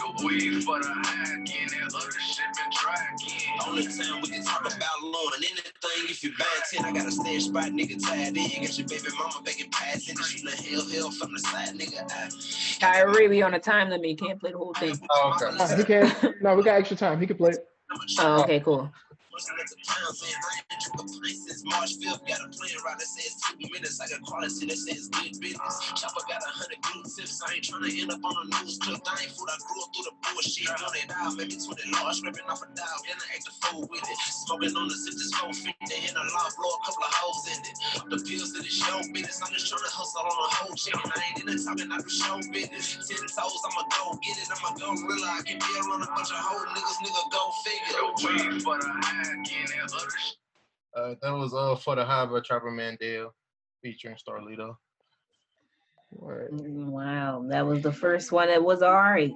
The 0.00 0.26
weed 0.26 0.64
for 0.64 0.80
the 0.80 0.88
high 0.88 1.22
again. 1.34 1.68
That 1.68 1.94
other 1.94 2.10
shit 2.10 2.44
been 2.56 2.70
dry 2.72 2.96
again. 3.14 3.68
Only 3.68 3.84
time 3.84 4.20
we 4.22 4.28
can 4.28 4.44
talk 4.44 4.60
about 4.60 5.02
loan 5.02 5.32
and 5.36 5.44
anything 5.44 5.70
if 6.10 6.24
you 6.24 6.32
buy 6.38 6.44
10, 6.70 6.84
I 6.84 6.92
got 6.92 7.06
a 7.06 7.12
stash 7.12 7.44
spot, 7.44 7.70
nigga 7.70 8.02
tied 8.02 8.36
in. 8.36 8.62
Got 8.62 8.78
your 8.78 8.88
baby 8.88 9.08
mama 9.16 9.40
begging 9.44 9.70
pies 9.70 10.08
in 10.08 10.16
the 10.16 10.22
shooting 10.22 10.72
hell 10.72 10.88
hell 10.88 11.10
from 11.10 11.32
the 11.32 11.38
side, 11.38 11.68
nigga. 11.78 12.10
I, 12.10 12.28
Kyrie, 12.80 13.28
we 13.28 13.42
on 13.42 13.54
a 13.54 13.58
time 13.58 13.90
limit. 13.90 14.08
You 14.10 14.16
can't 14.16 14.40
play 14.40 14.52
the 14.52 14.58
whole 14.58 14.74
thing. 14.74 14.98
Oh, 15.10 15.36
okay. 15.36 15.56
uh, 15.62 15.76
he 15.76 15.84
can. 15.84 16.34
No, 16.40 16.54
we 16.54 16.62
got 16.62 16.78
extra 16.78 16.96
time. 16.96 17.20
He 17.20 17.26
can 17.26 17.36
play. 17.36 17.50
it. 17.50 17.68
Oh, 18.18 18.42
okay, 18.42 18.60
cool. 18.60 18.90
Since 21.50 21.64
March 21.64 21.98
5th, 22.02 22.26
got 22.26 22.40
a 22.42 22.48
plan 22.50 22.76
right 22.84 22.98
that 22.98 23.06
says 23.06 23.36
two 23.42 23.56
minutes. 23.70 24.00
I 24.00 24.08
got 24.08 24.22
quality 24.22 24.66
that 24.66 24.78
says 24.78 25.08
good 25.08 25.34
business. 25.40 25.74
Chopper 25.94 26.24
got 26.26 26.42
a 26.42 26.50
hundred 26.50 26.82
glue 26.82 27.02
tips. 27.04 27.42
I 27.46 27.54
ain't 27.54 27.64
trying 27.64 27.84
to 27.86 27.92
end 27.94 28.10
up 28.10 28.24
on 28.24 28.34
a 28.34 28.44
news 28.62 28.78
clip. 28.78 28.98
I 29.06 29.22
ain't 29.22 29.32
food. 29.32 29.48
I 29.50 29.56
grew 29.62 29.82
up 29.82 29.90
through 29.94 30.10
the 30.10 30.14
bullshit. 30.20 30.70
On 30.70 30.94
it 30.98 31.10
out, 31.14 31.34
maybe 31.38 31.54
20 31.54 31.90
large, 31.94 32.16
scraping 32.22 32.48
off 32.50 32.62
a 32.62 32.68
dial. 32.74 32.98
Then 33.06 33.18
I 33.18 33.26
act 33.36 33.44
the 33.46 33.54
fool 33.62 33.86
with 33.90 34.02
it. 34.02 34.18
Smoking 34.46 34.74
on 34.74 34.88
the 34.90 34.96
zip, 34.98 35.14
this 35.14 35.30
450 35.38 35.74
in 36.06 36.14
a 36.18 36.24
law, 36.34 36.46
blow 36.58 36.72
a 36.74 36.80
couple 36.86 37.04
of 37.06 37.12
holes 37.18 37.44
in 37.50 37.60
it. 37.62 37.76
The 38.10 38.18
pills 38.22 38.50
to 38.54 38.60
the 38.62 38.70
show 38.70 38.98
business. 39.14 39.38
I'm 39.42 39.52
just 39.54 39.70
trying 39.70 39.86
to 39.86 39.92
hustle 39.94 40.26
on 40.26 40.34
a 40.34 40.48
whole 40.60 40.74
chicken. 40.74 41.06
I 41.06 41.18
ain't 41.30 41.44
in 41.44 41.46
the 41.50 41.56
talking, 41.60 41.90
I 41.90 41.98
do 42.02 42.10
show 42.10 42.36
business. 42.50 42.98
Ten 43.06 43.22
toes, 43.26 43.62
I'ma 43.62 43.82
go 43.90 44.18
get 44.22 44.38
it. 44.38 44.48
I'ma 44.50 44.74
go 44.78 44.90
real. 45.06 45.22
I 45.26 45.42
can 45.46 45.58
be 45.60 45.70
around 45.78 46.02
a 46.02 46.10
bunch 46.10 46.30
of 46.32 46.40
whole 46.40 46.66
niggas, 46.74 46.98
nigga, 47.04 47.22
go 47.30 47.42
figure. 47.62 47.94
The 47.94 49.29
for 49.30 49.42
the 49.42 49.50
high 49.50 49.64
again. 49.64 49.86
That. 50.94 51.00
Uh, 51.00 51.14
that 51.22 51.30
was 51.30 51.54
uh 51.54 51.76
For 51.76 51.94
the 51.94 52.04
High 52.04 52.26
by 52.26 52.40
Trapper 52.40 52.70
Mandale 52.70 53.30
featuring 53.82 54.16
Starlito. 54.16 54.76
Right. 56.12 56.48
Wow, 56.50 57.44
that 57.48 57.66
was 57.66 57.82
the 57.82 57.92
first 57.92 58.32
one 58.32 58.48
that 58.48 58.62
was 58.62 58.82
all 58.82 58.92
right. 58.92 59.32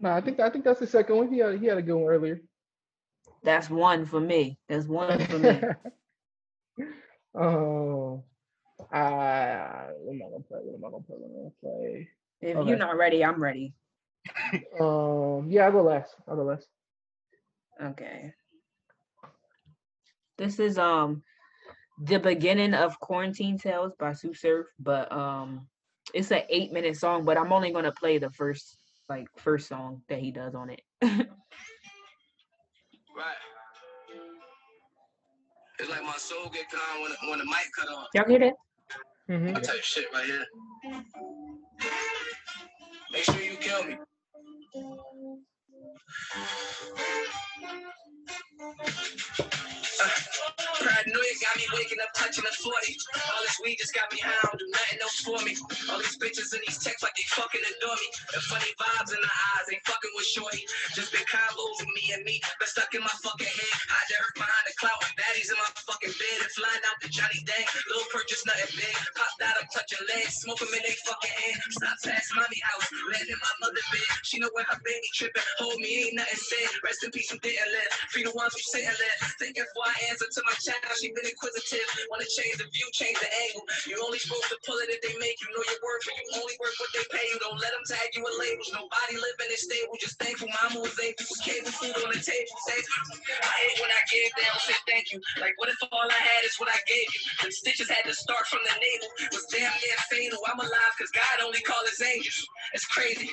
No, 0.00 0.10
I 0.12 0.20
think 0.20 0.40
I 0.40 0.50
think 0.50 0.64
that's 0.64 0.80
the 0.80 0.86
second 0.86 1.16
one. 1.16 1.32
He 1.32 1.38
had 1.38 1.60
he 1.60 1.66
had 1.66 1.78
a 1.78 1.82
good 1.82 1.94
one 1.94 2.12
earlier. 2.12 2.40
That's 3.44 3.70
one 3.70 4.06
for 4.06 4.20
me. 4.20 4.58
That's 4.68 4.86
one 4.86 5.18
for 5.26 5.38
me. 5.38 5.60
oh, 7.34 8.24
I 8.92 9.88
what 9.98 10.14
am 10.14 10.22
I 10.22 10.30
gonna 10.30 10.42
play? 10.42 10.58
What 10.62 10.74
am 10.74 10.84
I 10.84 10.90
gonna 10.90 11.02
play? 11.04 11.16
What 11.16 11.30
am 11.30 11.36
I 11.36 11.38
gonna 11.38 11.78
play? 11.78 12.08
If 12.40 12.56
Okay. 12.56 12.68
you're 12.68 12.78
not 12.78 12.96
ready, 12.96 13.24
I'm 13.24 13.42
ready. 13.42 13.74
Um, 14.78 15.46
yeah, 15.48 15.66
I'll 15.66 15.72
go 15.72 15.82
last. 15.82 16.14
I'll 16.26 16.36
go 16.36 16.42
last. 16.42 16.66
Okay. 17.82 18.32
This 20.38 20.58
is 20.58 20.78
um 20.78 21.22
the 22.02 22.18
beginning 22.18 22.74
of 22.74 22.98
Quarantine 23.00 23.58
Tales 23.58 23.92
by 23.98 24.12
Sue 24.12 24.34
Surf, 24.34 24.66
but 24.78 25.10
um 25.12 25.68
it's 26.12 26.30
an 26.30 26.42
eight 26.48 26.72
minute 26.72 26.96
song, 26.96 27.24
but 27.24 27.38
I'm 27.38 27.52
only 27.52 27.72
gonna 27.72 27.92
play 27.92 28.18
the 28.18 28.30
first 28.30 28.76
like 29.08 29.26
first 29.36 29.68
song 29.68 30.02
that 30.08 30.18
he 30.18 30.30
does 30.30 30.54
on 30.54 30.70
it. 30.70 30.82
Right. 33.16 33.36
It's 35.78 35.88
like 35.88 36.02
my 36.02 36.16
soul 36.16 36.48
get 36.52 36.64
calm 36.68 37.02
when, 37.02 37.12
when 37.30 37.38
the 37.38 37.44
mic 37.44 37.70
cut 37.78 37.88
off. 37.88 38.08
Y'all 38.12 38.24
hear 38.26 38.40
that? 38.40 38.54
Mm-hmm. 39.30 39.56
I 39.56 39.60
type 39.60 39.82
shit 39.82 40.06
right 40.12 40.24
here. 40.24 40.44
Make 43.12 43.22
sure 43.22 43.40
you 43.40 43.56
kill 43.56 43.84
me. 43.84 43.96
Uh. 50.00 50.70
Paranoia 50.84 51.34
got 51.40 51.56
me 51.56 51.66
waking 51.72 52.00
up 52.04 52.12
touching 52.12 52.44
a 52.44 52.52
40. 52.52 52.68
All 53.32 53.42
this 53.48 53.58
weed 53.64 53.80
just 53.80 53.96
got 53.96 54.12
me 54.12 54.20
high, 54.20 54.36
don't 54.44 54.60
do 54.60 54.68
nothing 54.68 55.00
else 55.00 55.18
for 55.24 55.40
me. 55.42 55.56
All 55.88 55.98
these 55.98 56.18
bitches 56.20 56.52
in 56.52 56.60
these 56.68 56.78
texts 56.78 57.00
like 57.02 57.16
they 57.16 57.24
fucking 57.32 57.64
adore 57.64 57.96
me. 57.96 58.08
The 58.36 58.40
funny 58.52 58.70
vibes 58.76 59.12
in 59.16 59.20
the 59.24 59.32
eyes 59.56 59.66
ain't 59.72 59.84
fucking 59.88 60.12
with 60.14 60.28
shorty. 60.28 60.62
Just 60.94 61.10
been 61.16 61.24
combos 61.26 61.80
with 61.82 61.92
me 61.96 62.12
and 62.14 62.22
me, 62.28 62.38
but 62.60 62.68
stuck 62.68 62.92
in 62.94 63.02
my 63.02 63.16
fucking 63.24 63.48
head. 63.48 63.74
Hide 63.88 64.08
the 64.12 64.16
hurt 64.20 64.36
behind 64.36 64.64
the 64.68 64.74
cloud 64.76 65.00
And 65.08 65.14
baddies 65.16 65.50
in 65.50 65.58
my 65.58 65.70
fucking 65.88 66.14
bed 66.14 66.38
and 66.44 66.52
flying 66.52 66.84
out 66.86 66.98
the 67.00 67.10
Johnny 67.10 67.40
Dang. 67.48 67.66
Little 67.88 68.08
purchase, 68.12 68.44
nothing 68.44 68.72
big. 68.76 68.94
Popped 69.16 69.40
out, 69.42 69.56
I'm 69.58 69.68
touching 69.72 70.04
legs, 70.12 70.44
smoke 70.44 70.60
'em 70.62 70.72
in 70.76 70.82
they 70.84 70.96
fucking 71.08 71.34
hand. 71.34 71.60
Stop 71.80 71.96
past 72.04 72.28
mommy 72.36 72.60
house, 72.62 72.88
land 73.12 73.28
in 73.28 73.38
my 73.40 73.54
mother 73.64 73.84
bed. 73.92 74.08
She 74.24 74.38
know 74.40 74.50
when 74.52 74.66
her 74.68 74.80
baby 74.84 75.08
tripping. 75.16 75.44
Hold 75.58 75.80
me, 75.80 76.12
ain't 76.12 76.16
nothing 76.20 76.40
said. 76.40 76.70
Rest 76.84 77.04
in 77.04 77.10
peace, 77.12 77.30
who 77.30 77.38
didn't 77.40 77.72
live. 77.72 77.90
Free 78.12 78.24
the 78.24 78.32
ones 78.36 78.54
who 78.54 78.60
sit 78.60 78.84
and 78.84 78.98
live. 78.98 79.18
Thinking 79.40 79.64
before 79.64 79.88
I 79.88 79.96
answer 80.10 80.28
to 80.28 80.42
my 80.46 80.56
child, 80.82 80.96
she 80.98 81.12
been 81.12 81.26
inquisitive. 81.26 81.86
Wanna 82.10 82.26
change 82.26 82.56
the 82.58 82.66
view, 82.70 82.88
change 82.92 83.18
the 83.20 83.30
angle. 83.48 83.64
You 83.86 84.00
only 84.02 84.18
supposed 84.18 84.48
to 84.50 84.58
pull 84.66 84.78
it 84.82 84.90
if 84.90 85.00
they 85.02 85.14
make 85.18 85.38
you 85.42 85.48
know 85.54 85.62
your 85.62 85.80
worth, 85.82 86.06
and 86.10 86.16
you 86.18 86.30
only 86.40 86.56
work 86.58 86.74
what 86.80 86.90
they 86.94 87.04
pay 87.12 87.26
you. 87.30 87.36
Don't 87.42 87.60
let 87.60 87.72
them 87.74 87.84
tag 87.86 88.08
you 88.14 88.22
with 88.24 88.36
labels. 88.40 88.70
Nobody 88.74 89.14
living 89.18 89.50
is 89.52 89.62
stable. 89.66 89.94
Just 90.00 90.18
thankful 90.18 90.50
mama 90.50 90.82
was 90.82 90.96
able 90.98 91.18
to 91.20 91.36
cable 91.44 91.72
food 91.74 91.96
on 92.02 92.10
the 92.10 92.22
table. 92.22 92.54
Say, 92.66 92.78
I 92.78 93.54
hate 93.66 93.78
when 93.82 93.90
I 93.90 94.02
they 94.14 94.46
don't 94.46 94.62
say 94.62 94.78
thank 94.88 95.12
you. 95.12 95.20
Like, 95.40 95.54
what 95.58 95.68
if 95.68 95.78
all 95.90 96.08
I 96.08 96.20
had 96.20 96.42
is 96.46 96.56
what 96.58 96.70
I 96.70 96.78
gave 96.86 97.08
you? 97.10 97.20
The 97.44 97.52
stitches 97.52 97.90
had 97.90 98.04
to 98.06 98.14
start 98.14 98.46
from 98.46 98.60
the 98.64 98.74
navel. 98.74 99.08
Was 99.32 99.46
damn 99.50 99.72
near 99.82 99.98
fatal. 100.10 100.40
I'm 100.46 100.60
alive 100.60 100.92
because 100.96 101.10
God 101.12 101.44
only 101.44 101.60
call 101.62 101.82
his 101.86 102.00
angels. 102.02 102.46
It's 102.72 102.86
crazy. 102.86 103.30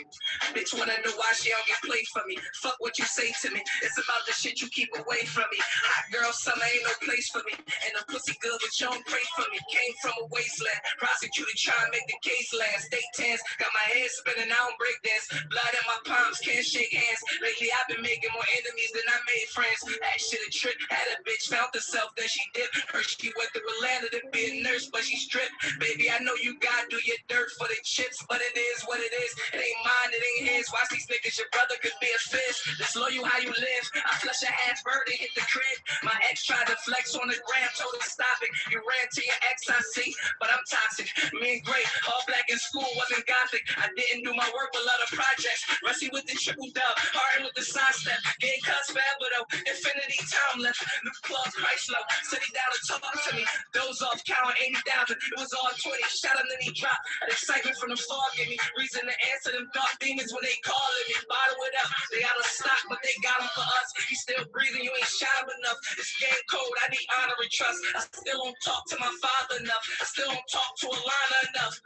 Bitch 0.54 0.74
wanna 0.78 0.98
know 1.06 1.16
why 1.18 1.32
she 1.38 1.50
don't 1.50 1.66
get 1.68 1.82
played 1.86 2.08
for 2.14 2.24
me. 2.28 2.38
Fuck 2.62 2.78
what 2.80 2.98
you 3.00 3.06
say 3.06 3.34
to 3.46 3.50
me. 3.52 3.62
It's 3.82 3.98
about 3.98 4.26
the 4.28 4.34
shit 4.34 4.62
you 4.62 4.70
keep 4.70 4.90
away 4.98 5.26
from 5.26 5.46
me. 5.52 5.60
Hot 5.62 6.06
girl 6.12 6.32
summer 6.34 6.66
ain't 6.66 6.86
no 6.86 6.94
place 7.06 7.31
for 7.32 7.44
me. 7.48 7.56
And 7.56 7.94
the 7.96 8.04
pussy 8.12 8.36
good, 8.44 8.60
but 8.60 8.72
you 8.76 8.88
don't 8.92 9.06
pray 9.08 9.26
for 9.36 9.48
me. 9.50 9.60
Came 9.72 9.96
from 10.04 10.16
a 10.22 10.26
wasteland. 10.30 10.82
Prosecutor 11.00 11.56
trying 11.56 11.88
to 11.88 11.92
make 11.96 12.08
the 12.08 12.20
case 12.22 12.52
last. 12.52 12.92
State 12.92 13.12
tense. 13.16 13.42
Got 13.58 13.72
my 13.72 13.88
head 13.96 14.12
spinning. 14.12 14.52
I 14.52 14.60
don't 14.60 14.78
break 14.78 15.00
dance. 15.02 15.28
Blood 15.50 15.74
in 15.74 15.86
my 15.88 16.00
palms. 16.06 16.44
Can't 16.44 16.66
shake 16.66 16.92
hands. 16.92 17.22
Lately 17.40 17.72
I've 17.72 17.88
been 17.88 18.04
making 18.04 18.32
more 18.36 18.48
enemies 18.60 18.92
than 18.92 19.08
I 19.08 19.18
made 19.26 19.48
friends. 19.56 19.80
That 19.88 20.20
shit 20.20 20.44
a 20.44 20.50
trick. 20.52 20.78
Had 20.92 21.08
a 21.16 21.18
bitch 21.24 21.48
found 21.48 21.72
herself, 21.74 22.12
then 22.18 22.28
she 22.28 22.44
dipped. 22.54 22.76
Her 22.92 23.02
she 23.04 23.32
went 23.38 23.52
to 23.54 23.62
Atlanta 23.62 24.10
to 24.18 24.22
be 24.32 24.60
a 24.60 24.64
nurse, 24.64 24.90
but 24.92 25.04
she 25.04 25.16
stripped. 25.18 25.54
Baby, 25.80 26.10
I 26.12 26.20
know 26.24 26.36
you 26.42 26.58
gotta 26.60 26.88
do 26.90 27.00
your 27.06 27.18
dirt 27.28 27.52
for 27.58 27.68
the 27.68 27.78
chips, 27.84 28.24
but 28.28 28.42
it 28.42 28.58
is 28.58 28.84
what 28.84 29.00
it 29.00 29.14
is. 29.14 29.32
It 29.54 29.62
ain't 29.62 29.82
mine, 29.86 30.12
it 30.12 30.24
ain't 30.24 30.50
his. 30.52 30.72
Watch 30.72 30.90
these 30.92 31.08
niggas, 31.08 31.38
your 31.38 31.48
brother 31.52 31.76
could 31.82 31.96
be 32.02 32.10
a 32.12 32.20
fish. 32.20 32.58
To 32.78 32.86
slow 32.86 33.08
you 33.08 33.24
how 33.24 33.40
you 33.40 33.52
live. 33.52 33.86
I 33.96 34.16
flush 34.20 34.44
a 34.44 34.52
half 34.52 34.84
bird 34.84 35.08
and 35.08 35.16
hit 35.16 35.32
the 35.36 35.46
crib. 35.48 35.78
My 36.04 36.16
ex 36.30 36.44
tried 36.46 36.68
to 36.68 36.76
flex 36.84 37.11
on 37.18 37.28
the 37.28 37.38
gram, 37.38 37.70
told 37.76 37.96
her 37.96 38.06
stop 38.08 38.40
it. 38.42 38.52
You 38.72 38.80
ran 38.82 39.06
to 39.12 39.22
your 39.22 39.40
ex, 39.50 39.68
I 39.70 39.80
see, 39.96 40.12
but 40.40 40.50
I'm 40.52 40.64
toxic. 40.68 41.08
Me 41.36 41.60
and 41.60 41.64
Great, 41.64 41.88
all 42.08 42.22
black 42.28 42.46
in 42.50 42.58
school 42.58 42.88
wasn't 42.98 43.26
gothic. 43.28 43.64
I 43.78 43.88
didn't 43.96 44.24
do 44.24 44.34
my 44.36 44.48
work, 44.56 44.72
a 44.76 44.84
lot 44.84 45.00
of 45.04 45.10
projects. 45.14 45.66
Rusty 45.84 46.10
with 46.12 46.26
the 46.28 46.36
triple 46.36 46.70
dub, 46.74 46.96
Harden 47.14 47.48
with 47.48 47.56
the 47.56 47.66
side 47.66 47.96
step. 47.96 48.20
Getting 48.40 48.62
cuts 48.64 48.92
forever 48.92 49.26
though. 49.36 49.48
Infinity 49.68 50.20
time 50.28 50.64
left. 50.64 50.80
New 51.04 51.14
price 51.32 51.86
low. 51.90 52.04
Sit 52.28 52.44
down 52.54 52.70
and 52.72 52.84
talk 52.88 53.04
to 53.04 53.32
me. 53.36 53.44
Those 53.74 54.02
off 54.02 54.20
counting 54.26 54.76
80,000. 54.84 55.16
It 55.16 55.38
was 55.40 55.52
all 55.54 55.72
20. 55.72 55.98
Shot 56.12 56.38
him, 56.38 56.48
then 56.50 56.62
he 56.62 56.72
dropped. 56.74 57.06
Excitement 57.28 57.78
from 57.78 57.92
the 57.94 58.00
fog 58.00 58.30
gave 58.36 58.50
me 58.50 58.58
reason 58.78 59.06
to 59.06 59.16
answer 59.34 59.52
them 59.56 59.70
dark 59.74 59.94
demons 60.00 60.34
when 60.34 60.44
they 60.44 60.58
calling 60.66 61.06
me. 61.10 61.16
Bottle 61.30 61.62
it 61.70 61.76
up. 61.82 61.90
They 62.12 62.22
out 62.26 62.38
of 62.38 62.48
stock, 62.50 62.82
but 62.90 63.00
they 63.02 63.14
got 63.24 63.40
them 63.40 63.50
for 63.56 63.66
us. 63.66 63.88
He 64.10 64.16
still 64.16 64.44
breathing. 64.52 64.84
You 64.84 64.92
ain't 64.92 65.08
shot 65.10 65.46
him 65.46 65.50
enough. 65.62 65.80
This 65.96 66.12
game 66.20 66.44
cold. 66.50 66.74
I 66.84 66.90
need 66.92 67.01
honor 67.20 67.36
and 67.42 67.52
trust. 67.52 67.80
I 67.96 68.02
still 68.12 68.44
don't 68.44 68.58
talk 68.64 68.84
to 68.90 68.98
my 69.00 69.12
father 69.22 69.64
enough. 69.64 69.84
I 70.02 70.06
still 70.06 70.28
don't 70.28 70.50
talk 70.52 70.72
to 70.82 70.88
Alana 70.88 71.40
enough. 71.54 71.80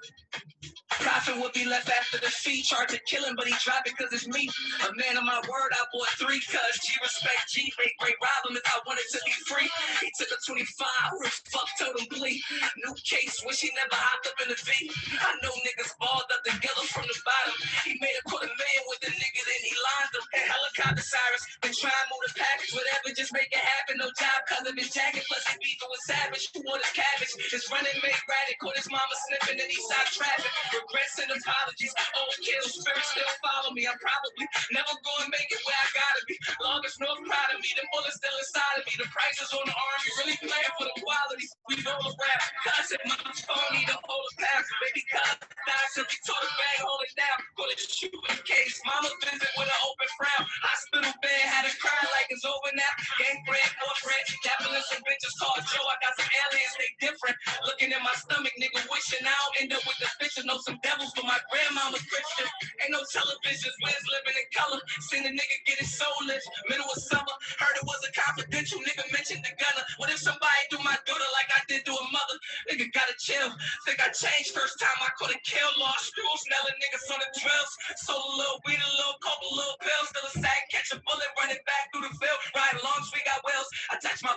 Profit 0.90 1.36
would 1.42 1.54
be 1.54 1.66
left 1.66 1.90
after 1.90 2.18
the 2.20 2.32
fee. 2.32 2.62
Charge 2.62 2.90
to 2.90 3.00
kill 3.06 3.24
him, 3.26 3.36
but 3.36 3.48
he 3.48 3.54
dropped 3.64 3.88
it 3.88 3.98
cause 3.98 4.14
it's 4.14 4.28
me. 4.28 4.50
A 4.88 4.94
man 4.96 5.18
of 5.18 5.24
my 5.24 5.42
word, 5.50 5.72
I 5.74 5.84
bought 5.92 6.08
three 6.16 6.40
cuz 6.40 6.76
G 6.86 6.94
respect 7.02 7.52
G, 7.52 7.74
make 7.80 7.98
great 8.00 8.16
rob 8.22 8.50
him 8.50 8.56
if 8.58 8.64
I 8.66 8.80
wanted 8.86 9.06
to 9.12 9.20
be 9.26 9.32
free. 9.46 9.70
He 10.02 10.12
took 10.18 10.32
a 10.32 10.40
25, 10.46 10.88
who 11.12 11.24
the 11.24 11.32
fuck 11.52 11.68
told 11.80 12.00
him 12.00 12.08
bleed? 12.10 12.42
New 12.86 12.96
case, 13.04 13.44
wish 13.46 13.62
he 13.62 13.72
never 13.76 13.96
hopped 13.96 14.28
up 14.28 14.40
in 14.44 14.50
the 14.50 14.56
V. 14.56 14.92
I 15.20 15.36
know 15.44 15.52
niggas 15.66 15.95
Running 27.72 27.98
mate 28.04 28.22
radical. 28.30 28.72
his 28.78 28.90
mama 28.92 29.16
sniffing 29.28 29.60
and 29.60 29.72
he 29.72 29.80
side 29.90 30.10
traffic. 30.14 30.52
Regrets 30.74 31.18
and 31.18 31.32
apologies. 31.34 31.94
Old 32.18 32.38
kill 32.42 32.66
spirit 32.70 33.06
still 33.06 33.32
follow 33.42 33.74
me. 33.74 33.88
I'm 33.90 33.98
probably 33.98 34.45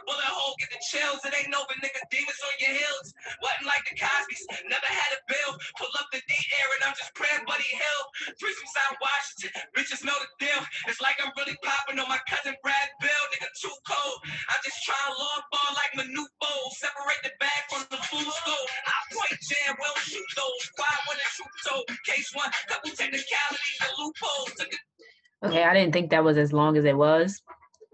bullet 0.08 0.32
hole, 0.32 0.56
get 0.56 0.72
the 0.72 0.80
chills. 0.80 1.20
It 1.28 1.36
ain't 1.36 1.52
over, 1.52 1.76
nigga. 1.84 2.00
Demons 2.08 2.40
on 2.40 2.56
your 2.56 2.72
heels. 2.72 3.06
Wasn't 3.44 3.68
like 3.68 3.84
the 3.84 4.00
Cosby's. 4.00 4.40
Never 4.64 4.88
had 4.88 5.10
a 5.12 5.20
bill. 5.28 5.52
Pull 5.76 5.92
up 6.00 6.08
the 6.08 6.24
D 6.24 6.32
air 6.32 6.68
and 6.80 6.82
I'm 6.88 6.96
just 6.96 7.12
praying, 7.12 7.44
buddy 7.44 7.68
Hill. 7.68 8.02
Three 8.40 8.56
from 8.56 8.68
South 8.72 8.96
Washington. 8.96 9.52
Bitches 9.76 10.00
know 10.00 10.16
the 10.16 10.30
deal. 10.40 10.60
It's 10.88 11.04
like 11.04 11.20
I'm 11.20 11.30
really 11.36 11.60
popping 11.60 12.00
on 12.00 12.08
my 12.08 12.18
cousin 12.24 12.56
Brad 12.64 12.88
Bill. 13.04 13.24
Nigga, 13.36 13.52
too 13.60 13.76
cold. 13.84 14.18
I 14.48 14.56
just 14.64 14.80
try 14.88 14.96
long 15.12 15.42
ball 15.52 15.70
like 15.76 15.92
Manute 16.00 16.32
Bol. 16.40 16.64
Separate 16.80 17.20
the 17.20 17.32
bag 17.36 17.62
from 17.68 17.84
the 17.92 18.00
food 18.08 18.24
scope. 18.24 18.68
I 18.88 18.96
point 19.12 19.36
jam, 19.44 19.76
well 19.76 19.92
shoot 20.00 20.28
those. 20.32 20.64
Quiet 20.72 21.02
when 21.04 21.20
the 21.20 21.28
shoot 21.28 21.52
toe. 21.68 21.84
Case 22.08 22.32
one, 22.32 22.48
couple 22.72 22.90
technicalities 22.96 23.78
and 23.84 23.92
loopholes. 24.00 24.56
Okay, 25.44 25.62
I 25.62 25.74
didn't 25.74 25.92
think 25.92 26.10
that 26.10 26.24
was 26.24 26.36
as 26.36 26.52
long 26.52 26.76
as 26.76 26.84
it 26.84 26.96
was. 26.96 27.42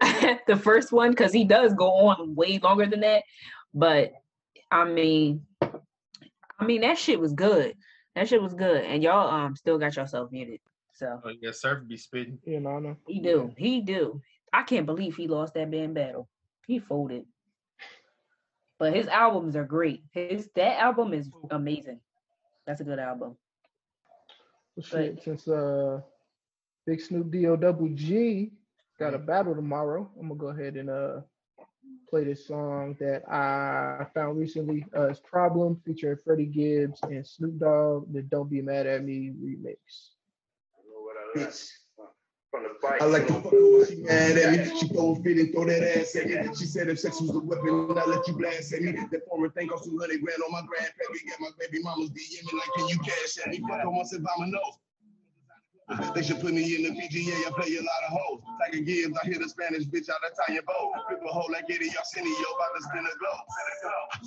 the 0.47 0.57
first 0.57 0.91
one, 0.91 1.11
because 1.11 1.31
he 1.31 1.45
does 1.45 1.73
go 1.73 1.91
on 1.91 2.35
way 2.35 2.59
longer 2.59 2.85
than 2.85 3.01
that. 3.01 3.23
But 3.73 4.13
I 4.71 4.85
mean, 4.85 5.45
I 5.61 6.65
mean 6.65 6.81
that 6.81 6.97
shit 6.97 7.19
was 7.19 7.33
good. 7.33 7.75
That 8.15 8.29
shit 8.29 8.41
was 8.41 8.53
good, 8.53 8.83
and 8.83 9.03
y'all 9.03 9.29
um 9.29 9.55
still 9.55 9.77
got 9.77 9.95
yourself 9.95 10.31
muted. 10.31 10.59
So 10.93 11.21
Oh 11.23 11.31
yeah, 11.41 11.51
Surf 11.51 11.87
be 11.87 11.97
spitting. 11.97 12.39
Yeah, 12.45 12.59
no, 12.59 12.79
no. 12.79 12.97
he 13.07 13.19
do, 13.19 13.53
he 13.57 13.81
do. 13.81 14.21
I 14.53 14.63
can't 14.63 14.85
believe 14.85 15.15
he 15.15 15.27
lost 15.27 15.53
that 15.55 15.69
band 15.69 15.95
battle. 15.95 16.29
He 16.65 16.79
folded. 16.79 17.25
But 18.79 18.93
his 18.93 19.07
albums 19.07 19.55
are 19.55 19.63
great. 19.63 20.03
His 20.11 20.49
that 20.55 20.79
album 20.79 21.13
is 21.13 21.29
amazing. 21.51 21.99
That's 22.65 22.81
a 22.81 22.85
good 22.85 22.99
album. 22.99 23.37
Well, 24.75 24.85
shit, 24.85 25.23
since 25.23 25.47
uh 25.47 26.01
Big 26.85 27.01
Snoop 27.01 27.31
D-O 27.31 27.55
double 27.55 27.89
G 27.89 28.51
got 28.99 29.13
a 29.13 29.19
battle 29.19 29.55
tomorrow, 29.55 30.09
I'm 30.19 30.27
gonna 30.27 30.39
go 30.39 30.47
ahead 30.47 30.75
and 30.75 30.89
uh 30.89 31.21
play 32.09 32.23
this 32.23 32.47
song 32.47 32.95
that 32.99 33.23
I 33.29 34.05
found 34.13 34.37
recently. 34.37 34.85
Uh 34.95 35.09
it's 35.09 35.19
Problem 35.19 35.81
featuring 35.85 36.17
Freddie 36.23 36.45
Gibbs 36.45 36.99
and 37.03 37.25
Snoop 37.25 37.59
Dogg, 37.59 38.13
the 38.13 38.21
Don't 38.21 38.49
Be 38.49 38.61
Mad 38.61 38.87
at 38.87 39.03
Me 39.03 39.31
remix. 39.41 39.77
bitch. 41.35 41.69
I 43.01 43.05
like 43.05 43.27
to 43.27 43.33
fuck 43.33 43.51
her 43.51 43.77
when 43.77 43.87
she 43.87 43.95
mad 43.97 44.37
at 44.37 44.51
me. 44.69 44.79
She 44.79 44.87
throw 44.87 45.11
a 45.11 45.15
fit 45.23 45.37
and 45.37 45.51
throw 45.51 45.65
that 45.65 45.83
ass 45.97 46.15
at 46.15 46.27
me. 46.27 46.55
She 46.55 46.65
said 46.65 46.87
if 46.87 46.99
sex 46.99 47.19
was 47.19 47.31
a 47.31 47.39
weapon, 47.39 47.97
I 47.97 48.05
let 48.05 48.25
you 48.27 48.33
blast 48.37 48.71
at 48.73 48.81
me. 48.81 48.93
That 48.93 49.27
former 49.27 49.49
thing 49.49 49.67
cost 49.67 49.83
200 49.85 50.21
grand 50.21 50.41
on 50.45 50.51
my 50.53 50.61
grandpappy. 50.61 51.29
Got 51.29 51.39
my 51.41 51.49
baby 51.59 51.83
mama's 51.83 52.11
DM 52.11 52.45
me 52.45 52.53
like, 52.53 52.69
can 52.77 52.87
you 52.87 52.99
cash 52.99 53.37
at 53.43 53.49
me? 53.51 53.59
Fuck 53.67 53.81
her 53.81 53.89
once 53.89 54.13
if 54.13 54.21
I'm 54.21 54.43
a 54.43 54.47
nose. 54.47 54.77
They 55.87 56.23
should 56.23 56.41
put 56.41 56.53
me 56.53 56.65
in 56.75 56.81
the 56.81 56.89
PGA. 56.97 57.45
I 57.45 57.51
play 57.53 57.77
a 57.77 57.85
lot 57.85 58.01
of 58.09 58.17
hoes. 58.17 58.41
Tiger 58.57 58.81
Gibbs, 58.81 59.13
I 59.21 59.27
hear 59.27 59.37
the 59.37 59.47
Spanish 59.47 59.85
bitch 59.85 60.09
out 60.09 60.17
of 60.25 60.33
Tanya 60.33 60.61
Bow. 60.65 60.91
A 61.13 61.27
hole 61.29 61.45
like 61.51 61.65
Eddie 61.69 61.93
Arsenio, 61.93 62.33
about 62.33 62.73
to 62.73 62.81
spin 62.89 63.05
a 63.05 63.13
globe. 63.21 63.45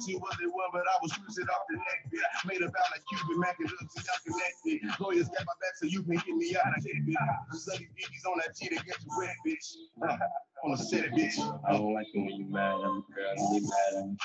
She 0.06 0.14
was 0.14 0.36
the 0.38 0.46
one, 0.50 0.70
but 0.72 0.82
I 0.86 0.96
was 1.02 1.10
cruising 1.12 1.50
off 1.50 1.66
the 1.68 1.76
neck. 1.76 2.00
Yeah. 2.12 2.20
Made 2.46 2.62
a 2.62 2.70
like 2.70 3.02
Cuban 3.10 3.40
Mac 3.40 3.56
and 3.58 3.68
up 3.74 3.90
to 3.90 3.98
y'all 4.06 4.22
connected. 4.22 5.00
Lawyers 5.02 5.28
got 5.28 5.42
my 5.46 5.56
back 5.58 5.74
so 5.82 5.86
you 5.86 6.02
can 6.04 6.14
get 6.14 6.36
me 6.36 6.54
out 6.54 6.78
of 6.78 6.84
here, 6.84 7.02
bitch. 7.02 7.58
Sucky 7.58 7.90
diggies 7.90 8.24
on 8.30 8.38
that 8.38 8.54
G 8.54 8.68
to 8.68 8.76
get 8.76 8.98
you 9.02 9.10
wet, 9.18 9.34
bitch. 9.46 9.66
On 10.64 10.72
the 10.72 10.76
set, 10.76 11.10
bitch. 11.12 11.38
I 11.68 11.72
don't 11.72 11.94
like 11.94 12.08
it 12.12 12.18
when 12.18 12.30
you 12.30 12.46
mad 12.50 12.74
at 12.74 12.92
me, 12.92 13.02
girl. 13.14 13.54
You 13.54 13.62
mad 13.62 13.94
at 13.94 14.06
me. 14.08 14.16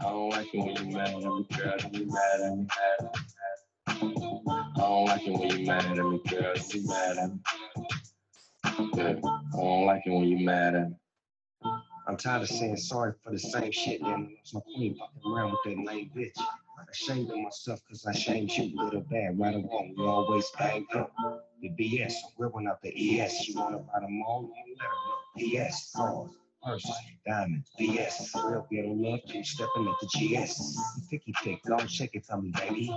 I 0.00 0.04
don't 0.04 0.30
like 0.30 0.48
it 0.54 0.58
when 0.58 0.76
you 0.76 0.96
mad 0.96 1.08
at 1.08 1.14
me, 1.14 1.46
girl. 1.56 1.76
You 1.92 2.06
mad 2.06 2.40
at 2.40 2.56
me. 2.56 2.66
I 4.80 4.82
don't 4.84 5.04
like 5.06 5.26
it 5.28 5.32
when 5.32 5.50
you 5.60 5.66
mad 5.66 5.84
at 5.98 6.06
me, 6.06 6.22
girl. 6.30 6.54
You 6.72 6.88
mad 6.88 7.18
at 7.18 7.30
me. 7.30 7.40
Yeah. 8.94 9.14
I 9.54 9.56
don't 9.56 9.84
like 9.86 10.02
it 10.06 10.10
when 10.10 10.24
you 10.24 10.46
mad 10.46 10.74
at 10.74 10.88
me. 10.90 10.96
I'm 12.08 12.16
tired 12.16 12.42
of 12.42 12.48
saying 12.48 12.78
sorry 12.78 13.12
for 13.22 13.30
the 13.30 13.38
same 13.38 13.72
shit. 13.72 14.00
Then 14.02 14.36
it's 14.40 14.54
my 14.54 14.60
queen 14.74 14.96
fucking 14.96 15.32
around 15.32 15.50
with 15.52 15.60
that 15.66 15.84
lame 15.84 16.10
bitch. 16.16 16.38
I'm 16.38 16.86
ashamed 16.90 17.30
of 17.30 17.38
myself 17.38 17.80
because 17.86 18.06
I 18.06 18.12
shamed 18.12 18.52
you, 18.52 18.74
good 18.78 18.94
or 18.94 19.02
bad, 19.02 19.38
right 19.38 19.54
or 19.54 19.58
wrong. 19.60 19.94
We 19.98 20.04
always 20.06 20.50
bang 20.58 20.86
up. 20.94 21.12
The 21.60 21.68
BS, 21.70 22.14
I'm 22.24 22.32
ripping 22.38 22.66
out 22.66 22.82
the 22.82 23.20
ES. 23.20 23.48
You 23.48 23.56
want 23.56 23.72
to 23.72 23.78
buy 23.80 24.00
the 24.00 24.08
mall? 24.08 24.50
You 24.66 24.76
let 24.78 24.86
her 24.86 25.52
know. 25.52 25.60
BS, 25.60 25.94
pause. 25.94 26.30
Purse, 26.62 26.90
diamond, 27.26 27.64
BS. 27.78 28.34
Real 28.34 28.66
ghetto 28.70 28.92
love, 28.92 29.20
keep 29.26 29.44
stepping 29.46 29.88
at 29.88 29.94
the 30.00 30.06
GS. 30.06 30.78
Picky 31.10 31.32
pick, 31.42 31.62
don't 31.64 31.90
shake 31.90 32.14
it 32.14 32.24
for 32.24 32.40
me, 32.40 32.52
baby. 32.56 32.92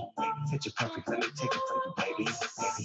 Picture 0.52 0.72
perfect, 0.78 1.10
let 1.10 1.20
me 1.20 1.28
take 1.36 1.54
it 1.54 1.62
from 1.68 1.82
you, 1.86 1.94
baby. 1.98 2.32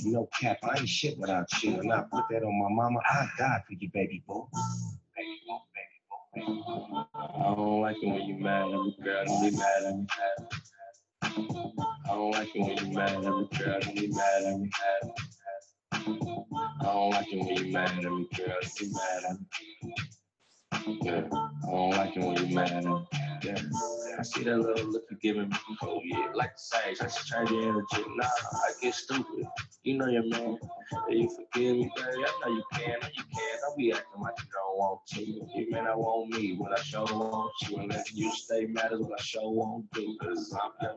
No 0.05 0.29
cap, 0.41 0.59
I 0.63 0.79
ain't 0.79 0.89
shit 0.89 1.19
without 1.19 1.47
you. 1.63 1.79
And 1.81 1.93
I 1.93 2.03
put 2.11 2.25
that 2.31 2.43
on 2.43 2.59
my 2.59 2.69
mama, 2.83 3.01
I 3.05 3.27
die 3.39 3.63
for 3.67 3.75
you, 3.75 3.91
baby 3.93 4.23
boo. 4.27 4.49
I 6.37 7.55
don't 7.55 7.81
like 7.81 7.97
it 8.03 8.07
when 8.07 8.23
you 8.23 8.39
mad 8.39 8.71
at 8.71 8.81
me, 8.81 8.97
girl. 9.03 9.25
Don't 9.27 9.51
be 9.51 9.57
mad 9.57 9.85
at 9.85 9.97
me. 9.97 10.07
I 11.23 12.15
don't 12.15 12.31
like 12.31 12.49
it 12.55 12.61
when 12.61 12.77
you 12.77 12.95
mad 12.95 13.11
at 13.11 13.23
me, 13.23 13.49
girl. 13.59 13.81
Don't 13.81 13.95
be 13.97 14.09
mad 14.09 14.45
at 14.45 14.61
me. 14.61 14.71
I 16.81 16.85
don't 16.85 17.11
like 17.11 17.33
it 17.33 17.45
when 17.45 17.57
you 17.67 17.73
mad 17.73 17.91
at 17.91 18.05
me, 18.05 18.29
girl. 18.37 18.47
Don't 18.61 18.79
be 18.79 18.91
mad 18.93 19.25
at 19.31 19.41
me. 19.41 19.47
Yeah, 20.89 21.23
I 21.31 21.71
don't 21.71 21.91
like 21.91 22.17
it 22.17 22.25
when 22.25 22.49
you 22.49 22.55
mad. 22.55 22.85
Yeah, 23.45 23.57
I 24.19 24.23
see 24.23 24.45
that 24.45 24.59
little 24.59 24.91
look 24.91 25.05
you're 25.11 25.19
giving 25.21 25.51
me. 25.51 25.57
Oh 25.83 26.01
yeah, 26.03 26.29
like 26.35 26.55
the 26.55 26.61
sage, 26.61 26.99
I 27.03 27.09
should 27.09 27.27
change 27.27 27.51
your 27.51 27.63
energy. 27.63 28.09
Nah, 28.17 28.25
I 28.25 28.73
get 28.81 28.95
stupid. 28.95 29.47
You 29.83 29.99
know 29.99 30.07
your 30.07 30.27
man. 30.27 30.59
Yeah, 31.09 31.15
you 31.15 31.31
forgive 31.31 31.77
me, 31.77 31.91
baby. 31.95 32.25
I 32.25 32.41
know 32.43 32.55
you 32.55 32.65
can. 32.73 32.91
I 32.91 32.99
know 33.03 33.09
you 33.17 33.25
can. 33.35 33.59
Don't 33.61 33.77
be 33.77 33.93
acting 33.93 34.23
like 34.23 34.35
you 34.39 34.49
don't 34.53 34.79
want 34.79 35.01
to. 35.09 35.21
You 35.25 35.71
may 35.71 35.81
I 35.81 35.95
want 35.95 36.31
me, 36.31 36.59
but 36.59 36.79
I 36.79 36.83
show 36.83 37.05
want 37.05 37.53
you. 37.69 37.77
And 37.77 37.91
letting 37.91 38.17
you 38.17 38.33
stay 38.33 38.67
mad 38.67 38.93
is 38.93 39.01
what 39.01 39.21
I 39.21 39.23
show 39.23 39.51
won't 39.51 39.91
do. 39.93 40.17
Cause 40.23 40.57
I'm 40.61 40.89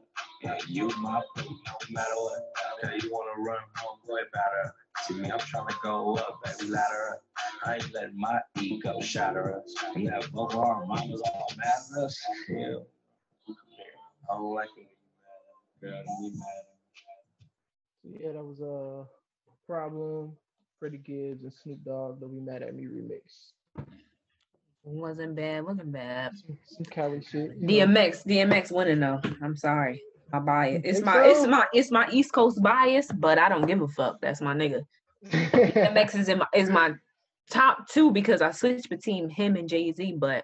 yeah, 0.43 0.57
you 0.67 0.89
my 0.99 1.21
boo, 1.35 1.43
no 1.43 1.73
matter 1.89 2.15
what. 2.15 2.39
Okay, 2.83 2.99
you 3.03 3.11
wanna 3.11 3.41
run, 3.41 3.59
home, 3.75 3.97
go 4.07 4.15
ahead, 4.15 4.27
batter. 4.33 4.73
See 5.03 5.13
me, 5.15 5.31
I'm 5.31 5.39
trying 5.39 5.67
to 5.67 5.75
go 5.83 6.15
up, 6.15 6.39
baby, 6.43 6.71
ladder 6.71 7.11
up. 7.13 7.23
I 7.65 7.75
ain't 7.75 7.93
letting 7.93 8.19
my 8.19 8.39
ego 8.59 8.99
shatter 9.01 9.55
us. 9.55 9.73
And 9.95 10.07
that 10.07 10.31
both 10.31 10.55
our 10.55 10.85
mamas 10.85 11.21
all 11.25 11.51
mad 11.57 11.67
at 11.97 12.03
us. 12.03 12.19
Yeah. 12.49 12.75
I 14.29 14.35
don't 14.35 14.53
like 14.53 14.69
it 14.77 14.87
when 15.79 15.91
you 15.91 15.91
mad 15.91 15.91
girl. 15.91 16.03
Don't 16.05 16.39
mad. 16.39 18.21
Yeah, 18.21 18.31
that 18.33 18.43
was 18.43 18.61
a 18.61 19.05
problem. 19.67 20.33
Freddie 20.79 20.97
Gibbs 20.97 21.43
and 21.43 21.53
Snoop 21.53 21.83
Dogg. 21.85 22.19
Don't 22.19 22.33
be 22.33 22.39
mad 22.39 22.63
at 22.63 22.75
me 22.75 22.85
remix. 22.85 23.53
Wasn't 24.83 25.35
bad, 25.35 25.63
wasn't 25.63 25.91
bad. 25.91 26.31
Some, 26.35 26.57
some 26.65 26.85
Cali 26.85 27.21
shit. 27.21 27.51
you 27.59 27.85
know. 27.85 27.85
DMX, 27.85 28.25
DMX 28.25 28.71
winning 28.71 28.99
though. 28.99 29.21
I'm 29.41 29.55
sorry. 29.55 30.01
My 30.31 30.39
bias. 30.39 30.83
You 30.83 30.89
It's 30.91 31.01
my 31.01 31.27
it's 31.27 31.47
my 31.47 31.65
it's 31.73 31.91
my 31.91 32.09
East 32.11 32.33
Coast 32.33 32.61
bias, 32.61 33.07
but 33.11 33.37
I 33.37 33.49
don't 33.49 33.65
give 33.67 33.81
a 33.81 33.87
fuck. 33.87 34.21
That's 34.21 34.41
my 34.41 34.53
nigga. 34.53 34.83
DMX 35.25 36.15
is 36.15 36.29
in 36.29 36.39
my 36.39 36.47
is 36.53 36.69
my 36.69 36.93
top 37.49 37.87
two 37.89 38.11
because 38.11 38.41
I 38.41 38.51
switched 38.51 38.89
between 38.89 39.29
him 39.29 39.55
and 39.55 39.67
Jay 39.67 39.91
Z, 39.93 40.15
but 40.19 40.43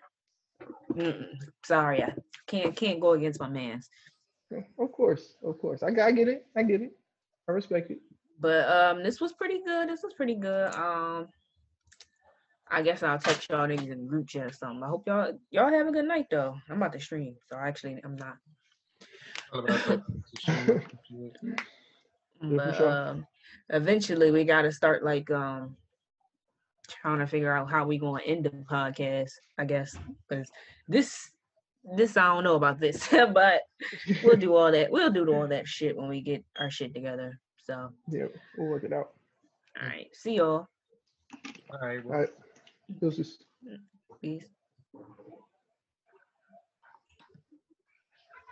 sorry, 1.63 2.03
I 2.03 2.13
can't 2.47 2.75
can't 2.75 2.99
go 2.99 3.13
against 3.13 3.39
my 3.39 3.49
man's. 3.49 3.89
Of 4.79 4.91
course, 4.91 5.35
of 5.43 5.59
course. 5.59 5.83
I, 5.83 5.91
got- 5.91 6.07
I 6.07 6.11
get 6.11 6.27
it. 6.27 6.45
I 6.55 6.63
get 6.63 6.81
it. 6.81 6.91
I 7.49 7.51
respect 7.51 7.91
it. 7.91 7.99
But 8.39 8.67
um, 8.69 9.03
this 9.03 9.19
was 9.19 9.33
pretty 9.33 9.61
good. 9.65 9.89
This 9.89 10.03
was 10.03 10.13
pretty 10.13 10.35
good. 10.35 10.73
Um, 10.73 11.27
I 12.69 12.81
guess 12.81 13.03
I'll 13.03 13.17
text 13.19 13.49
y'all 13.49 13.67
niggas 13.67 13.91
in 13.91 14.07
group 14.07 14.27
chat 14.27 14.45
or 14.45 14.51
something. 14.53 14.83
I 14.83 14.87
hope 14.87 15.07
y'all 15.07 15.33
y'all 15.51 15.71
have 15.71 15.87
a 15.87 15.91
good 15.91 16.05
night 16.05 16.27
though. 16.29 16.55
I'm 16.69 16.77
about 16.77 16.93
to 16.93 16.99
stream, 16.99 17.35
so 17.49 17.57
actually 17.57 17.99
I'm 18.03 18.15
not. 18.15 18.35
All 18.35 18.35
about 18.35 18.35
that. 18.37 19.05
Yeah, 19.05 19.35
for 19.35 19.36
But 22.39 22.75
sure. 22.75 22.89
um, 22.89 23.27
eventually 23.69 24.29
we 24.31 24.43
got 24.43 24.61
to 24.61 24.71
start 24.71 25.03
like 25.03 25.31
um 25.31 25.75
trying 26.87 27.19
to 27.19 27.27
figure 27.27 27.51
out 27.51 27.69
how 27.69 27.85
we 27.85 27.97
gonna 27.97 28.21
end 28.23 28.45
the 28.45 28.51
podcast. 28.51 29.31
I 29.57 29.65
guess 29.65 29.97
because 30.29 30.49
this 30.87 31.31
this 31.95 32.15
I 32.17 32.27
don't 32.27 32.43
know 32.43 32.55
about 32.55 32.79
this, 32.79 33.07
but 33.33 33.61
we'll 34.23 34.37
do 34.37 34.55
all 34.55 34.71
that. 34.71 34.91
We'll 34.91 35.11
do 35.11 35.33
all 35.33 35.47
that 35.47 35.67
shit 35.67 35.97
when 35.97 36.09
we 36.09 36.21
get 36.21 36.43
our 36.59 36.69
shit 36.69 36.93
together. 36.93 37.39
So 37.65 37.89
Yeah, 38.07 38.25
we'll 38.57 38.67
work 38.69 38.83
it 38.83 38.93
out. 38.93 39.13
all 39.81 39.87
right, 39.87 40.07
see 40.13 40.35
y'all. 40.35 40.67
All 41.71 41.79
right. 41.81 42.03
All 42.05 42.11
right. 42.11 42.29
Deuces. 43.01 43.39
Peace. 44.21 44.45